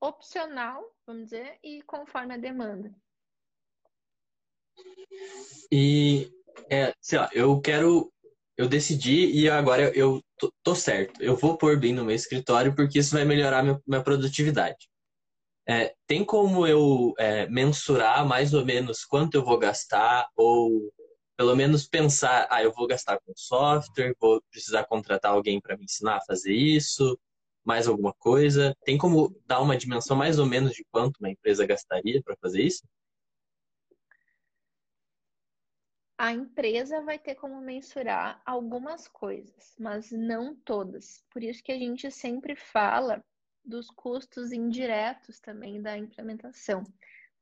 opcional, 0.00 0.82
vamos 1.04 1.24
dizer, 1.24 1.58
e 1.62 1.82
conforme 1.82 2.34
a 2.34 2.38
demanda. 2.38 2.94
E, 5.70 6.30
é, 6.70 6.94
sei 7.00 7.18
lá, 7.18 7.28
eu 7.32 7.60
quero. 7.60 8.10
Eu 8.56 8.68
decidi 8.68 9.26
e 9.32 9.50
agora 9.50 9.90
eu 9.96 10.20
tô, 10.38 10.52
tô 10.62 10.74
certo. 10.74 11.20
Eu 11.20 11.36
vou 11.36 11.58
pôr 11.58 11.78
bem 11.78 11.92
no 11.92 12.04
meu 12.04 12.14
escritório 12.14 12.74
porque 12.74 13.00
isso 13.00 13.14
vai 13.14 13.24
melhorar 13.24 13.62
minha, 13.64 13.80
minha 13.86 14.02
produtividade. 14.02 14.88
É, 15.66 15.94
tem 16.06 16.24
como 16.24 16.66
eu 16.66 17.14
é, 17.18 17.48
mensurar 17.48 18.26
mais 18.26 18.54
ou 18.54 18.64
menos 18.64 19.04
quanto 19.04 19.34
eu 19.34 19.44
vou 19.44 19.58
gastar 19.58 20.28
ou 20.36 20.92
pelo 21.36 21.56
menos 21.56 21.86
pensar, 21.86 22.46
ah, 22.50 22.62
eu 22.62 22.72
vou 22.72 22.86
gastar 22.86 23.18
com 23.20 23.32
software, 23.34 24.14
vou 24.20 24.40
precisar 24.50 24.84
contratar 24.84 25.32
alguém 25.32 25.60
para 25.60 25.76
me 25.76 25.84
ensinar 25.84 26.16
a 26.18 26.24
fazer 26.24 26.52
isso, 26.52 27.18
mais 27.64 27.88
alguma 27.88 28.12
coisa? 28.14 28.76
Tem 28.84 28.96
como 28.96 29.34
dar 29.46 29.60
uma 29.60 29.76
dimensão 29.76 30.16
mais 30.16 30.38
ou 30.38 30.46
menos 30.46 30.72
de 30.72 30.84
quanto 30.92 31.18
uma 31.18 31.30
empresa 31.30 31.66
gastaria 31.66 32.22
para 32.22 32.36
fazer 32.40 32.62
isso? 32.62 32.82
A 36.16 36.32
empresa 36.32 37.02
vai 37.02 37.18
ter 37.18 37.34
como 37.34 37.60
mensurar 37.60 38.40
algumas 38.46 39.08
coisas, 39.08 39.74
mas 39.78 40.12
não 40.12 40.54
todas. 40.54 41.24
Por 41.30 41.42
isso 41.42 41.62
que 41.62 41.72
a 41.72 41.78
gente 41.78 42.10
sempre 42.10 42.54
fala 42.54 43.24
dos 43.64 43.90
custos 43.90 44.52
indiretos 44.52 45.40
também 45.40 45.82
da 45.82 45.98
implementação. 45.98 46.84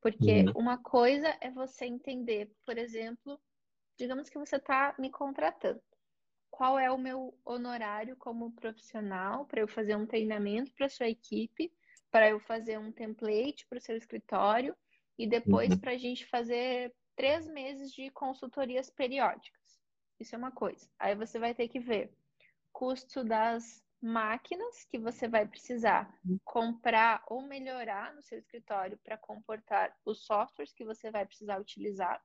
Porque 0.01 0.43
uhum. 0.43 0.53
uma 0.57 0.79
coisa 0.79 1.37
é 1.41 1.51
você 1.51 1.85
entender, 1.85 2.51
por 2.65 2.79
exemplo, 2.79 3.39
digamos 3.97 4.29
que 4.29 4.39
você 4.39 4.57
está 4.57 4.95
me 4.99 5.11
contratando. 5.11 5.81
Qual 6.51 6.79
é 6.79 6.91
o 6.91 6.99
meu 6.99 7.39
honorário 7.45 8.17
como 8.17 8.53
profissional 8.53 9.45
para 9.47 9.61
eu 9.61 9.69
fazer 9.69 9.97
um 9.97 10.07
treinamento 10.07 10.73
para 10.75 10.89
sua 10.89 11.09
equipe, 11.09 11.73
para 12.11 12.29
eu 12.29 12.41
fazer 12.41 12.79
um 12.79 12.93
template 12.93 13.67
para 13.67 13.79
o 13.79 13.81
seu 13.81 13.97
escritório 13.97 14.77
e 15.19 15.27
depois 15.27 15.71
uhum. 15.71 15.79
para 15.79 15.93
a 15.93 15.99
gente 15.99 16.27
fazer 16.27 16.93
três 17.17 17.47
meses 17.47 17.93
de 17.93 18.11
consultorias 18.11 18.91
periódicas. 18.91 19.81
Isso 20.19 20.35
é 20.35 20.39
uma 20.39 20.53
coisa. 20.53 20.89
Aí 20.99 21.15
você 21.15 21.39
vai 21.39 21.55
ter 21.55 21.69
que 21.69 21.81
ver 21.81 22.13
custo 22.73 23.23
das 23.25 23.85
máquinas 24.01 24.85
que 24.85 24.99
você 24.99 25.29
vai 25.29 25.47
precisar 25.47 26.13
comprar 26.45 27.23
ou 27.29 27.43
melhorar 27.43 28.13
no 28.15 28.23
seu 28.23 28.39
escritório 28.39 28.99
para 28.99 29.17
comportar 29.17 29.97
os 30.05 30.25
softwares 30.25 30.73
que 30.73 30.85
você 30.85 31.11
vai 31.11 31.25
precisar 31.25 31.61
utilizar, 31.61 32.21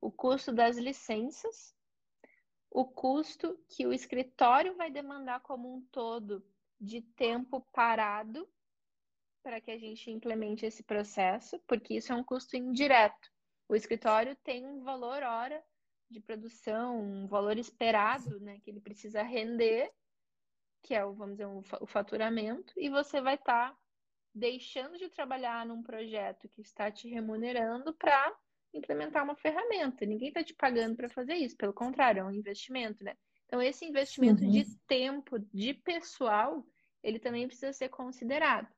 o 0.00 0.10
custo 0.10 0.52
das 0.52 0.76
licenças, 0.76 1.74
o 2.70 2.84
custo 2.84 3.58
que 3.68 3.86
o 3.86 3.92
escritório 3.92 4.76
vai 4.76 4.90
demandar 4.90 5.40
como 5.40 5.72
um 5.72 5.82
todo 5.92 6.44
de 6.80 7.00
tempo 7.00 7.60
parado 7.72 8.48
para 9.42 9.60
que 9.60 9.70
a 9.70 9.78
gente 9.78 10.10
implemente 10.10 10.66
esse 10.66 10.82
processo, 10.82 11.58
porque 11.66 11.94
isso 11.94 12.12
é 12.12 12.16
um 12.16 12.24
custo 12.24 12.56
indireto. 12.56 13.30
O 13.68 13.76
escritório 13.76 14.34
tem 14.36 14.64
um 14.64 14.82
valor 14.82 15.22
hora 15.22 15.62
de 16.10 16.20
produção, 16.20 16.98
um 16.98 17.26
valor 17.26 17.58
esperado, 17.58 18.40
né, 18.40 18.58
que 18.60 18.70
ele 18.70 18.80
precisa 18.80 19.22
render, 19.22 19.92
que 20.82 20.94
é 20.94 21.04
o, 21.04 21.12
vamos 21.12 21.36
dizer, 21.36 21.46
o 21.46 21.86
faturamento, 21.86 22.72
e 22.76 22.88
você 22.88 23.20
vai 23.20 23.34
estar 23.34 23.70
tá 23.70 23.78
deixando 24.34 24.96
de 24.96 25.10
trabalhar 25.10 25.66
num 25.66 25.82
projeto 25.82 26.48
que 26.48 26.62
está 26.62 26.90
te 26.90 27.08
remunerando 27.08 27.92
para 27.94 28.34
implementar 28.72 29.24
uma 29.24 29.36
ferramenta. 29.36 30.06
Ninguém 30.06 30.28
está 30.28 30.42
te 30.42 30.54
pagando 30.54 30.96
para 30.96 31.08
fazer 31.08 31.34
isso, 31.34 31.56
pelo 31.56 31.72
contrário, 31.72 32.20
é 32.20 32.24
um 32.24 32.32
investimento, 32.32 33.04
né? 33.04 33.16
Então, 33.46 33.60
esse 33.62 33.84
investimento 33.84 34.44
uhum. 34.44 34.50
de 34.50 34.78
tempo, 34.86 35.38
de 35.38 35.74
pessoal, 35.74 36.66
ele 37.02 37.18
também 37.18 37.46
precisa 37.46 37.72
ser 37.72 37.88
considerado. 37.88 38.68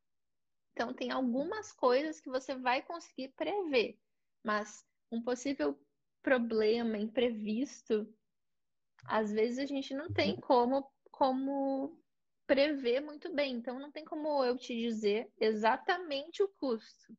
Então, 0.72 0.94
tem 0.94 1.10
algumas 1.10 1.72
coisas 1.72 2.20
que 2.20 2.30
você 2.30 2.54
vai 2.54 2.80
conseguir 2.82 3.28
prever. 3.36 3.98
Mas 4.44 4.84
um 5.10 5.22
possível 5.22 5.78
problema 6.22 6.98
imprevisto, 6.98 8.12
às 9.04 9.32
vezes 9.32 9.58
a 9.58 9.66
gente 9.66 9.94
não 9.94 10.12
tem 10.12 10.34
uhum. 10.34 10.40
como, 10.40 10.92
como 11.10 12.00
prever 12.46 13.00
muito 13.00 13.32
bem. 13.32 13.54
Então, 13.54 13.78
não 13.78 13.90
tem 13.90 14.04
como 14.04 14.44
eu 14.44 14.56
te 14.56 14.74
dizer 14.76 15.30
exatamente 15.38 16.42
o 16.42 16.48
custo. 16.48 17.16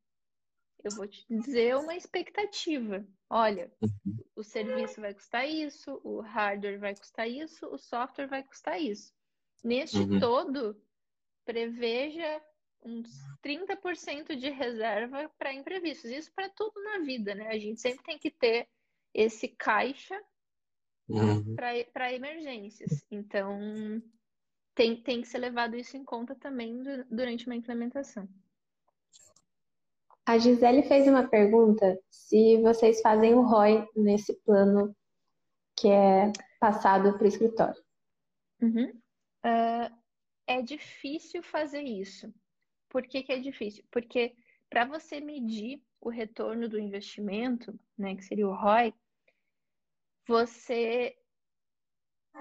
Eu 0.83 0.91
vou 0.95 1.07
te 1.07 1.25
dizer 1.29 1.75
uma 1.77 1.95
expectativa. 1.95 3.05
Olha, 3.29 3.71
uhum. 3.81 4.17
o 4.35 4.43
serviço 4.43 4.99
vai 4.99 5.13
custar 5.13 5.47
isso, 5.47 6.01
o 6.03 6.21
hardware 6.21 6.79
vai 6.79 6.95
custar 6.95 7.29
isso, 7.29 7.67
o 7.67 7.77
software 7.77 8.27
vai 8.27 8.43
custar 8.43 8.81
isso. 8.81 9.13
Neste 9.63 9.99
uhum. 9.99 10.19
todo, 10.19 10.81
preveja 11.45 12.41
uns 12.83 13.09
30% 13.43 14.35
de 14.35 14.49
reserva 14.49 15.29
para 15.37 15.53
imprevistos. 15.53 16.09
Isso 16.09 16.31
para 16.33 16.49
tudo 16.49 16.81
na 16.83 16.99
vida, 16.99 17.35
né? 17.35 17.47
A 17.49 17.57
gente 17.57 17.79
sempre 17.79 18.03
tem 18.03 18.17
que 18.17 18.31
ter 18.31 18.67
esse 19.13 19.47
caixa 19.47 20.19
uhum. 21.07 21.55
para 21.55 22.13
emergências. 22.13 23.05
Então, 23.11 24.01
tem, 24.73 25.01
tem 25.01 25.21
que 25.21 25.27
ser 25.27 25.39
levado 25.39 25.75
isso 25.75 25.95
em 25.97 26.03
conta 26.03 26.35
também 26.35 26.81
durante 27.09 27.45
uma 27.45 27.55
implementação. 27.55 28.27
A 30.25 30.37
Gisele 30.37 30.83
fez 30.83 31.07
uma 31.07 31.27
pergunta 31.27 31.99
se 32.09 32.61
vocês 32.61 33.01
fazem 33.01 33.33
o 33.33 33.41
ROI 33.41 33.87
nesse 33.95 34.33
plano 34.41 34.95
que 35.75 35.87
é 35.87 36.31
passado 36.59 37.13
para 37.17 37.23
o 37.23 37.27
escritório. 37.27 37.81
Uhum. 38.61 38.89
Uh, 39.43 40.01
é 40.45 40.61
difícil 40.61 41.41
fazer 41.41 41.81
isso. 41.81 42.31
Por 42.91 43.07
que, 43.07 43.23
que 43.23 43.31
é 43.31 43.39
difícil? 43.39 43.85
Porque 43.89 44.35
para 44.69 44.83
você 44.83 45.21
medir 45.21 45.81
o 46.01 46.09
retorno 46.09 46.67
do 46.67 46.77
investimento, 46.77 47.79
né, 47.97 48.15
que 48.15 48.23
seria 48.23 48.47
o 48.47 48.53
ROI, 48.53 48.93
você 50.27 51.17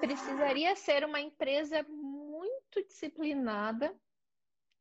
precisaria 0.01 0.75
ser 0.75 1.05
uma 1.05 1.21
empresa 1.21 1.85
muito 1.85 2.85
disciplinada 2.85 3.97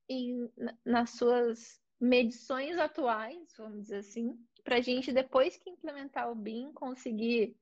em, 0.09 0.51
nas 0.83 1.11
suas 1.11 1.79
medições 1.99 2.77
atuais, 2.79 3.53
vamos 3.55 3.83
dizer 3.83 3.97
assim, 3.97 4.43
para 4.63 4.77
a 4.77 4.81
gente, 4.81 5.13
depois 5.13 5.55
que 5.55 5.69
implementar 5.69 6.31
o 6.31 6.35
BIM, 6.35 6.73
conseguir 6.73 7.55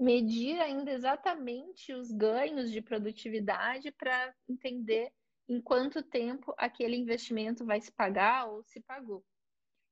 medir 0.00 0.58
ainda 0.60 0.92
exatamente 0.92 1.92
os 1.92 2.10
ganhos 2.10 2.70
de 2.70 2.80
produtividade 2.80 3.90
para 3.92 4.34
entender 4.48 5.12
em 5.48 5.60
quanto 5.60 6.02
tempo 6.02 6.54
aquele 6.58 6.96
investimento 6.96 7.64
vai 7.64 7.80
se 7.80 7.90
pagar 7.90 8.46
ou 8.46 8.62
se 8.62 8.80
pagou. 8.80 9.24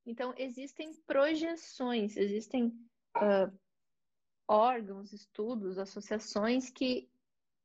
Então, 0.05 0.35
existem 0.37 0.93
projeções, 1.07 2.17
existem 2.17 2.67
uh, 3.17 3.59
órgãos, 4.47 5.13
estudos, 5.13 5.79
associações 5.79 6.71
que 6.71 7.11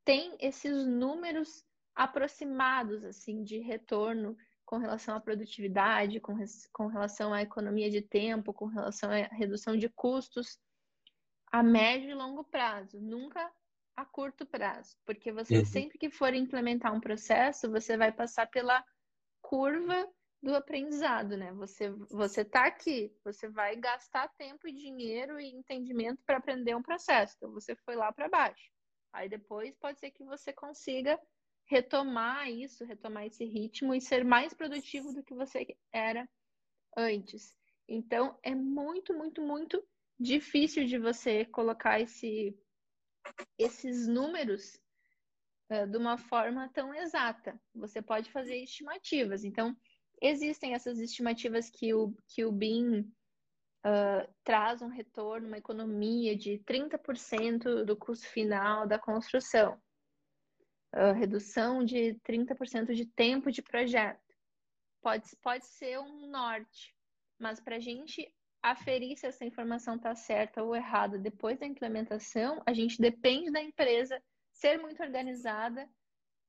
têm 0.03 0.35
esses 0.39 0.85
números 0.87 1.65
aproximados 1.93 3.03
assim 3.03 3.43
de 3.43 3.59
retorno 3.59 4.35
com 4.65 4.77
relação 4.77 5.15
à 5.15 5.19
produtividade, 5.19 6.19
com, 6.19 6.33
com 6.71 6.87
relação 6.87 7.33
à 7.33 7.41
economia 7.41 7.91
de 7.91 8.01
tempo, 8.01 8.53
com 8.53 8.65
relação 8.65 9.11
à 9.11 9.15
redução 9.35 9.75
de 9.75 9.89
custos 9.89 10.57
a 11.51 11.61
médio 11.61 12.09
e 12.09 12.13
longo 12.13 12.45
prazo, 12.45 12.99
nunca 13.01 13.51
a 14.01 14.05
curto 14.05 14.45
prazo, 14.45 14.95
porque 15.05 15.31
você 15.31 15.59
uhum. 15.59 15.65
sempre 15.65 15.97
que 15.97 16.09
for 16.09 16.33
implementar 16.33 16.93
um 16.93 16.99
processo, 16.99 17.69
você 17.69 17.97
vai 17.97 18.11
passar 18.11 18.47
pela 18.47 18.83
curva 19.41 20.07
do 20.41 20.55
aprendizado, 20.55 21.37
né? 21.37 21.53
Você 21.53 21.89
você 22.09 22.43
tá 22.43 22.65
aqui, 22.65 23.13
você 23.23 23.47
vai 23.47 23.75
gastar 23.75 24.27
tempo 24.37 24.67
e 24.67 24.73
dinheiro 24.73 25.39
e 25.39 25.47
entendimento 25.47 26.21
para 26.25 26.37
aprender 26.37 26.75
um 26.75 26.81
processo. 26.81 27.35
Então 27.37 27.51
você 27.51 27.75
foi 27.75 27.95
lá 27.95 28.11
para 28.11 28.27
baixo. 28.27 28.71
Aí 29.13 29.29
depois 29.29 29.75
pode 29.77 29.99
ser 29.99 30.11
que 30.11 30.23
você 30.23 30.51
consiga 30.51 31.19
retomar 31.65 32.49
isso, 32.49 32.83
retomar 32.85 33.25
esse 33.25 33.45
ritmo 33.45 33.93
e 33.93 34.01
ser 34.01 34.25
mais 34.25 34.53
produtivo 34.53 35.13
do 35.13 35.23
que 35.23 35.33
você 35.33 35.65
era 35.93 36.27
antes. 36.97 37.55
Então 37.87 38.37
é 38.41 38.55
muito, 38.55 39.13
muito, 39.13 39.41
muito 39.41 39.83
difícil 40.19 40.85
de 40.85 40.97
você 40.97 41.45
colocar 41.45 41.99
esse, 41.99 42.57
esses 43.57 44.07
números 44.07 44.79
uh, 45.71 45.87
de 45.87 45.97
uma 45.97 46.17
forma 46.17 46.69
tão 46.69 46.93
exata. 46.93 47.59
Você 47.75 48.01
pode 48.01 48.31
fazer 48.31 48.57
estimativas. 48.57 49.43
Então, 49.43 49.75
existem 50.21 50.73
essas 50.73 50.99
estimativas 50.99 51.69
que 51.69 51.93
o, 51.93 52.15
que 52.27 52.45
o 52.45 52.51
BIM 52.51 53.01
uh, 53.85 54.33
traz 54.43 54.81
um 54.81 54.89
retorno, 54.89 55.47
uma 55.47 55.57
economia 55.57 56.35
de 56.35 56.59
30% 56.59 57.83
do 57.83 57.95
custo 57.95 58.27
final 58.27 58.87
da 58.87 58.99
construção. 58.99 59.81
Uh, 60.93 61.13
redução 61.13 61.83
de 61.83 62.19
30% 62.25 62.93
de 62.93 63.05
tempo 63.05 63.51
de 63.51 63.61
projeto. 63.61 64.19
Pode, 65.01 65.25
pode 65.41 65.65
ser 65.65 65.99
um 65.99 66.29
norte, 66.29 66.95
mas 67.39 67.59
para 67.59 67.77
a 67.77 67.79
gente 67.79 68.31
aferir 68.61 69.17
se 69.17 69.25
essa 69.25 69.45
informação 69.45 69.95
está 69.95 70.13
certa 70.13 70.63
ou 70.63 70.75
errada 70.75 71.17
depois 71.17 71.57
da 71.57 71.65
implementação, 71.65 72.61
a 72.65 72.73
gente 72.73 73.01
depende 73.01 73.51
da 73.51 73.61
empresa 73.61 74.21
ser 74.51 74.77
muito 74.77 75.01
organizada, 75.01 75.89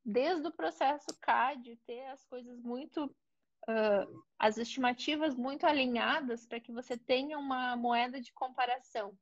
desde 0.05 0.47
o 0.47 0.53
processo 0.53 1.07
CAD, 1.21 1.79
ter 1.87 2.07
as 2.09 2.25
coisas 2.27 2.61
muito, 2.61 3.07
uh, 3.07 4.25
as 4.39 4.59
estimativas 4.59 5.35
muito 5.35 5.65
alinhadas 5.65 6.47
para 6.47 6.61
que 6.61 6.73
você 6.73 6.99
tenha 6.99 7.39
uma 7.39 7.77
moeda 7.77 8.21
de 8.21 8.33
comparação. 8.33 9.17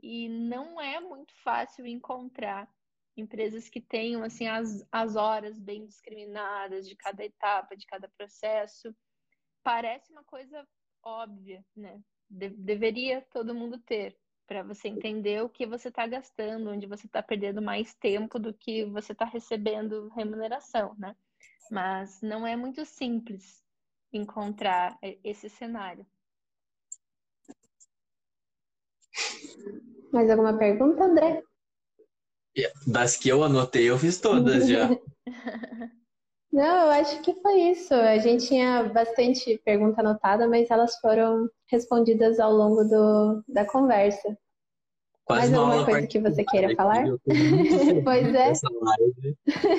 E 0.00 0.28
não 0.28 0.80
é 0.80 1.00
muito 1.00 1.34
fácil 1.42 1.86
encontrar 1.86 2.68
empresas 3.16 3.68
que 3.68 3.80
tenham 3.80 4.22
assim 4.22 4.46
as, 4.46 4.86
as 4.92 5.16
horas 5.16 5.58
bem 5.58 5.86
discriminadas 5.86 6.88
de 6.88 6.96
cada 6.96 7.24
etapa, 7.24 7.76
de 7.76 7.86
cada 7.86 8.08
processo. 8.08 8.94
Parece 9.62 10.12
uma 10.12 10.24
coisa 10.24 10.66
óbvia, 11.04 11.64
né? 11.76 12.00
De 12.28 12.48
deveria 12.48 13.22
todo 13.32 13.54
mundo 13.54 13.78
ter, 13.78 14.16
para 14.46 14.62
você 14.62 14.88
entender 14.88 15.42
o 15.42 15.48
que 15.48 15.66
você 15.66 15.88
está 15.88 16.06
gastando, 16.06 16.70
onde 16.70 16.86
você 16.86 17.06
está 17.06 17.22
perdendo 17.22 17.62
mais 17.62 17.94
tempo 17.94 18.38
do 18.38 18.52
que 18.52 18.84
você 18.86 19.12
está 19.12 19.24
recebendo 19.24 20.08
remuneração, 20.08 20.94
né? 20.98 21.14
Mas 21.70 22.20
não 22.20 22.46
é 22.46 22.56
muito 22.56 22.84
simples 22.84 23.62
encontrar 24.12 24.98
esse 25.22 25.48
cenário. 25.48 26.06
Mais 30.12 30.30
alguma 30.30 30.56
pergunta, 30.56 31.04
André? 31.04 31.42
Das 32.86 33.16
que 33.16 33.28
eu 33.28 33.42
anotei, 33.42 33.90
eu 33.90 33.98
fiz 33.98 34.20
todas 34.20 34.68
já. 34.68 34.88
Não, 36.54 36.84
eu 36.84 36.90
acho 36.92 37.20
que 37.20 37.34
foi 37.42 37.72
isso. 37.72 37.92
A 37.92 38.16
gente 38.18 38.46
tinha 38.46 38.84
bastante 38.84 39.58
pergunta 39.64 40.00
anotada, 40.00 40.46
mas 40.46 40.70
elas 40.70 40.96
foram 41.00 41.50
respondidas 41.66 42.38
ao 42.38 42.52
longo 42.52 42.84
do, 42.84 43.42
da 43.48 43.66
conversa. 43.66 44.38
Quase 45.24 45.50
Mais 45.50 45.54
alguma 45.54 45.84
coisa 45.84 46.06
que 46.06 46.20
você 46.20 46.44
queira 46.44 46.72
falar? 46.76 47.06
pois 48.04 48.34
é. 48.36 48.52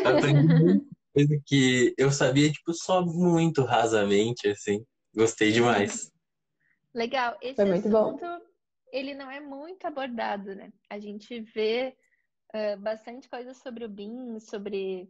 Eu 0.04 0.18
aprendi 0.18 0.86
coisa 1.14 1.42
que 1.46 1.96
eu 1.98 2.12
sabia, 2.12 2.52
tipo, 2.52 2.74
só 2.74 3.06
muito 3.06 3.62
rasamente, 3.64 4.50
assim. 4.50 4.86
Gostei 5.16 5.54
demais. 5.54 6.12
Legal. 6.94 7.38
Esse 7.42 7.56
Foi 7.56 7.66
muito 7.66 7.88
assunto, 7.88 8.20
bom. 8.20 8.40
ele 8.92 9.14
não 9.14 9.32
é 9.32 9.40
muito 9.40 9.88
abordado, 9.88 10.54
né? 10.54 10.74
A 10.90 11.00
gente 11.00 11.40
vê 11.40 11.96
uh, 12.54 12.78
bastante 12.82 13.30
coisa 13.30 13.54
sobre 13.54 13.86
o 13.86 13.90
BIM, 13.90 14.42
sobre 14.42 15.10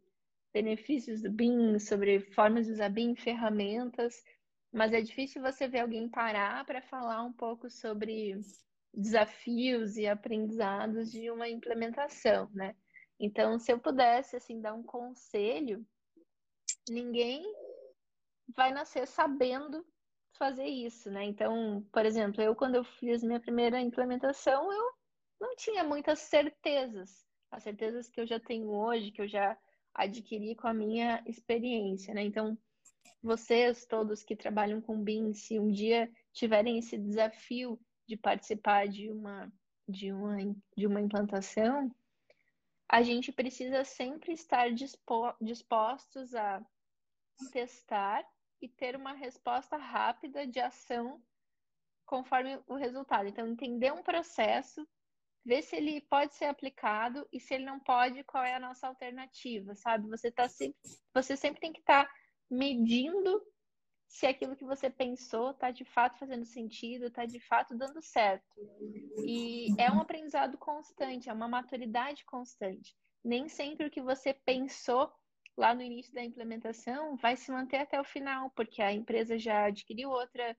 benefícios 0.56 1.22
do 1.22 1.30
BIM, 1.30 1.78
sobre 1.80 2.22
formas 2.32 2.66
de 2.66 2.72
usar 2.72 2.88
BIM, 2.88 3.14
ferramentas, 3.14 4.24
mas 4.72 4.94
é 4.94 5.02
difícil 5.02 5.42
você 5.42 5.68
ver 5.68 5.82
alguém 5.82 6.08
parar 6.08 6.66
para 6.66 6.82
falar 6.82 7.22
um 7.24 7.34
pouco 7.34 7.70
sobre 7.70 8.40
desafios 8.94 9.98
e 9.98 10.08
aprendizados 10.08 11.12
de 11.12 11.30
uma 11.30 11.50
implementação, 11.50 12.50
né? 12.54 12.74
Então, 13.20 13.60
se 13.60 13.70
eu 13.70 13.78
pudesse 13.78 14.38
assim 14.38 14.62
dar 14.62 14.74
um 14.74 14.82
conselho, 14.82 15.86
ninguém 16.90 17.44
vai 18.56 18.72
nascer 18.72 19.06
sabendo 19.08 19.86
fazer 20.38 20.68
isso, 20.68 21.12
né? 21.12 21.26
Então, 21.26 21.86
por 21.92 22.06
exemplo, 22.06 22.42
eu 22.42 22.56
quando 22.56 22.76
eu 22.76 22.84
fiz 22.86 23.22
minha 23.22 23.42
primeira 23.42 23.82
implementação, 23.82 24.72
eu 24.72 24.92
não 25.38 25.54
tinha 25.58 25.84
muitas 25.84 26.20
certezas. 26.20 27.26
As 27.52 27.64
certezas 27.64 28.10
que 28.10 28.22
eu 28.22 28.26
já 28.26 28.40
tenho 28.40 28.70
hoje, 28.70 29.12
que 29.12 29.22
eu 29.22 29.28
já 29.28 29.58
adquirir 29.96 30.56
com 30.56 30.68
a 30.68 30.74
minha 30.74 31.24
experiência, 31.26 32.14
né? 32.14 32.24
Então, 32.24 32.58
vocês 33.24 33.86
todos 33.86 34.24
que 34.24 34.36
trabalham 34.36 34.82
com 34.82 35.02
BIM, 35.02 35.34
se 35.34 35.58
um 35.60 35.72
dia 35.72 36.12
tiverem 36.34 36.78
esse 36.78 36.98
desafio 36.98 37.80
de 38.08 38.16
participar 38.18 38.88
de 38.88 39.10
uma 39.10 39.52
de 39.88 40.12
uma 40.12 40.38
de 40.76 40.86
uma 40.86 41.02
implantação, 41.02 41.90
a 42.90 43.02
gente 43.02 43.32
precisa 43.32 43.84
sempre 43.84 44.34
estar 44.34 44.70
dispostos 45.42 46.36
a 46.36 46.64
testar 47.52 48.24
e 48.62 48.68
ter 48.68 48.96
uma 48.96 49.14
resposta 49.14 49.78
rápida 49.78 50.46
de 50.46 50.60
ação 50.60 51.22
conforme 52.06 52.60
o 52.68 52.76
resultado. 52.76 53.28
Então, 53.28 53.48
entender 53.48 53.92
um 53.92 54.04
processo 54.04 54.88
ver 55.46 55.62
se 55.62 55.76
ele 55.76 56.02
pode 56.02 56.36
ser 56.36 56.46
aplicado 56.46 57.28
e 57.32 57.40
se 57.40 57.54
ele 57.54 57.66
não 57.66 57.80
pode, 57.80 58.24
qual 58.24 58.44
é 58.44 58.56
a 58.56 58.60
nossa 58.60 58.88
alternativa, 58.88 59.76
sabe? 59.76 60.10
Você 60.10 60.32
tá 60.32 60.50
sempre, 60.50 60.78
você 61.14 61.38
sempre 61.38 61.62
tem 61.62 61.72
que 61.72 61.80
estar 61.80 62.06
tá 62.06 62.12
medindo 62.50 63.42
se 64.08 64.26
aquilo 64.26 64.56
que 64.56 64.66
você 64.66 64.90
pensou 64.90 65.52
está 65.52 65.72
de 65.72 65.86
fato 65.86 66.18
fazendo 66.18 66.46
sentido, 66.46 67.08
está 67.08 67.26
de 67.26 67.40
fato 67.40 67.78
dando 67.78 68.02
certo. 68.02 68.46
E 69.24 69.68
é 69.80 69.92
um 69.92 70.00
aprendizado 70.00 70.58
constante, 70.58 71.30
é 71.30 71.34
uma 71.34 71.48
maturidade 71.48 72.24
constante. 72.26 72.96
Nem 73.24 73.48
sempre 73.48 73.86
o 73.86 73.92
que 73.92 74.02
você 74.02 74.34
pensou 74.34 75.12
lá 75.58 75.74
no 75.74 75.82
início 75.82 76.14
da 76.14 76.24
implementação 76.24 77.16
vai 77.18 77.36
se 77.36 77.52
manter 77.52 77.78
até 77.78 78.00
o 78.00 78.04
final, 78.04 78.50
porque 78.52 78.82
a 78.82 78.94
empresa 78.94 79.38
já 79.38 79.66
adquiriu 79.66 80.10
outra 80.10 80.56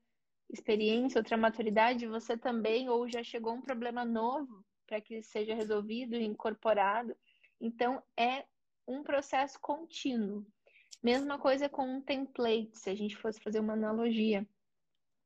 experiência, 0.49 1.19
outra 1.19 1.35
maturidade, 1.35 2.07
você 2.07 2.37
também, 2.37 2.89
ou 2.89 3.07
já 3.09 3.23
chegou 3.23 3.53
um 3.53 3.61
problema 3.61 4.05
novo 4.05 4.65
para 4.87 5.01
que 5.01 5.21
seja 5.21 5.53
resolvido 5.53 6.15
e 6.15 6.25
incorporado. 6.25 7.15
Então, 7.59 8.01
é 8.17 8.45
um 8.87 9.03
processo 9.03 9.59
contínuo. 9.59 10.45
Mesma 11.03 11.37
coisa 11.37 11.69
com 11.69 11.83
um 11.83 12.01
template, 12.01 12.77
se 12.77 12.89
a 12.89 12.95
gente 12.95 13.15
fosse 13.15 13.39
fazer 13.39 13.59
uma 13.59 13.73
analogia. 13.73 14.47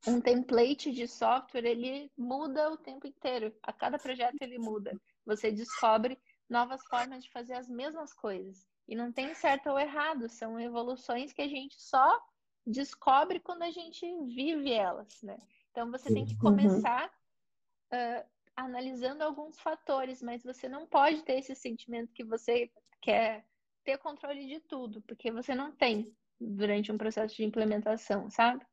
Um 0.07 0.19
template 0.19 0.91
de 0.91 1.07
software, 1.07 1.65
ele 1.65 2.11
muda 2.17 2.71
o 2.71 2.77
tempo 2.77 3.07
inteiro. 3.07 3.55
A 3.61 3.71
cada 3.71 3.99
projeto 3.99 4.41
ele 4.41 4.57
muda. 4.57 4.99
Você 5.25 5.51
descobre 5.51 6.19
novas 6.49 6.83
formas 6.85 7.23
de 7.23 7.31
fazer 7.31 7.53
as 7.53 7.69
mesmas 7.69 8.11
coisas. 8.13 8.67
E 8.87 8.95
não 8.95 9.11
tem 9.11 9.33
certo 9.35 9.69
ou 9.69 9.79
errado, 9.79 10.27
são 10.27 10.59
evoluções 10.59 11.31
que 11.31 11.41
a 11.41 11.47
gente 11.47 11.79
só 11.79 12.19
descobre 12.65 13.39
quando 13.39 13.63
a 13.63 13.71
gente 13.71 14.05
vive 14.25 14.71
elas, 14.71 15.21
né? 15.21 15.37
Então 15.71 15.89
você 15.89 16.13
tem 16.13 16.25
que 16.25 16.33
uhum. 16.33 16.39
começar 16.39 17.07
uh, 17.07 18.29
analisando 18.61 19.23
alguns 19.23 19.59
fatores, 19.59 20.21
mas 20.21 20.43
você 20.43 20.67
não 20.69 20.85
pode 20.87 21.23
ter 21.23 21.39
esse 21.39 21.55
sentimento 21.55 22.13
que 22.13 22.23
você 22.23 22.71
quer 23.01 23.45
ter 23.83 23.97
controle 23.97 24.45
de 24.47 24.59
tudo, 24.61 25.01
porque 25.01 25.31
você 25.31 25.55
não 25.55 25.71
tem. 25.71 26.13
durante 26.39 26.91
um 26.91 26.97
processo 26.97 27.35
de 27.35 27.43
implementação, 27.43 28.29
sabe? 28.29 28.65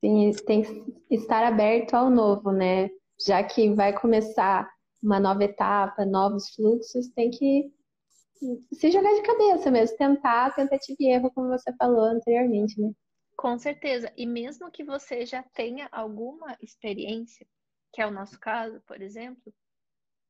Sim, 0.00 0.30
tem 0.46 0.62
que 0.62 1.14
estar 1.14 1.44
aberto 1.44 1.94
ao 1.94 2.08
novo, 2.08 2.52
né? 2.52 2.88
Já 3.26 3.42
que 3.42 3.74
vai 3.74 3.98
começar 3.98 4.70
uma 5.02 5.18
nova 5.18 5.42
etapa, 5.44 6.04
novos 6.06 6.50
fluxos, 6.54 7.08
tem 7.08 7.30
que 7.30 7.72
se 8.72 8.90
jogar 8.92 9.12
de 9.14 9.22
cabeça 9.22 9.70
mesmo, 9.70 9.96
tentar, 9.96 10.54
tentativa 10.54 10.96
e 11.00 11.08
erro, 11.10 11.32
como 11.32 11.48
você 11.48 11.74
falou 11.76 12.04
anteriormente, 12.04 12.80
né? 12.80 12.92
Com 13.36 13.58
certeza. 13.58 14.12
E 14.16 14.26
mesmo 14.26 14.70
que 14.70 14.84
você 14.84 15.26
já 15.26 15.42
tenha 15.42 15.88
alguma 15.90 16.56
experiência, 16.60 17.46
que 17.98 18.02
é 18.02 18.06
o 18.06 18.12
nosso 18.12 18.38
caso, 18.38 18.80
por 18.82 19.02
exemplo, 19.02 19.52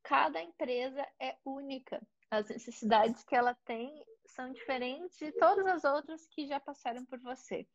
cada 0.01 0.41
empresa 0.41 1.07
é 1.21 1.37
única. 1.45 2.01
As 2.31 2.49
necessidades 2.49 3.23
que 3.23 3.35
ela 3.35 3.53
tem 3.63 4.03
são 4.25 4.51
diferentes 4.51 5.15
de 5.19 5.31
todas 5.33 5.67
as 5.67 5.83
outras 5.83 6.25
que 6.25 6.47
já 6.47 6.59
passaram 6.59 7.05
por 7.05 7.19
você. 7.19 7.67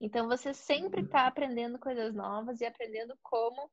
Então, 0.00 0.26
você 0.26 0.54
sempre 0.54 1.02
está 1.02 1.26
aprendendo 1.26 1.78
coisas 1.78 2.14
novas 2.14 2.62
e 2.62 2.64
aprendendo 2.64 3.14
como 3.22 3.70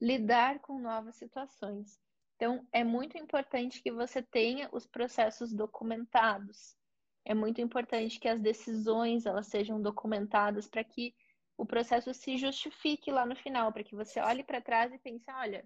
lidar 0.00 0.58
com 0.58 0.80
novas 0.80 1.14
situações. 1.14 2.00
Então, 2.34 2.66
é 2.72 2.82
muito 2.82 3.16
importante 3.16 3.80
que 3.80 3.92
você 3.92 4.24
tenha 4.24 4.68
os 4.72 4.88
processos 4.88 5.54
documentados. 5.54 6.76
É 7.24 7.32
muito 7.32 7.60
importante 7.60 8.18
que 8.18 8.26
as 8.26 8.40
decisões 8.40 9.24
elas 9.24 9.46
sejam 9.46 9.80
documentadas 9.80 10.66
para 10.66 10.82
que 10.82 11.14
o 11.62 11.66
processo 11.66 12.12
se 12.12 12.36
justifique 12.36 13.12
lá 13.12 13.24
no 13.24 13.36
final, 13.36 13.72
para 13.72 13.84
que 13.84 13.94
você 13.94 14.18
olhe 14.18 14.42
para 14.42 14.60
trás 14.60 14.92
e 14.92 14.98
pense, 14.98 15.30
olha, 15.30 15.64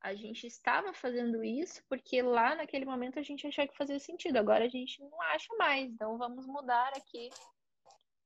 a 0.00 0.16
gente 0.16 0.48
estava 0.48 0.92
fazendo 0.92 1.44
isso 1.44 1.80
porque 1.88 2.20
lá 2.20 2.56
naquele 2.56 2.84
momento 2.84 3.20
a 3.20 3.22
gente 3.22 3.46
achou 3.46 3.68
que 3.68 3.76
fazia 3.76 4.00
sentido, 4.00 4.36
agora 4.36 4.64
a 4.64 4.68
gente 4.68 5.00
não 5.00 5.22
acha 5.22 5.54
mais, 5.56 5.88
então 5.88 6.18
vamos 6.18 6.44
mudar 6.44 6.88
aqui, 6.96 7.30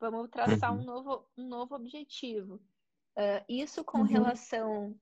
vamos 0.00 0.30
traçar 0.30 0.72
um 0.72 0.78
uhum. 0.78 0.84
novo, 0.84 1.28
um 1.36 1.46
novo 1.46 1.74
objetivo. 1.74 2.54
Uh, 3.14 3.44
isso 3.46 3.84
com 3.84 3.98
uhum. 3.98 4.04
relação 4.04 4.98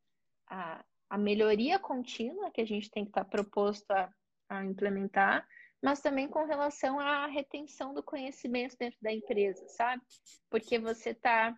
à, 0.49 0.85
à 1.09 1.17
melhoria 1.17 1.79
contínua 1.79 2.51
que 2.51 2.61
a 2.61 2.67
gente 2.67 2.91
tem 2.91 3.05
que 3.05 3.11
estar 3.11 3.25
proposto 3.25 3.89
a, 3.93 4.13
a 4.49 4.65
implementar, 4.65 5.47
mas 5.81 6.01
também 6.01 6.27
com 6.27 6.45
relação 6.45 6.99
à 6.99 7.27
retenção 7.29 7.95
do 7.95 8.03
conhecimento 8.03 8.77
dentro 8.77 8.99
da 9.01 9.13
empresa, 9.13 9.65
sabe? 9.69 10.03
Porque 10.51 10.77
você 10.77 11.11
está 11.11 11.57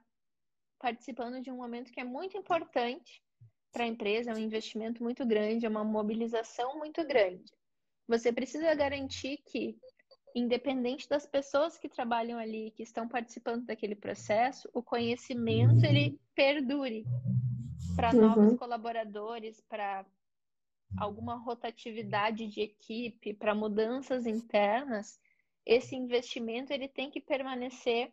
participando 0.78 1.40
de 1.40 1.50
um 1.50 1.56
momento 1.56 1.92
que 1.92 2.00
é 2.00 2.04
muito 2.04 2.36
importante 2.36 3.22
para 3.72 3.84
a 3.84 3.88
empresa, 3.88 4.30
é 4.30 4.34
um 4.34 4.38
investimento 4.38 5.02
muito 5.02 5.24
grande, 5.26 5.66
é 5.66 5.68
uma 5.68 5.84
mobilização 5.84 6.78
muito 6.78 7.04
grande. 7.06 7.52
Você 8.08 8.32
precisa 8.32 8.74
garantir 8.74 9.38
que, 9.46 9.76
independente 10.34 11.08
das 11.08 11.26
pessoas 11.26 11.76
que 11.76 11.88
trabalham 11.88 12.38
ali, 12.38 12.70
que 12.70 12.82
estão 12.82 13.08
participando 13.08 13.66
daquele 13.66 13.94
processo, 13.94 14.68
o 14.72 14.82
conhecimento 14.82 15.84
ele 15.84 16.18
perdure 16.34 17.04
para 17.94 18.14
uhum. 18.14 18.20
novos 18.20 18.58
colaboradores, 18.58 19.60
para 19.68 20.06
alguma 20.96 21.34
rotatividade 21.36 22.46
de 22.46 22.60
equipe, 22.60 23.34
para 23.34 23.54
mudanças 23.54 24.26
internas, 24.26 25.18
esse 25.64 25.96
investimento 25.96 26.72
ele 26.72 26.88
tem 26.88 27.10
que 27.10 27.20
permanecer 27.20 28.12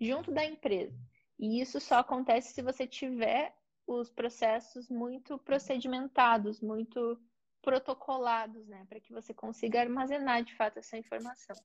junto 0.00 0.32
da 0.32 0.44
empresa. 0.44 0.98
E 1.38 1.60
isso 1.60 1.80
só 1.80 1.98
acontece 1.98 2.52
se 2.52 2.62
você 2.62 2.86
tiver 2.86 3.54
os 3.86 4.10
processos 4.10 4.90
muito 4.90 5.38
procedimentados, 5.38 6.60
muito 6.60 7.18
protocolados, 7.62 8.66
né? 8.66 8.84
Para 8.88 9.00
que 9.00 9.12
você 9.12 9.32
consiga 9.32 9.80
armazenar 9.80 10.42
de 10.42 10.54
fato 10.54 10.78
essa 10.78 10.96
informação. 10.98 11.56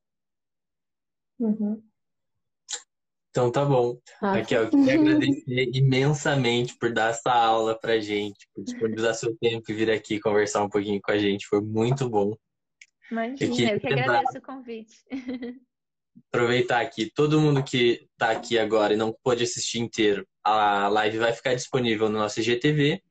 Uhum. 1.39 1.83
Então 3.29 3.51
tá 3.51 3.65
bom. 3.65 3.99
Ah. 4.21 4.33
Raquel, 4.33 4.65
eu 4.65 4.69
queria 4.69 4.93
agradecer 4.93 5.71
imensamente 5.73 6.77
por 6.77 6.93
dar 6.93 7.09
essa 7.09 7.33
aula 7.33 7.77
pra 7.77 7.99
gente, 7.99 8.47
por 8.53 8.63
disponibilizar 8.63 9.15
seu 9.15 9.35
tempo 9.37 9.71
e 9.71 9.73
vir 9.73 9.89
aqui 9.89 10.19
conversar 10.19 10.63
um 10.63 10.69
pouquinho 10.69 11.01
com 11.01 11.11
a 11.11 11.17
gente. 11.17 11.47
Foi 11.47 11.59
muito 11.59 12.07
bom. 12.07 12.37
Imagina, 13.11 13.71
eu, 13.71 13.75
eu 13.75 13.79
que 13.79 13.87
agradeço 13.87 14.37
o 14.37 14.41
convite. 14.41 15.03
aproveitar 16.27 16.81
aqui, 16.81 17.09
todo 17.09 17.39
mundo 17.39 17.63
que 17.63 18.07
está 18.13 18.31
aqui 18.31 18.57
agora 18.57 18.93
e 18.93 18.97
não 18.97 19.13
pôde 19.23 19.43
assistir 19.43 19.79
inteiro, 19.79 20.27
a 20.43 20.87
live 20.87 21.17
vai 21.19 21.33
ficar 21.33 21.53
disponível 21.53 22.09
no 22.09 22.19
nosso 22.19 22.39
IGTV 22.39 23.01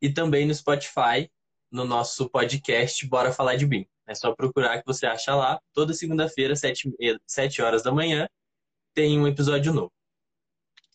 e 0.00 0.12
também 0.12 0.46
no 0.46 0.54
Spotify, 0.54 1.30
no 1.70 1.84
nosso 1.84 2.28
podcast 2.28 3.06
Bora 3.06 3.32
Falar 3.32 3.56
de 3.56 3.66
BIM. 3.66 3.86
É 4.06 4.14
só 4.14 4.34
procurar 4.34 4.78
que 4.78 4.86
você 4.86 5.06
acha 5.06 5.34
lá. 5.34 5.58
Toda 5.72 5.94
segunda-feira, 5.94 6.54
7, 6.54 6.92
7 7.26 7.62
horas 7.62 7.82
da 7.82 7.90
manhã, 7.90 8.28
tem 8.92 9.18
um 9.18 9.26
episódio 9.26 9.72
novo. 9.72 9.92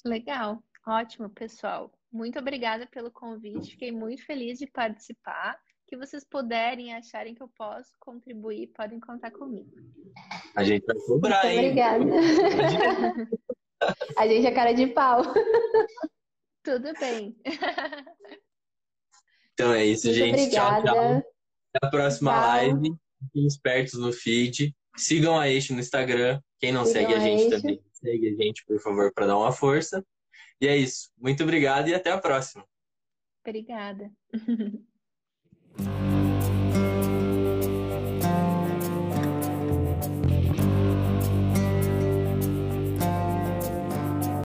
Legal, 0.06 0.64
ótimo, 0.88 1.30
pessoal. 1.30 1.92
Muito 2.12 2.40
obrigada 2.40 2.88
pelo 2.88 3.12
convite, 3.12 3.72
fiquei 3.72 3.92
muito 3.92 4.26
feliz 4.26 4.58
de 4.58 4.68
participar 4.68 5.60
que 5.90 5.98
vocês 5.98 6.24
puderem 6.24 6.94
acharem 6.94 7.34
que 7.34 7.42
eu 7.42 7.48
posso 7.48 7.92
contribuir, 8.00 8.68
podem 8.68 9.00
contar 9.00 9.32
comigo. 9.32 9.72
A 10.56 10.64
gente 10.64 10.86
vai 10.86 10.96
cobrar, 10.98 11.44
Muito 11.44 11.58
Obrigada. 11.58 12.06
A 14.18 14.28
gente 14.28 14.46
é 14.46 14.52
cara 14.52 14.74
de 14.74 14.88
pau. 14.88 15.24
Tudo 16.64 16.94
bem. 17.00 17.36
Então 19.54 19.74
é 19.74 19.84
isso, 19.84 20.06
Muito 20.08 20.18
gente. 20.18 20.40
Obrigada. 20.42 20.86
Tchau, 20.86 20.96
tchau. 20.96 21.16
Até 21.76 21.86
a 21.86 21.90
próxima 21.90 22.32
tchau. 22.32 22.48
live. 22.48 22.96
Fiquem 23.26 23.46
espertos 23.46 24.00
no 24.00 24.14
feed. 24.14 24.74
Sigam 24.96 25.38
a 25.38 25.50
Eixo 25.50 25.74
no 25.74 25.82
Instagram. 25.82 26.42
Quem 26.62 26.72
não 26.72 26.86
Sigam 26.86 27.02
segue 27.02 27.14
a 27.14 27.20
gente 27.20 27.54
a 27.54 27.58
também, 27.58 27.84
segue 27.92 28.30
a 28.30 28.36
gente, 28.42 28.64
por 28.66 28.80
favor, 28.80 29.12
para 29.14 29.28
dar 29.28 29.38
uma 29.38 29.52
força. 29.52 30.02
E 30.62 30.68
é 30.68 30.78
isso. 30.78 31.12
Muito 31.18 31.44
obrigado 31.44 31.90
e 31.90 31.94
até 31.94 32.10
a 32.10 32.18
próxima. 32.18 32.66
Obrigada. 33.46 34.10
Thank 35.80 36.24
you. 36.24 36.29